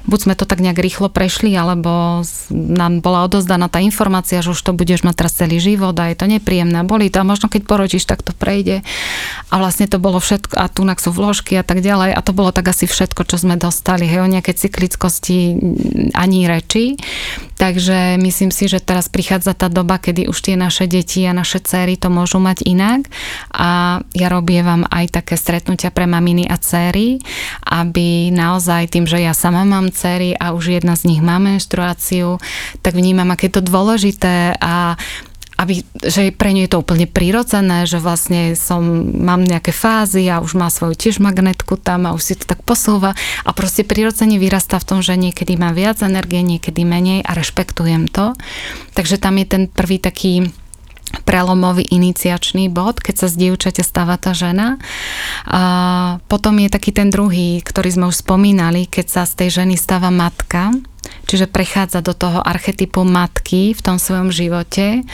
buď 0.05 0.19
sme 0.21 0.35
to 0.37 0.45
tak 0.45 0.61
nejak 0.61 0.79
rýchlo 0.79 1.09
prešli, 1.09 1.57
alebo 1.57 2.23
nám 2.51 3.01
bola 3.01 3.25
odozdaná 3.27 3.73
tá 3.73 3.81
informácia, 3.81 4.45
že 4.45 4.53
už 4.53 4.61
to 4.61 4.77
budeš 4.77 5.03
mať 5.03 5.15
teraz 5.25 5.33
celý 5.35 5.59
život 5.59 5.97
a 5.97 6.13
je 6.13 6.17
to 6.17 6.29
nepríjemné, 6.29 6.87
boli 6.87 7.09
to 7.09 7.21
a 7.21 7.27
možno 7.27 7.49
keď 7.49 7.63
porodíš, 7.67 8.05
tak 8.07 8.23
to 8.23 8.31
prejde. 8.31 8.87
A 9.51 9.55
vlastne 9.59 9.91
to 9.91 9.99
bolo 9.99 10.23
všetko, 10.23 10.55
a 10.55 10.71
tunak 10.71 11.03
sú 11.03 11.11
vložky 11.11 11.59
a 11.59 11.65
tak 11.67 11.83
ďalej 11.83 12.15
a 12.15 12.21
to 12.23 12.31
bolo 12.31 12.55
tak 12.55 12.71
asi 12.71 12.87
všetko, 12.87 13.27
čo 13.27 13.37
sme 13.41 13.59
dostali, 13.59 14.07
hej, 14.07 14.23
o 14.23 14.31
nejaké 14.31 14.55
cyklickosti 14.55 15.59
ani 16.15 16.47
reči. 16.47 16.95
Takže 17.59 18.19
myslím 18.21 18.51
si, 18.55 18.71
že 18.71 18.83
teraz 18.83 19.11
prichádza 19.11 19.55
tá 19.55 19.67
doba, 19.67 19.99
kedy 19.99 20.31
už 20.31 20.39
tie 20.39 20.55
naše 20.55 20.87
deti 20.87 21.27
a 21.27 21.35
naše 21.35 21.63
céry 21.63 21.99
to 21.99 22.11
môžu 22.11 22.39
mať 22.39 22.67
inak 22.67 23.07
a 23.51 24.03
ja 24.15 24.29
robievam 24.31 24.87
aj 24.91 25.23
také 25.23 25.35
stretnutia 25.35 25.91
pre 25.91 26.07
maminy 26.07 26.47
a 26.47 26.59
céry, 26.59 27.23
aby 27.67 28.31
naozaj 28.31 28.95
tým, 28.95 29.07
že 29.11 29.23
ja 29.23 29.35
sama 29.35 29.67
mám 29.67 29.74
cery 29.91 30.37
a 30.37 30.55
už 30.55 30.79
jedna 30.79 30.95
z 30.95 31.11
nich 31.11 31.21
má 31.25 31.43
menštruáciu, 31.43 32.39
tak 32.85 32.95
vnímam, 32.95 33.31
aké 33.33 33.49
je 33.51 33.59
to 33.59 33.63
dôležité 33.65 34.55
a 34.59 34.99
aby, 35.55 35.87
že 36.03 36.35
pre 36.35 36.51
ňu 36.51 36.67
je 36.67 36.73
to 36.75 36.83
úplne 36.83 37.07
prirodzené, 37.07 37.87
že 37.87 38.03
vlastne 38.03 38.59
som, 38.59 38.83
mám 39.07 39.47
nejaké 39.47 39.71
fázy 39.71 40.27
a 40.27 40.43
už 40.43 40.59
má 40.59 40.67
svoju 40.67 40.99
tiež 40.99 41.23
magnetku 41.23 41.79
tam 41.79 42.11
a 42.11 42.15
už 42.15 42.23
si 42.23 42.35
to 42.35 42.45
tak 42.51 42.67
posúva 42.67 43.15
a 43.47 43.51
proste 43.55 43.87
prirodzene 43.87 44.43
vyrastá 44.43 44.83
v 44.83 44.89
tom, 44.91 44.99
že 44.99 45.15
niekedy 45.15 45.55
má 45.55 45.71
viac 45.71 46.03
energie, 46.03 46.43
niekedy 46.43 46.83
menej 46.83 47.23
a 47.23 47.39
rešpektujem 47.39 48.11
to. 48.11 48.35
Takže 48.99 49.23
tam 49.23 49.39
je 49.39 49.47
ten 49.47 49.63
prvý 49.71 50.03
taký 50.03 50.51
prelomový 51.23 51.87
iniciačný 51.87 52.67
bod, 52.67 52.99
keď 52.99 53.15
sa 53.25 53.27
z 53.31 53.47
dievčate 53.47 53.87
stáva 53.87 54.19
tá 54.19 54.35
žena. 54.35 54.83
A 55.47 55.63
potom 56.27 56.59
je 56.59 56.73
taký 56.73 56.91
ten 56.91 57.15
druhý, 57.15 57.63
ktorý 57.63 57.89
sme 57.95 58.05
už 58.11 58.27
spomínali, 58.27 58.91
keď 58.91 59.07
sa 59.07 59.23
z 59.23 59.47
tej 59.47 59.63
ženy 59.63 59.79
stáva 59.79 60.11
matka, 60.11 60.75
čiže 61.31 61.47
prechádza 61.47 62.03
do 62.03 62.17
toho 62.17 62.43
archetypu 62.43 63.07
matky 63.07 63.77
v 63.77 63.81
tom 63.85 63.97
svojom 64.03 64.35
živote 64.35 65.07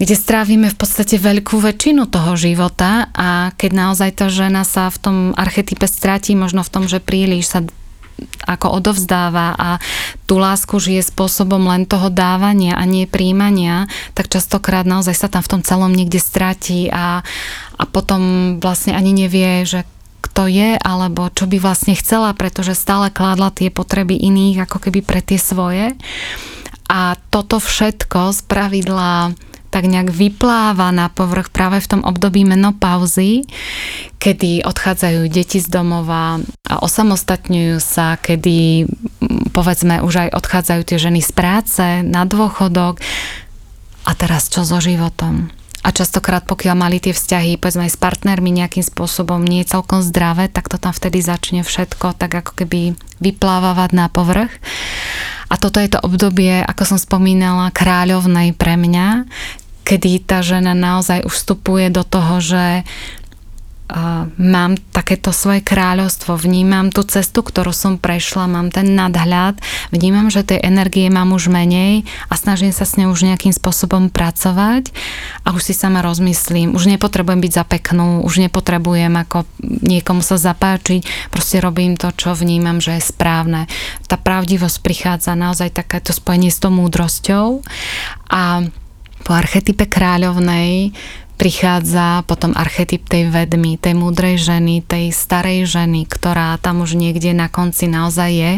kde 0.00 0.16
strávime 0.16 0.72
v 0.72 0.80
podstate 0.80 1.20
veľkú 1.20 1.60
väčšinu 1.60 2.08
toho 2.08 2.32
života 2.32 3.12
a 3.12 3.52
keď 3.52 3.70
naozaj 3.76 4.10
tá 4.16 4.26
žena 4.32 4.64
sa 4.64 4.88
v 4.88 4.96
tom 4.96 5.16
archetype 5.36 5.84
stratí, 5.84 6.32
možno 6.32 6.64
v 6.64 6.72
tom, 6.72 6.84
že 6.88 7.04
príliš 7.04 7.52
sa 7.52 7.60
ako 8.46 8.80
odovzdáva 8.80 9.54
a 9.56 9.68
tú 10.24 10.38
lásku 10.38 10.76
žije 10.78 11.06
spôsobom 11.06 11.60
len 11.68 11.84
toho 11.86 12.08
dávania 12.08 12.76
a 12.76 12.84
nie 12.86 13.10
príjmania, 13.10 13.90
tak 14.14 14.30
častokrát 14.30 14.86
naozaj 14.86 15.16
sa 15.16 15.28
tam 15.28 15.42
v 15.44 15.50
tom 15.58 15.62
celom 15.62 15.92
niekde 15.92 16.22
stratí 16.22 16.88
a, 16.90 17.22
a 17.76 17.82
potom 17.88 18.56
vlastne 18.62 18.94
ani 18.94 19.12
nevie, 19.14 19.64
že 19.66 19.82
kto 20.20 20.46
je, 20.46 20.76
alebo 20.78 21.32
čo 21.32 21.48
by 21.48 21.58
vlastne 21.58 21.96
chcela, 21.96 22.36
pretože 22.36 22.78
stále 22.78 23.10
kládla 23.10 23.50
tie 23.50 23.72
potreby 23.72 24.14
iných 24.14 24.68
ako 24.68 24.88
keby 24.88 25.00
pre 25.02 25.20
tie 25.24 25.40
svoje. 25.40 25.96
A 26.90 27.14
toto 27.30 27.62
všetko 27.62 28.34
z 28.34 28.40
pravidla 28.46 29.34
tak 29.70 29.86
nejak 29.86 30.10
vypláva 30.10 30.90
na 30.90 31.06
povrch 31.08 31.54
práve 31.54 31.78
v 31.78 31.90
tom 31.96 32.02
období 32.02 32.42
menopauzy, 32.42 33.46
kedy 34.18 34.66
odchádzajú 34.66 35.30
deti 35.30 35.62
z 35.62 35.70
domova 35.70 36.42
a 36.66 36.74
osamostatňujú 36.82 37.78
sa, 37.78 38.18
kedy 38.18 38.90
povedzme 39.54 40.02
už 40.02 40.28
aj 40.28 40.34
odchádzajú 40.34 40.82
tie 40.84 40.98
ženy 40.98 41.20
z 41.22 41.30
práce 41.32 41.84
na 42.02 42.26
dôchodok. 42.26 42.98
A 44.04 44.12
teraz 44.18 44.50
čo 44.50 44.66
so 44.66 44.82
životom? 44.82 45.54
A 45.80 45.96
častokrát, 45.96 46.44
pokiaľ 46.44 46.76
mali 46.76 47.00
tie 47.00 47.16
vzťahy, 47.16 47.56
povedzme 47.56 47.88
aj 47.88 47.96
s 47.96 48.02
partnermi 48.02 48.52
nejakým 48.52 48.84
spôsobom 48.84 49.40
nie 49.40 49.64
celkom 49.64 50.04
zdravé, 50.04 50.52
tak 50.52 50.68
to 50.68 50.76
tam 50.76 50.92
vtedy 50.92 51.24
začne 51.24 51.64
všetko 51.64 52.20
tak 52.20 52.36
ako 52.36 52.52
keby 52.52 53.00
vyplávavať 53.24 53.90
na 53.96 54.12
povrch. 54.12 54.52
A 55.50 55.56
toto 55.56 55.80
je 55.80 55.88
to 55.90 55.98
obdobie, 56.04 56.60
ako 56.62 56.94
som 56.94 56.98
spomínala, 57.00 57.72
kráľovnej 57.72 58.52
pre 58.54 58.76
mňa, 58.76 59.24
kedy 59.90 60.22
tá 60.22 60.38
žena 60.38 60.70
naozaj 60.70 61.26
už 61.26 61.34
vstupuje 61.34 61.90
do 61.90 62.06
toho, 62.06 62.38
že 62.38 62.86
mám 64.38 64.78
takéto 64.94 65.34
svoje 65.34 65.66
kráľovstvo, 65.66 66.38
vnímam 66.38 66.94
tú 66.94 67.02
cestu, 67.02 67.42
ktorú 67.42 67.74
som 67.74 67.98
prešla, 67.98 68.46
mám 68.46 68.70
ten 68.70 68.94
nadhľad, 68.94 69.58
vnímam, 69.90 70.30
že 70.30 70.46
tej 70.46 70.62
energie 70.62 71.10
mám 71.10 71.34
už 71.34 71.50
menej 71.50 72.06
a 72.30 72.38
snažím 72.38 72.70
sa 72.70 72.86
s 72.86 72.94
ňou 72.94 73.10
už 73.10 73.26
nejakým 73.26 73.50
spôsobom 73.50 74.06
pracovať 74.14 74.94
a 75.42 75.50
už 75.50 75.62
si 75.70 75.74
sama 75.74 76.06
rozmyslím, 76.06 76.78
už 76.78 76.86
nepotrebujem 76.86 77.42
byť 77.42 77.52
za 77.52 77.64
peknú, 77.66 78.22
už 78.22 78.46
nepotrebujem 78.46 79.10
ako 79.10 79.42
niekomu 79.82 80.22
sa 80.22 80.38
zapáčiť, 80.38 81.32
proste 81.34 81.58
robím 81.58 81.98
to, 81.98 82.14
čo 82.14 82.38
vnímam, 82.38 82.78
že 82.78 82.98
je 82.98 83.10
správne. 83.10 83.66
Tá 84.06 84.14
pravdivosť 84.14 84.86
prichádza 84.86 85.34
naozaj 85.34 85.74
takéto 85.74 86.14
spojenie 86.14 86.54
s 86.54 86.62
tou 86.62 86.70
múdrosťou 86.70 87.66
a 88.30 88.70
po 89.22 89.36
archetype 89.36 89.86
kráľovnej 89.86 90.92
prichádza 91.40 92.20
potom 92.28 92.52
archetyp 92.52 93.08
tej 93.08 93.32
vedmy, 93.32 93.80
tej 93.80 93.96
múdrej 93.96 94.36
ženy, 94.36 94.84
tej 94.84 95.08
starej 95.08 95.64
ženy, 95.64 96.04
ktorá 96.04 96.60
tam 96.60 96.84
už 96.84 97.00
niekde 97.00 97.32
na 97.32 97.48
konci 97.48 97.88
naozaj 97.88 98.28
je 98.28 98.52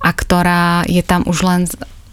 a 0.00 0.10
ktorá 0.16 0.88
je 0.88 1.04
tam 1.04 1.28
už 1.28 1.38
len 1.44 1.62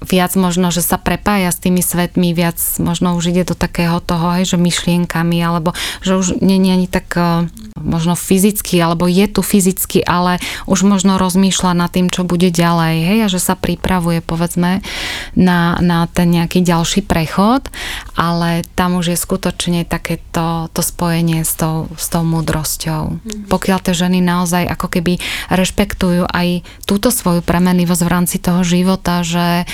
viac 0.03 0.35
možno, 0.35 0.69
že 0.69 0.83
sa 0.83 0.99
prepája 0.99 1.51
s 1.51 1.59
tými 1.59 1.79
svetmi, 1.79 2.35
viac 2.35 2.59
možno 2.79 3.15
už 3.15 3.31
ide 3.31 3.43
do 3.47 3.55
takého 3.55 4.03
toho, 4.03 4.35
hej, 4.39 4.55
že 4.55 4.57
myšlienkami, 4.59 5.39
alebo 5.39 5.71
že 6.03 6.19
už 6.19 6.43
nie 6.43 6.59
je 6.59 6.71
ani 6.73 6.87
tak 6.87 7.07
e, 7.15 7.47
možno 7.79 8.13
fyzicky, 8.13 8.79
alebo 8.79 9.07
je 9.07 9.25
tu 9.31 9.41
fyzicky, 9.41 10.03
ale 10.03 10.43
už 10.67 10.85
možno 10.85 11.15
rozmýšľa 11.17 11.71
nad 11.75 11.89
tým, 11.91 12.11
čo 12.11 12.27
bude 12.27 12.51
ďalej, 12.51 12.95
hej, 13.03 13.19
a 13.25 13.27
že 13.31 13.39
sa 13.39 13.55
pripravuje, 13.55 14.19
povedzme, 14.23 14.83
na, 15.33 15.79
na 15.79 16.05
ten 16.11 16.29
nejaký 16.29 16.61
ďalší 16.61 17.03
prechod, 17.03 17.67
ale 18.13 18.67
tam 18.75 18.99
už 18.99 19.15
je 19.15 19.17
skutočne 19.17 19.87
takéto 19.87 20.67
to 20.71 20.81
spojenie 20.83 21.41
s 21.43 21.55
tou, 21.57 21.89
s 21.95 22.11
tou 22.11 22.21
múdrosťou. 22.21 23.03
Mm-hmm. 23.17 23.49
Pokiaľ 23.49 23.79
tie 23.83 23.93
ženy 23.95 24.19
naozaj 24.19 24.67
ako 24.67 24.87
keby 24.99 25.19
rešpektujú 25.49 26.27
aj 26.27 26.65
túto 26.83 27.09
svoju 27.09 27.41
premenlivosť 27.45 28.01
v 28.03 28.11
rámci 28.11 28.37
toho 28.41 28.61
života, 28.65 29.21
že 29.21 29.65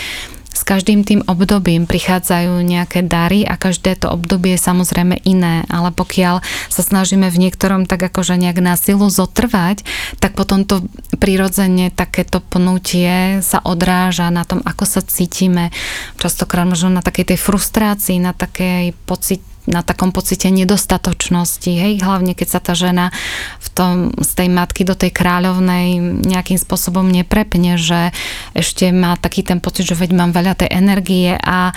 s 0.49 0.61
každým 0.65 1.05
tým 1.05 1.21
obdobím 1.29 1.85
prichádzajú 1.85 2.61
nejaké 2.65 3.05
dary 3.05 3.45
a 3.45 3.55
každé 3.55 4.01
to 4.01 4.09
obdobie 4.09 4.57
je 4.57 4.61
samozrejme 4.61 5.21
iné, 5.23 5.63
ale 5.69 5.93
pokiaľ 5.93 6.41
sa 6.67 6.81
snažíme 6.81 7.29
v 7.29 7.41
niektorom 7.47 7.85
tak 7.85 8.01
akože 8.09 8.37
nejak 8.37 8.59
na 8.61 8.73
silu 8.73 9.07
zotrvať, 9.07 9.85
tak 10.17 10.33
potom 10.33 10.65
to 10.65 10.85
prirodzene 11.17 11.93
takéto 11.93 12.41
pnutie 12.41 13.41
sa 13.45 13.61
odráža 13.61 14.29
na 14.33 14.45
tom, 14.45 14.61
ako 14.65 14.85
sa 14.85 15.01
cítime. 15.05 15.69
Častokrát 16.17 16.65
možno 16.65 16.89
na 16.89 17.05
takej 17.05 17.35
tej 17.35 17.39
frustrácii, 17.39 18.17
na 18.17 18.33
takej 18.33 18.93
pocit 19.05 19.41
na 19.67 19.83
takom 19.83 20.15
pocite 20.15 20.47
nedostatočnosti, 20.47 21.67
hej, 21.67 21.99
hlavne 21.99 22.31
keď 22.33 22.47
sa 22.47 22.59
tá 22.63 22.73
žena 22.77 23.11
v 23.59 23.67
tom, 23.75 23.93
z 24.15 24.31
tej 24.39 24.49
matky 24.49 24.87
do 24.87 24.95
tej 24.95 25.11
kráľovnej 25.11 25.99
nejakým 26.23 26.55
spôsobom 26.55 27.05
neprepne, 27.09 27.75
že 27.75 28.15
ešte 28.55 28.89
má 28.95 29.19
taký 29.19 29.43
ten 29.43 29.59
pocit, 29.59 29.89
že 29.89 29.99
veď 29.99 30.15
mám 30.15 30.31
veľa 30.31 30.55
tej 30.55 30.69
energie 30.71 31.35
a, 31.35 31.75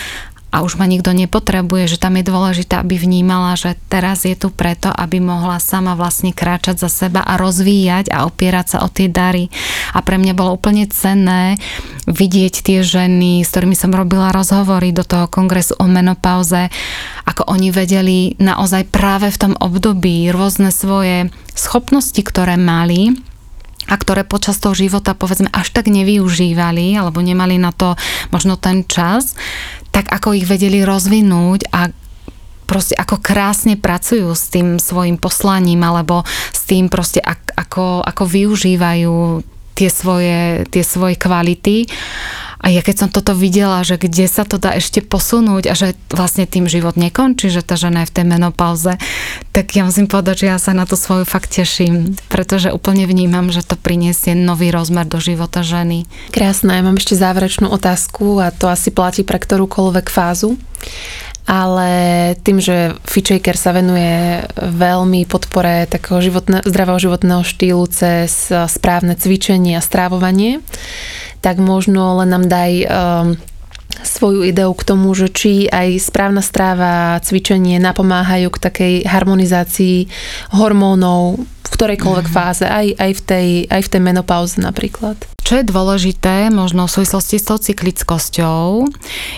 a 0.52 0.60
už 0.60 0.76
ma 0.76 0.84
nikto 0.84 1.16
nepotrebuje, 1.16 1.96
že 1.96 1.98
tam 1.98 2.20
je 2.20 2.28
dôležité, 2.28 2.76
aby 2.76 3.00
vnímala, 3.00 3.56
že 3.56 3.72
teraz 3.88 4.28
je 4.28 4.36
tu 4.36 4.52
preto, 4.52 4.92
aby 4.92 5.16
mohla 5.16 5.56
sama 5.56 5.96
vlastne 5.96 6.36
kráčať 6.36 6.76
za 6.76 6.92
seba 6.92 7.24
a 7.24 7.40
rozvíjať 7.40 8.12
a 8.12 8.28
opierať 8.28 8.76
sa 8.76 8.78
o 8.84 8.92
tie 8.92 9.08
dary. 9.08 9.48
A 9.96 10.04
pre 10.04 10.20
mňa 10.20 10.36
bolo 10.36 10.60
úplne 10.60 10.84
cenné 10.92 11.56
vidieť 12.04 12.54
tie 12.60 12.84
ženy, 12.84 13.40
s 13.40 13.48
ktorými 13.48 13.72
som 13.72 13.96
robila 13.96 14.28
rozhovory 14.28 14.92
do 14.92 15.08
toho 15.08 15.24
kongresu 15.24 15.72
o 15.80 15.88
menopauze, 15.88 16.68
ako 17.24 17.48
oni 17.48 17.72
vedeli 17.72 18.18
naozaj 18.36 18.92
práve 18.92 19.32
v 19.32 19.40
tom 19.40 19.54
období 19.56 20.28
rôzne 20.28 20.68
svoje 20.68 21.32
schopnosti, 21.56 22.20
ktoré 22.20 22.60
mali, 22.60 23.16
a 23.90 23.94
ktoré 23.98 24.22
počas 24.22 24.62
toho 24.62 24.76
života 24.76 25.16
povedzme 25.16 25.50
až 25.50 25.74
tak 25.74 25.90
nevyužívali 25.90 26.94
alebo 26.94 27.18
nemali 27.18 27.58
na 27.58 27.74
to 27.74 27.98
možno 28.30 28.54
ten 28.58 28.86
čas, 28.86 29.34
tak 29.90 30.08
ako 30.08 30.38
ich 30.38 30.46
vedeli 30.46 30.86
rozvinúť 30.86 31.68
a 31.74 31.90
proste 32.64 32.96
ako 32.96 33.20
krásne 33.20 33.76
pracujú 33.76 34.32
s 34.32 34.48
tým 34.48 34.80
svojim 34.80 35.20
poslaním 35.20 35.84
alebo 35.84 36.24
s 36.54 36.64
tým 36.64 36.88
proste 36.88 37.20
ako, 37.20 38.00
ako 38.00 38.22
využívajú 38.24 39.44
tie 39.76 39.88
svoje, 39.92 40.64
tie 40.68 40.84
svoje 40.84 41.16
kvality 41.20 41.84
a 42.62 42.70
ja 42.70 42.78
keď 42.78 42.96
som 43.04 43.10
toto 43.10 43.34
videla, 43.34 43.82
že 43.82 43.98
kde 43.98 44.30
sa 44.30 44.46
to 44.46 44.54
dá 44.54 44.78
ešte 44.78 45.02
posunúť 45.02 45.66
a 45.66 45.74
že 45.74 45.98
vlastne 46.14 46.46
tým 46.46 46.70
život 46.70 46.94
nekončí, 46.94 47.50
že 47.50 47.66
tá 47.66 47.74
žena 47.74 48.06
je 48.06 48.14
v 48.14 48.14
tej 48.22 48.26
menopauze, 48.30 48.92
tak 49.50 49.74
ja 49.74 49.82
musím 49.82 50.06
povedať, 50.06 50.46
že 50.46 50.50
ja 50.54 50.58
sa 50.62 50.70
na 50.70 50.86
to 50.86 50.94
svoju 50.94 51.26
fakt 51.26 51.50
teším, 51.50 52.14
pretože 52.30 52.70
úplne 52.70 53.10
vnímam, 53.10 53.50
že 53.50 53.66
to 53.66 53.74
priniesie 53.74 54.38
nový 54.38 54.70
rozmer 54.70 55.10
do 55.10 55.18
života 55.18 55.66
ženy. 55.66 56.06
Krásne, 56.30 56.78
ja 56.78 56.86
mám 56.86 57.02
ešte 57.02 57.18
záverečnú 57.18 57.66
otázku 57.66 58.38
a 58.38 58.54
to 58.54 58.70
asi 58.70 58.94
platí 58.94 59.26
pre 59.26 59.42
ktorúkoľvek 59.42 60.06
fázu 60.06 60.54
ale 61.42 61.90
tým, 62.46 62.62
že 62.62 62.94
Fitchaker 63.02 63.58
sa 63.58 63.74
venuje 63.74 64.46
veľmi 64.54 65.26
podpore 65.26 65.90
takého 65.90 66.22
životne, 66.22 66.62
zdravého 66.62 67.02
životného 67.02 67.42
štýlu 67.42 67.82
cez 67.90 68.46
správne 68.46 69.18
cvičenie 69.18 69.74
a 69.74 69.82
strávovanie, 69.82 70.62
tak 71.42 71.58
možno 71.58 72.22
len 72.22 72.30
nám 72.30 72.46
daj 72.46 72.72
um, 72.86 73.28
svoju 74.00 74.48
ideu 74.48 74.72
k 74.72 74.86
tomu, 74.86 75.12
že 75.12 75.28
či 75.28 75.68
aj 75.68 76.00
správna 76.00 76.40
stráva, 76.40 77.20
cvičenie 77.20 77.76
napomáhajú 77.76 78.48
k 78.48 78.62
takej 78.62 78.94
harmonizácii 79.04 80.08
hormónov 80.56 81.42
v 81.42 81.68
ktorejkoľvek 81.70 82.26
mm. 82.28 82.34
fáze, 82.34 82.64
aj, 82.68 83.00
aj, 83.00 83.12
v 83.16 83.22
tej, 83.24 83.48
aj 83.72 83.82
v 83.84 83.90
tej 83.90 84.00
menopauze 84.04 84.60
napríklad. 84.60 85.16
Čo 85.40 85.60
je 85.60 85.64
dôležité, 85.64 86.52
možno 86.52 86.84
v 86.84 86.94
súvislosti 87.00 87.40
s 87.40 87.48
tou 87.48 87.56
cyklickosťou, 87.56 88.86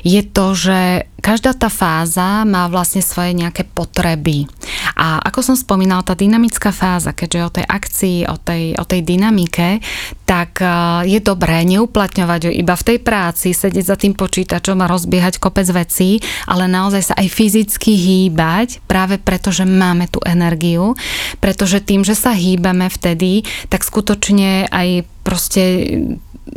je 0.02 0.22
to, 0.26 0.46
že 0.52 1.08
každá 1.24 1.56
tá 1.56 1.72
fáza 1.72 2.44
má 2.44 2.68
vlastne 2.68 3.00
svoje 3.00 3.32
nejaké 3.32 3.64
potreby. 3.64 4.44
A 4.92 5.24
ako 5.24 5.40
som 5.40 5.56
spomínala, 5.56 6.04
tá 6.04 6.12
dynamická 6.12 6.68
fáza, 6.68 7.16
keďže 7.16 7.40
o 7.40 7.54
tej 7.56 7.64
akcii, 7.64 8.18
o 8.28 8.36
tej, 8.36 8.76
o 8.76 8.84
tej 8.84 9.00
dynamike, 9.00 9.80
tak 10.28 10.60
e, 10.60 10.68
je 11.08 11.24
dobré 11.24 11.64
neuplatňovať 11.64 12.40
ju 12.44 12.50
iba 12.52 12.76
v 12.76 12.86
tej 12.92 12.98
práci, 13.00 13.56
sedieť 13.56 13.86
za 13.88 13.96
tým 13.96 14.12
počítačom 14.12 14.76
a 14.84 14.90
rozbiehať 14.92 15.40
kopec 15.40 15.64
vecí, 15.72 16.20
ale 16.44 16.68
naozaj 16.68 17.02
sa 17.08 17.14
aj 17.16 17.28
fyzicky 17.32 17.96
hýbať, 17.96 18.84
práve 18.84 19.16
preto, 19.16 19.48
že 19.48 19.64
máme 19.64 20.12
tú 20.12 20.20
energiu, 20.28 20.92
pretože 21.40 21.80
tým, 21.80 22.04
že 22.04 22.12
sa 22.12 22.36
hýbame 22.36 22.92
vtedy, 22.92 23.48
tak 23.72 23.80
skutočne 23.80 24.68
aj 24.68 25.08
proste 25.24 25.64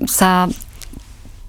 sa 0.04 0.52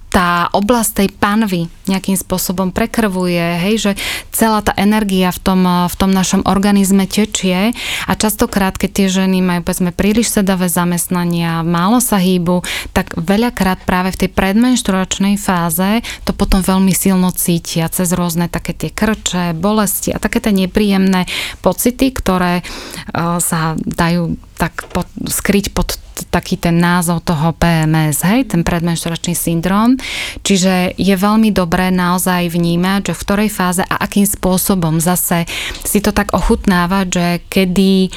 tá 0.09 0.49
oblasť 0.57 1.05
tej 1.05 1.09
panvy 1.21 1.63
nejakým 1.89 2.17
spôsobom 2.17 2.73
prekrvuje, 2.73 3.61
hej, 3.61 3.77
že 3.81 3.93
celá 4.33 4.61
tá 4.65 4.73
energia 4.77 5.33
v 5.33 5.41
tom, 5.41 5.61
v 5.65 5.95
tom 5.97 6.11
našom 6.13 6.45
organizme 6.49 7.05
tečie 7.05 7.73
a 8.09 8.13
častokrát, 8.13 8.77
keď 8.77 8.91
tie 8.93 9.07
ženy 9.09 9.41
majú 9.41 9.65
povedzme 9.65 9.93
príliš 9.93 10.33
sedavé 10.33 10.69
zamestnania, 10.69 11.65
málo 11.65 12.01
sa 12.01 12.21
hýbu, 12.21 12.65
tak 12.97 13.17
veľakrát 13.17 13.85
práve 13.85 14.13
v 14.17 14.27
tej 14.27 14.31
predmenštruačnej 14.33 15.37
fáze 15.37 16.05
to 16.25 16.33
potom 16.33 16.65
veľmi 16.65 16.93
silno 16.93 17.33
cítia 17.33 17.89
cez 17.93 18.13
rôzne 18.13 18.49
také 18.49 18.73
tie 18.73 18.93
krče, 18.93 19.57
bolesti 19.57 20.13
a 20.13 20.21
také 20.21 20.41
tie 20.41 20.53
nepríjemné 20.53 21.29
pocity, 21.61 22.13
ktoré 22.13 22.61
uh, 22.65 23.41
sa 23.41 23.77
dajú 23.77 24.48
tak 24.59 24.91
pod, 24.91 25.07
skryť 25.23 25.71
pod 25.71 25.95
taký 26.35 26.59
ten 26.59 26.83
názov 26.83 27.23
toho 27.23 27.55
PMS, 27.55 28.27
hej, 28.27 28.51
ten 28.51 28.67
predmenšturačný 28.67 29.39
syndrom. 29.39 29.95
Čiže 30.43 30.99
je 30.99 31.15
veľmi 31.15 31.55
dobré 31.55 31.95
naozaj 31.95 32.51
vnímať, 32.51 33.13
že 33.13 33.17
v 33.17 33.23
ktorej 33.23 33.49
fáze 33.55 33.83
a 33.87 33.95
akým 34.03 34.27
spôsobom 34.27 34.99
zase 34.99 35.47
si 35.87 36.03
to 36.03 36.11
tak 36.11 36.35
ochutnávať, 36.35 37.07
že 37.07 37.27
kedy 37.47 38.11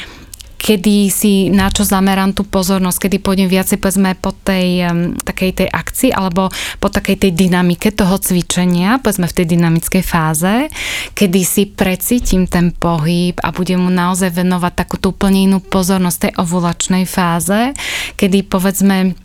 kedy 0.61 1.09
si 1.09 1.49
na 1.49 1.73
čo 1.73 1.81
zamerám 1.81 2.37
tú 2.37 2.45
pozornosť, 2.45 3.09
kedy 3.09 3.17
pôjdem 3.17 3.49
viacej 3.49 3.81
povedzme 3.81 4.13
po 4.21 4.29
tej 4.29 4.85
takej 5.25 5.65
tej 5.65 5.67
akcii 5.73 6.13
alebo 6.13 6.53
po 6.77 6.87
takej 6.93 7.17
tej 7.17 7.31
dynamike 7.33 7.89
toho 7.89 8.21
cvičenia, 8.21 9.01
povedzme 9.01 9.25
v 9.25 9.37
tej 9.41 9.57
dynamickej 9.57 10.03
fáze, 10.05 10.69
kedy 11.17 11.41
si 11.41 11.65
precítim 11.65 12.45
ten 12.45 12.69
pohyb 12.69 13.33
a 13.41 13.49
budem 13.49 13.81
mu 13.81 13.89
naozaj 13.89 14.37
venovať 14.37 14.73
takú 14.77 15.01
tú 15.01 15.17
úplne 15.17 15.49
inú 15.49 15.57
pozornosť 15.57 16.29
tej 16.29 16.33
ovulačnej 16.37 17.03
fáze, 17.09 17.73
kedy 18.21 18.45
povedzme 18.45 19.17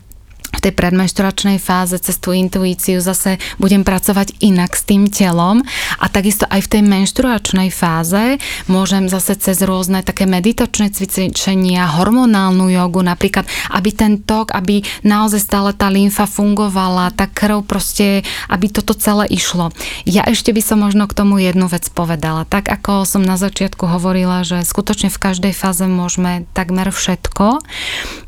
v 0.57 0.65
tej 0.65 0.73
predmenšturačnej 0.73 1.61
fáze 1.61 2.01
cez 2.01 2.17
tú 2.17 2.33
intuíciu 2.33 3.05
zase 3.05 3.37
budem 3.61 3.85
pracovať 3.85 4.41
inak 4.41 4.73
s 4.73 4.83
tým 4.89 5.13
telom 5.13 5.61
a 6.01 6.07
takisto 6.09 6.49
aj 6.49 6.65
v 6.65 6.71
tej 6.73 6.83
menštruačnej 6.83 7.69
fáze 7.69 8.41
môžem 8.67 9.07
zase 9.13 9.37
cez 9.37 9.61
rôzne 9.63 10.01
také 10.01 10.25
meditačné 10.25 10.89
cvičenia, 10.91 11.85
hormonálnu 11.87 12.73
jogu 12.73 13.05
napríklad, 13.05 13.45
aby 13.71 13.91
ten 13.93 14.19
tok, 14.25 14.57
aby 14.57 14.81
naozaj 15.05 15.41
stále 15.45 15.71
tá 15.77 15.93
lymfa 15.93 16.25
fungovala, 16.25 17.13
tá 17.13 17.29
krv 17.29 17.63
proste, 17.69 18.25
aby 18.49 18.73
toto 18.73 18.97
celé 18.97 19.29
išlo. 19.29 19.71
Ja 20.09 20.25
ešte 20.25 20.51
by 20.57 20.63
som 20.65 20.83
možno 20.83 21.05
k 21.07 21.17
tomu 21.17 21.39
jednu 21.39 21.69
vec 21.69 21.87
povedala. 21.93 22.49
Tak 22.49 22.73
ako 22.73 23.05
som 23.05 23.23
na 23.23 23.37
začiatku 23.37 23.85
hovorila, 23.85 24.43
že 24.43 24.65
skutočne 24.65 25.13
v 25.13 25.19
každej 25.21 25.53
fáze 25.53 25.85
môžeme 25.85 26.49
takmer 26.57 26.89
všetko, 26.89 27.61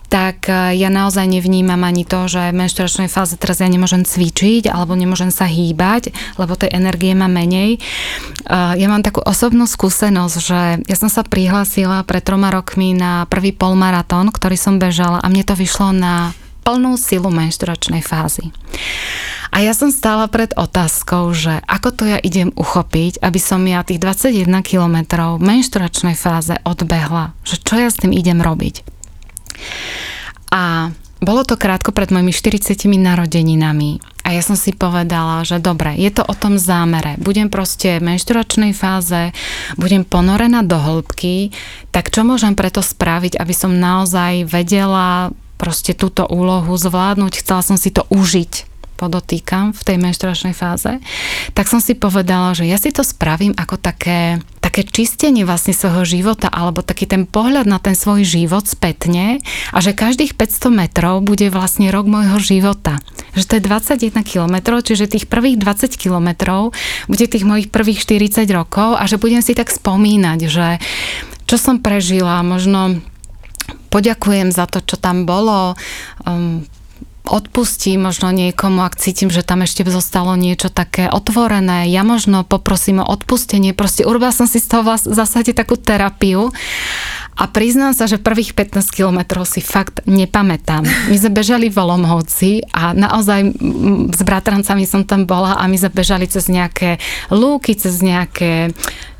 tak 0.08 0.48
e, 0.48 0.74
ja 0.80 0.88
naozaj 0.88 1.28
nevnímam 1.28 1.78
ani 1.84 2.08
to, 2.08 2.26
že 2.26 2.50
v 2.50 2.58
menštruačnej 2.64 3.12
fáze 3.12 3.36
teraz 3.36 3.60
ja 3.60 3.68
nemôžem 3.68 4.02
cvičiť 4.08 4.72
alebo 4.72 4.96
nemôžem 4.96 5.28
sa 5.28 5.44
hýbať, 5.44 6.10
lebo 6.40 6.56
tej 6.56 6.72
energie 6.72 7.12
má 7.12 7.28
menej. 7.28 7.76
E, 7.76 7.80
ja 8.50 8.86
mám 8.88 9.04
takú 9.04 9.20
osobnú 9.20 9.68
skúsenosť, 9.68 10.36
že 10.40 10.60
ja 10.88 10.96
som 10.96 11.12
sa 11.12 11.22
prihlásila 11.22 12.02
pred 12.08 12.24
troma 12.24 12.48
rokmi 12.48 12.96
na 12.96 13.28
prvý 13.28 13.52
polmaratón, 13.52 14.32
ktorý 14.32 14.56
som 14.56 14.80
bežala 14.80 15.20
a 15.20 15.28
mne 15.28 15.44
to 15.44 15.52
vyšlo 15.52 15.92
na 15.92 16.32
plnú 16.64 17.00
silu 17.00 17.32
menštruačnej 17.32 18.04
fázy. 18.04 18.52
A 19.48 19.64
ja 19.64 19.72
som 19.72 19.88
stála 19.88 20.28
pred 20.28 20.52
otázkou, 20.52 21.32
že 21.32 21.64
ako 21.64 21.88
to 21.96 22.04
ja 22.04 22.20
idem 22.20 22.52
uchopiť, 22.52 23.24
aby 23.24 23.40
som 23.40 23.64
ja 23.64 23.80
tých 23.80 23.96
21 23.96 24.44
kilometrov 24.60 25.40
v 25.40 25.48
menštruačnej 25.56 26.12
fáze 26.12 26.60
odbehla, 26.68 27.32
že 27.48 27.56
čo 27.56 27.80
ja 27.80 27.88
s 27.88 27.96
tým 27.96 28.12
idem 28.12 28.44
robiť. 28.44 28.97
A 30.48 30.92
bolo 31.18 31.42
to 31.42 31.58
krátko 31.58 31.90
pred 31.90 32.14
mojimi 32.14 32.30
40 32.30 32.86
narodeninami. 32.94 33.98
A 34.22 34.36
ja 34.36 34.42
som 34.44 34.54
si 34.54 34.76
povedala, 34.76 35.42
že 35.42 35.58
dobre, 35.58 35.96
je 35.98 36.12
to 36.14 36.22
o 36.22 36.34
tom 36.36 36.60
zámere. 36.60 37.18
Budem 37.18 37.48
proste 37.48 37.98
v 37.98 38.12
menšturačnej 38.12 38.76
fáze, 38.76 39.34
budem 39.80 40.04
ponorená 40.04 40.62
do 40.62 40.78
hĺbky, 40.78 41.50
tak 41.90 42.12
čo 42.12 42.22
môžem 42.28 42.52
preto 42.52 42.84
spraviť, 42.84 43.40
aby 43.40 43.54
som 43.56 43.72
naozaj 43.72 44.46
vedela 44.46 45.32
proste 45.58 45.96
túto 45.96 46.22
úlohu 46.28 46.76
zvládnuť, 46.78 47.42
chcela 47.42 47.66
som 47.66 47.74
si 47.74 47.90
to 47.90 48.06
užiť 48.14 48.67
podotýkam 48.98 49.70
v 49.70 49.80
tej 49.86 49.96
menštruačnej 50.02 50.58
fáze, 50.58 50.98
tak 51.54 51.70
som 51.70 51.78
si 51.78 51.94
povedala, 51.94 52.58
že 52.58 52.66
ja 52.66 52.74
si 52.74 52.90
to 52.90 53.06
spravím 53.06 53.54
ako 53.54 53.78
také, 53.78 54.42
také 54.58 54.82
čistenie 54.82 55.46
vlastne 55.46 55.70
svojho 55.70 56.02
života 56.02 56.50
alebo 56.50 56.82
taký 56.82 57.06
ten 57.06 57.22
pohľad 57.30 57.70
na 57.70 57.78
ten 57.78 57.94
svoj 57.94 58.26
život 58.26 58.66
spätne 58.66 59.38
a 59.70 59.78
že 59.78 59.94
každých 59.94 60.34
500 60.34 60.74
metrov 60.74 61.22
bude 61.22 61.46
vlastne 61.54 61.94
rok 61.94 62.10
môjho 62.10 62.42
života. 62.42 62.98
Že 63.38 63.44
to 63.46 63.52
je 63.54 63.62
21 64.10 64.26
kilometrov, 64.26 64.82
čiže 64.82 65.06
tých 65.06 65.30
prvých 65.30 65.62
20 65.62 65.94
kilometrov 65.94 66.74
bude 67.06 67.24
tých 67.30 67.46
mojich 67.46 67.70
prvých 67.70 68.02
40 68.02 68.50
rokov 68.50 68.98
a 68.98 69.06
že 69.06 69.22
budem 69.22 69.46
si 69.46 69.54
tak 69.54 69.70
spomínať, 69.70 70.38
že 70.50 70.82
čo 71.46 71.56
som 71.56 71.80
prežila, 71.80 72.44
možno 72.44 73.00
poďakujem 73.88 74.52
za 74.52 74.68
to, 74.68 74.84
čo 74.84 75.00
tam 75.00 75.24
bolo, 75.24 75.72
um, 76.28 76.64
odpustím 77.28 78.08
možno 78.08 78.32
niekomu, 78.32 78.82
ak 78.82 78.96
cítim, 78.96 79.28
že 79.28 79.44
tam 79.44 79.62
ešte 79.62 79.84
zostalo 79.84 80.34
niečo 80.34 80.72
také 80.72 81.12
otvorené. 81.12 81.86
Ja 81.92 82.02
možno 82.02 82.42
poprosím 82.42 83.04
o 83.04 83.06
odpustenie. 83.06 83.76
Proste 83.76 84.08
urobila 84.08 84.32
som 84.32 84.48
si 84.48 84.58
z 84.58 84.68
toho 84.72 84.82
v 84.82 84.96
zásade 85.12 85.52
takú 85.52 85.76
terapiu 85.76 86.48
a 87.38 87.44
priznám 87.46 87.94
sa, 87.94 88.10
že 88.10 88.18
prvých 88.18 88.56
15 88.56 88.90
kilometrov 88.90 89.46
si 89.46 89.62
fakt 89.62 90.02
nepamätám. 90.10 90.82
My 90.82 91.16
sme 91.20 91.30
bežali 91.38 91.70
v 91.70 91.78
Olomhovci 91.78 92.66
a 92.74 92.90
naozaj 92.96 93.54
s 94.10 94.20
bratrancami 94.26 94.82
som 94.88 95.06
tam 95.06 95.22
bola 95.28 95.54
a 95.60 95.70
my 95.70 95.78
sme 95.78 95.94
bežali 95.94 96.26
cez 96.26 96.50
nejaké 96.50 96.98
lúky, 97.30 97.78
cez 97.78 98.02
nejaké 98.02 98.74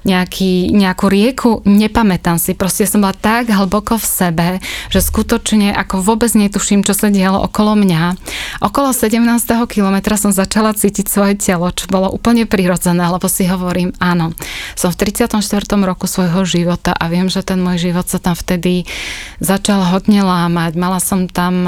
nejaký, 0.07 0.71
nejakú 0.73 1.07
rieku, 1.11 1.51
nepamätám 1.67 2.39
si. 2.39 2.55
Proste 2.55 2.87
som 2.87 3.03
bola 3.03 3.17
tak 3.17 3.51
hlboko 3.51 3.99
v 3.99 4.07
sebe, 4.07 4.49
že 4.89 5.03
skutočne 5.03 5.75
ako 5.75 6.03
vôbec 6.03 6.31
netuším, 6.33 6.87
čo 6.87 6.95
sa 6.95 7.11
dialo 7.11 7.43
okolo 7.45 7.75
mňa. 7.75 8.15
Okolo 8.63 8.95
17. 8.95 9.19
kilometra 9.67 10.15
som 10.15 10.31
začala 10.31 10.73
cítiť 10.73 11.07
svoje 11.11 11.35
telo, 11.39 11.69
čo 11.75 11.91
bolo 11.91 12.09
úplne 12.09 12.47
prirodzené, 12.47 13.05
lebo 13.11 13.27
si 13.27 13.45
hovorím, 13.51 13.91
áno, 13.99 14.33
som 14.79 14.95
v 14.95 15.11
34. 15.11 15.43
roku 15.83 16.07
svojho 16.07 16.47
života 16.47 16.95
a 16.95 17.11
viem, 17.11 17.27
že 17.27 17.43
ten 17.43 17.59
môj 17.59 17.91
život 17.91 18.07
sa 18.07 18.23
tam 18.23 18.39
vtedy 18.39 18.87
začal 19.43 19.83
hodne 19.83 20.23
lámať. 20.23 20.79
Mala 20.79 21.03
som 21.03 21.27
tam 21.27 21.67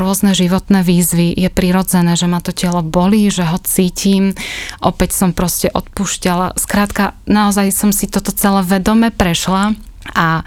rôzne 0.00 0.32
životné 0.32 0.80
výzvy. 0.82 1.32
Je 1.36 1.48
prirodzené, 1.52 2.16
že 2.16 2.26
ma 2.26 2.40
to 2.40 2.50
telo 2.56 2.80
bolí, 2.80 3.28
že 3.28 3.44
ho 3.46 3.60
cítim. 3.62 4.32
Opäť 4.80 5.12
som 5.16 5.36
proste 5.36 5.68
odpúšťala. 5.72 6.56
Skrátka, 6.56 7.16
naozaj 7.28 7.65
som 7.70 7.94
si 7.94 8.10
toto 8.10 8.34
celé 8.34 8.62
vedome 8.66 9.14
prešla 9.14 9.74
a, 10.14 10.42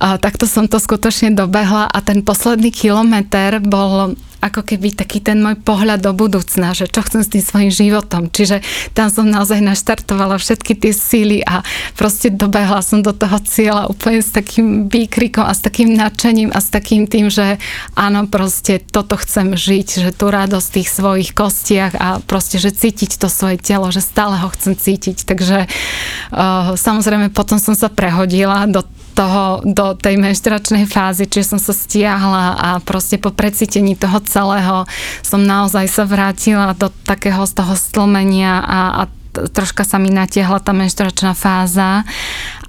a 0.00 0.06
takto 0.16 0.48
som 0.48 0.70
to 0.70 0.80
skutočne 0.80 1.36
dobehla 1.36 1.88
a 1.88 1.98
ten 2.00 2.24
posledný 2.24 2.72
kilometr 2.72 3.60
bol 3.60 4.16
ako 4.38 4.62
keby 4.62 4.94
taký 4.94 5.18
ten 5.18 5.42
môj 5.42 5.58
pohľad 5.58 6.02
do 6.02 6.14
budúcna, 6.14 6.70
že 6.74 6.86
čo 6.86 7.02
chcem 7.02 7.26
s 7.26 7.32
tým 7.32 7.44
svojim 7.44 7.72
životom. 7.74 8.30
Čiže 8.30 8.62
tam 8.94 9.10
som 9.10 9.26
naozaj 9.26 9.58
naštartovala 9.58 10.38
všetky 10.38 10.78
tie 10.78 10.92
síly 10.94 11.38
a 11.42 11.66
proste 11.98 12.30
dobehla 12.30 12.78
som 12.82 13.02
do 13.02 13.10
toho 13.10 13.38
cieľa 13.42 13.90
úplne 13.90 14.22
s 14.22 14.30
takým 14.30 14.86
výkrikom 14.86 15.42
a 15.42 15.52
s 15.54 15.60
takým 15.62 15.90
nadšením 15.94 16.54
a 16.54 16.58
s 16.62 16.70
takým 16.70 17.10
tým, 17.10 17.30
že 17.30 17.58
áno, 17.98 18.30
proste 18.30 18.78
toto 18.78 19.18
chcem 19.18 19.58
žiť, 19.58 20.06
že 20.06 20.10
tú 20.14 20.30
radosť 20.30 20.68
tých 20.70 20.88
svojich 20.88 21.30
kostiach 21.34 21.92
a 21.98 22.08
proste, 22.22 22.62
že 22.62 22.70
cítiť 22.70 23.18
to 23.18 23.26
svoje 23.26 23.58
telo, 23.58 23.90
že 23.90 24.02
stále 24.04 24.38
ho 24.38 24.48
chcem 24.54 24.78
cítiť. 24.78 25.26
Takže 25.26 25.66
uh, 25.66 26.78
samozrejme 26.78 27.34
potom 27.34 27.58
som 27.58 27.74
sa 27.74 27.90
prehodila 27.90 28.70
do 28.70 28.86
toho, 29.18 29.66
do 29.66 29.98
tej 29.98 30.14
menšturačnej 30.14 30.86
fázy, 30.86 31.26
čiže 31.26 31.58
som 31.58 31.60
sa 31.60 31.74
stiahla 31.74 32.46
a 32.54 32.68
proste 32.78 33.18
po 33.18 33.34
precítení 33.34 33.98
toho 33.98 34.22
celého 34.22 34.86
som 35.26 35.42
naozaj 35.42 35.90
sa 35.90 36.06
vrátila 36.06 36.70
do 36.78 36.94
takého 37.02 37.42
z 37.42 37.52
toho 37.58 37.74
stlmenia 37.74 38.62
a, 38.62 38.78
a 38.94 39.02
troška 39.50 39.82
sa 39.82 39.98
mi 39.98 40.14
natiahla 40.14 40.62
tá 40.62 40.70
menšturačná 40.70 41.34
fáza, 41.34 42.06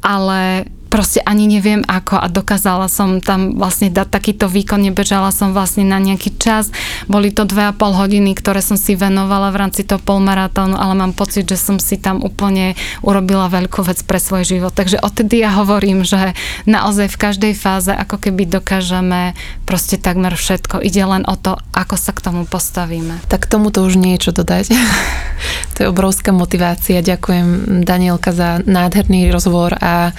ale 0.01 0.65
proste 0.89 1.21
ani 1.21 1.45
neviem 1.45 1.85
ako 1.85 2.17
a 2.17 2.27
dokázala 2.27 2.89
som 2.89 3.21
tam 3.21 3.55
vlastne 3.55 3.93
dať 3.93 4.09
takýto 4.09 4.49
výkon, 4.49 4.81
nebežala 4.81 5.29
som 5.29 5.53
vlastne 5.53 5.85
na 5.85 6.01
nejaký 6.01 6.35
čas. 6.41 6.73
Boli 7.05 7.29
to 7.29 7.45
dve 7.45 7.69
a 7.69 7.73
pol 7.73 7.93
hodiny, 7.93 8.33
ktoré 8.33 8.59
som 8.65 8.75
si 8.75 8.97
venovala 8.97 9.53
v 9.53 9.59
rámci 9.65 9.85
toho 9.85 10.01
polmaratónu, 10.01 10.75
ale 10.75 10.97
mám 10.97 11.13
pocit, 11.13 11.45
že 11.45 11.61
som 11.61 11.77
si 11.77 12.01
tam 12.01 12.25
úplne 12.25 12.73
urobila 13.05 13.47
veľkú 13.47 13.85
vec 13.85 14.01
pre 14.03 14.17
svoj 14.17 14.43
život. 14.43 14.73
Takže 14.73 14.99
odtedy 14.99 15.45
ja 15.45 15.53
hovorím, 15.53 16.01
že 16.01 16.33
naozaj 16.65 17.13
v 17.13 17.21
každej 17.21 17.53
fáze 17.53 17.93
ako 17.93 18.17
keby 18.17 18.49
dokážeme 18.49 19.37
proste 19.69 20.01
takmer 20.01 20.33
všetko. 20.33 20.81
Ide 20.81 21.05
len 21.05 21.23
o 21.29 21.37
to, 21.37 21.53
ako 21.77 21.93
sa 21.93 22.09
k 22.09 22.25
tomu 22.25 22.49
postavíme. 22.49 23.21
Tak 23.29 23.45
tomu 23.45 23.69
to 23.69 23.85
už 23.85 24.01
nie 24.01 24.17
je 24.17 24.25
čo 24.25 24.31
dodať. 24.33 24.73
to 25.77 25.85
je 25.85 25.91
obrovská 25.93 26.33
motivácia. 26.33 27.05
Ďakujem 27.05 27.85
Danielka 27.85 28.33
za 28.33 28.65
nádherný 28.65 29.29
rozhovor 29.29 29.77
a 29.77 30.17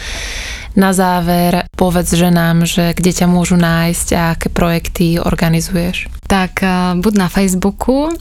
na 0.79 0.95
záver 0.95 1.67
povedz 1.75 2.15
ženám, 2.15 2.63
že 2.63 2.95
kde 2.95 3.11
ťa 3.11 3.27
môžu 3.27 3.59
nájsť 3.59 4.09
a 4.15 4.23
aké 4.39 4.55
projekty 4.55 5.19
organizuješ. 5.19 6.07
Tak 6.31 6.63
eh, 6.63 6.95
buď 6.95 7.13
na 7.19 7.27
Facebooku, 7.27 8.15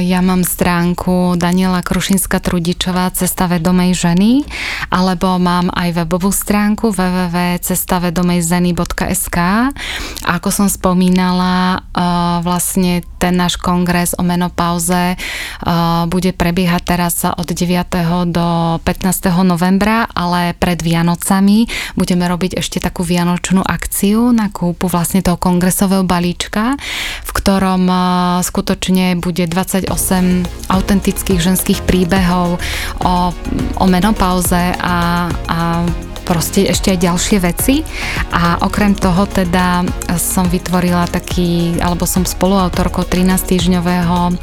ja 0.00 0.24
mám 0.24 0.48
stránku 0.48 1.36
Daniela 1.36 1.84
Krušinská 1.84 2.40
Trudičová 2.40 3.12
Cesta 3.12 3.44
vedomej 3.44 3.92
ženy, 3.92 4.48
alebo 4.88 5.36
mám 5.36 5.68
aj 5.76 5.92
webovú 5.92 6.32
stránku 6.32 6.88
www.cestavedomejzeny.sk 6.88 9.38
a 10.24 10.24
ako 10.24 10.48
som 10.48 10.72
spomínala, 10.72 11.84
vlastne 12.40 13.04
ten 13.20 13.36
náš 13.36 13.60
kongres 13.60 14.16
o 14.16 14.24
menopauze 14.24 15.20
bude 16.08 16.32
prebiehať 16.32 16.82
teraz 16.88 17.28
od 17.28 17.44
9. 17.44 18.32
do 18.32 18.80
15. 18.80 19.04
novembra, 19.44 20.08
ale 20.16 20.56
pred 20.56 20.80
Vianocami 20.80 21.68
budeme 21.92 22.24
robiť 22.24 22.56
ešte 22.56 22.80
takú 22.80 23.04
vianočnú 23.04 23.60
akciu 23.60 24.32
na 24.32 24.48
kúpu 24.48 24.88
vlastne 24.88 25.20
toho 25.20 25.36
kongresového 25.36 26.08
balíčka, 26.08 26.80
v 27.26 27.30
ktorom 27.36 27.84
skutočne 28.40 29.20
bude 29.20 29.44
28 29.58 30.70
autentických 30.70 31.42
ženských 31.42 31.82
príbehov 31.82 32.62
o, 33.02 33.14
o 33.82 33.84
menopauze 33.90 34.70
a, 34.78 35.26
a 35.50 35.82
proste 36.28 36.68
ešte 36.68 36.92
aj 36.92 37.00
ďalšie 37.00 37.40
veci. 37.40 37.80
A 38.36 38.60
okrem 38.60 38.92
toho 38.92 39.24
teda 39.24 39.80
som 40.20 40.44
vytvorila 40.44 41.08
taký, 41.08 41.80
alebo 41.80 42.04
som 42.04 42.28
spoluautorkou 42.28 43.08
13-týždňového 43.08 44.36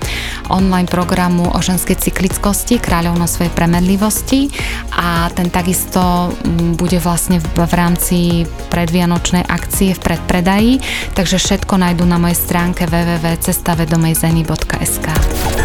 online 0.50 0.90
programu 0.90 1.54
o 1.54 1.62
ženskej 1.62 2.02
cyklickosti, 2.02 2.82
kráľovno 2.82 3.30
svojej 3.30 3.54
premenlivosti. 3.54 4.50
A 4.98 5.30
ten 5.38 5.54
takisto 5.54 6.34
mm, 6.34 6.82
bude 6.82 6.98
vlastne 6.98 7.38
v 7.38 7.74
rámci 7.78 8.50
predvianočnej 8.74 9.46
akcie 9.46 9.94
v 9.94 10.02
predpredaji, 10.02 10.82
takže 11.14 11.38
všetko 11.38 11.78
nájdu 11.78 12.10
na 12.10 12.18
mojej 12.18 12.42
stránke 12.42 12.90
www.cestavedomejzeny.sk 12.90 15.65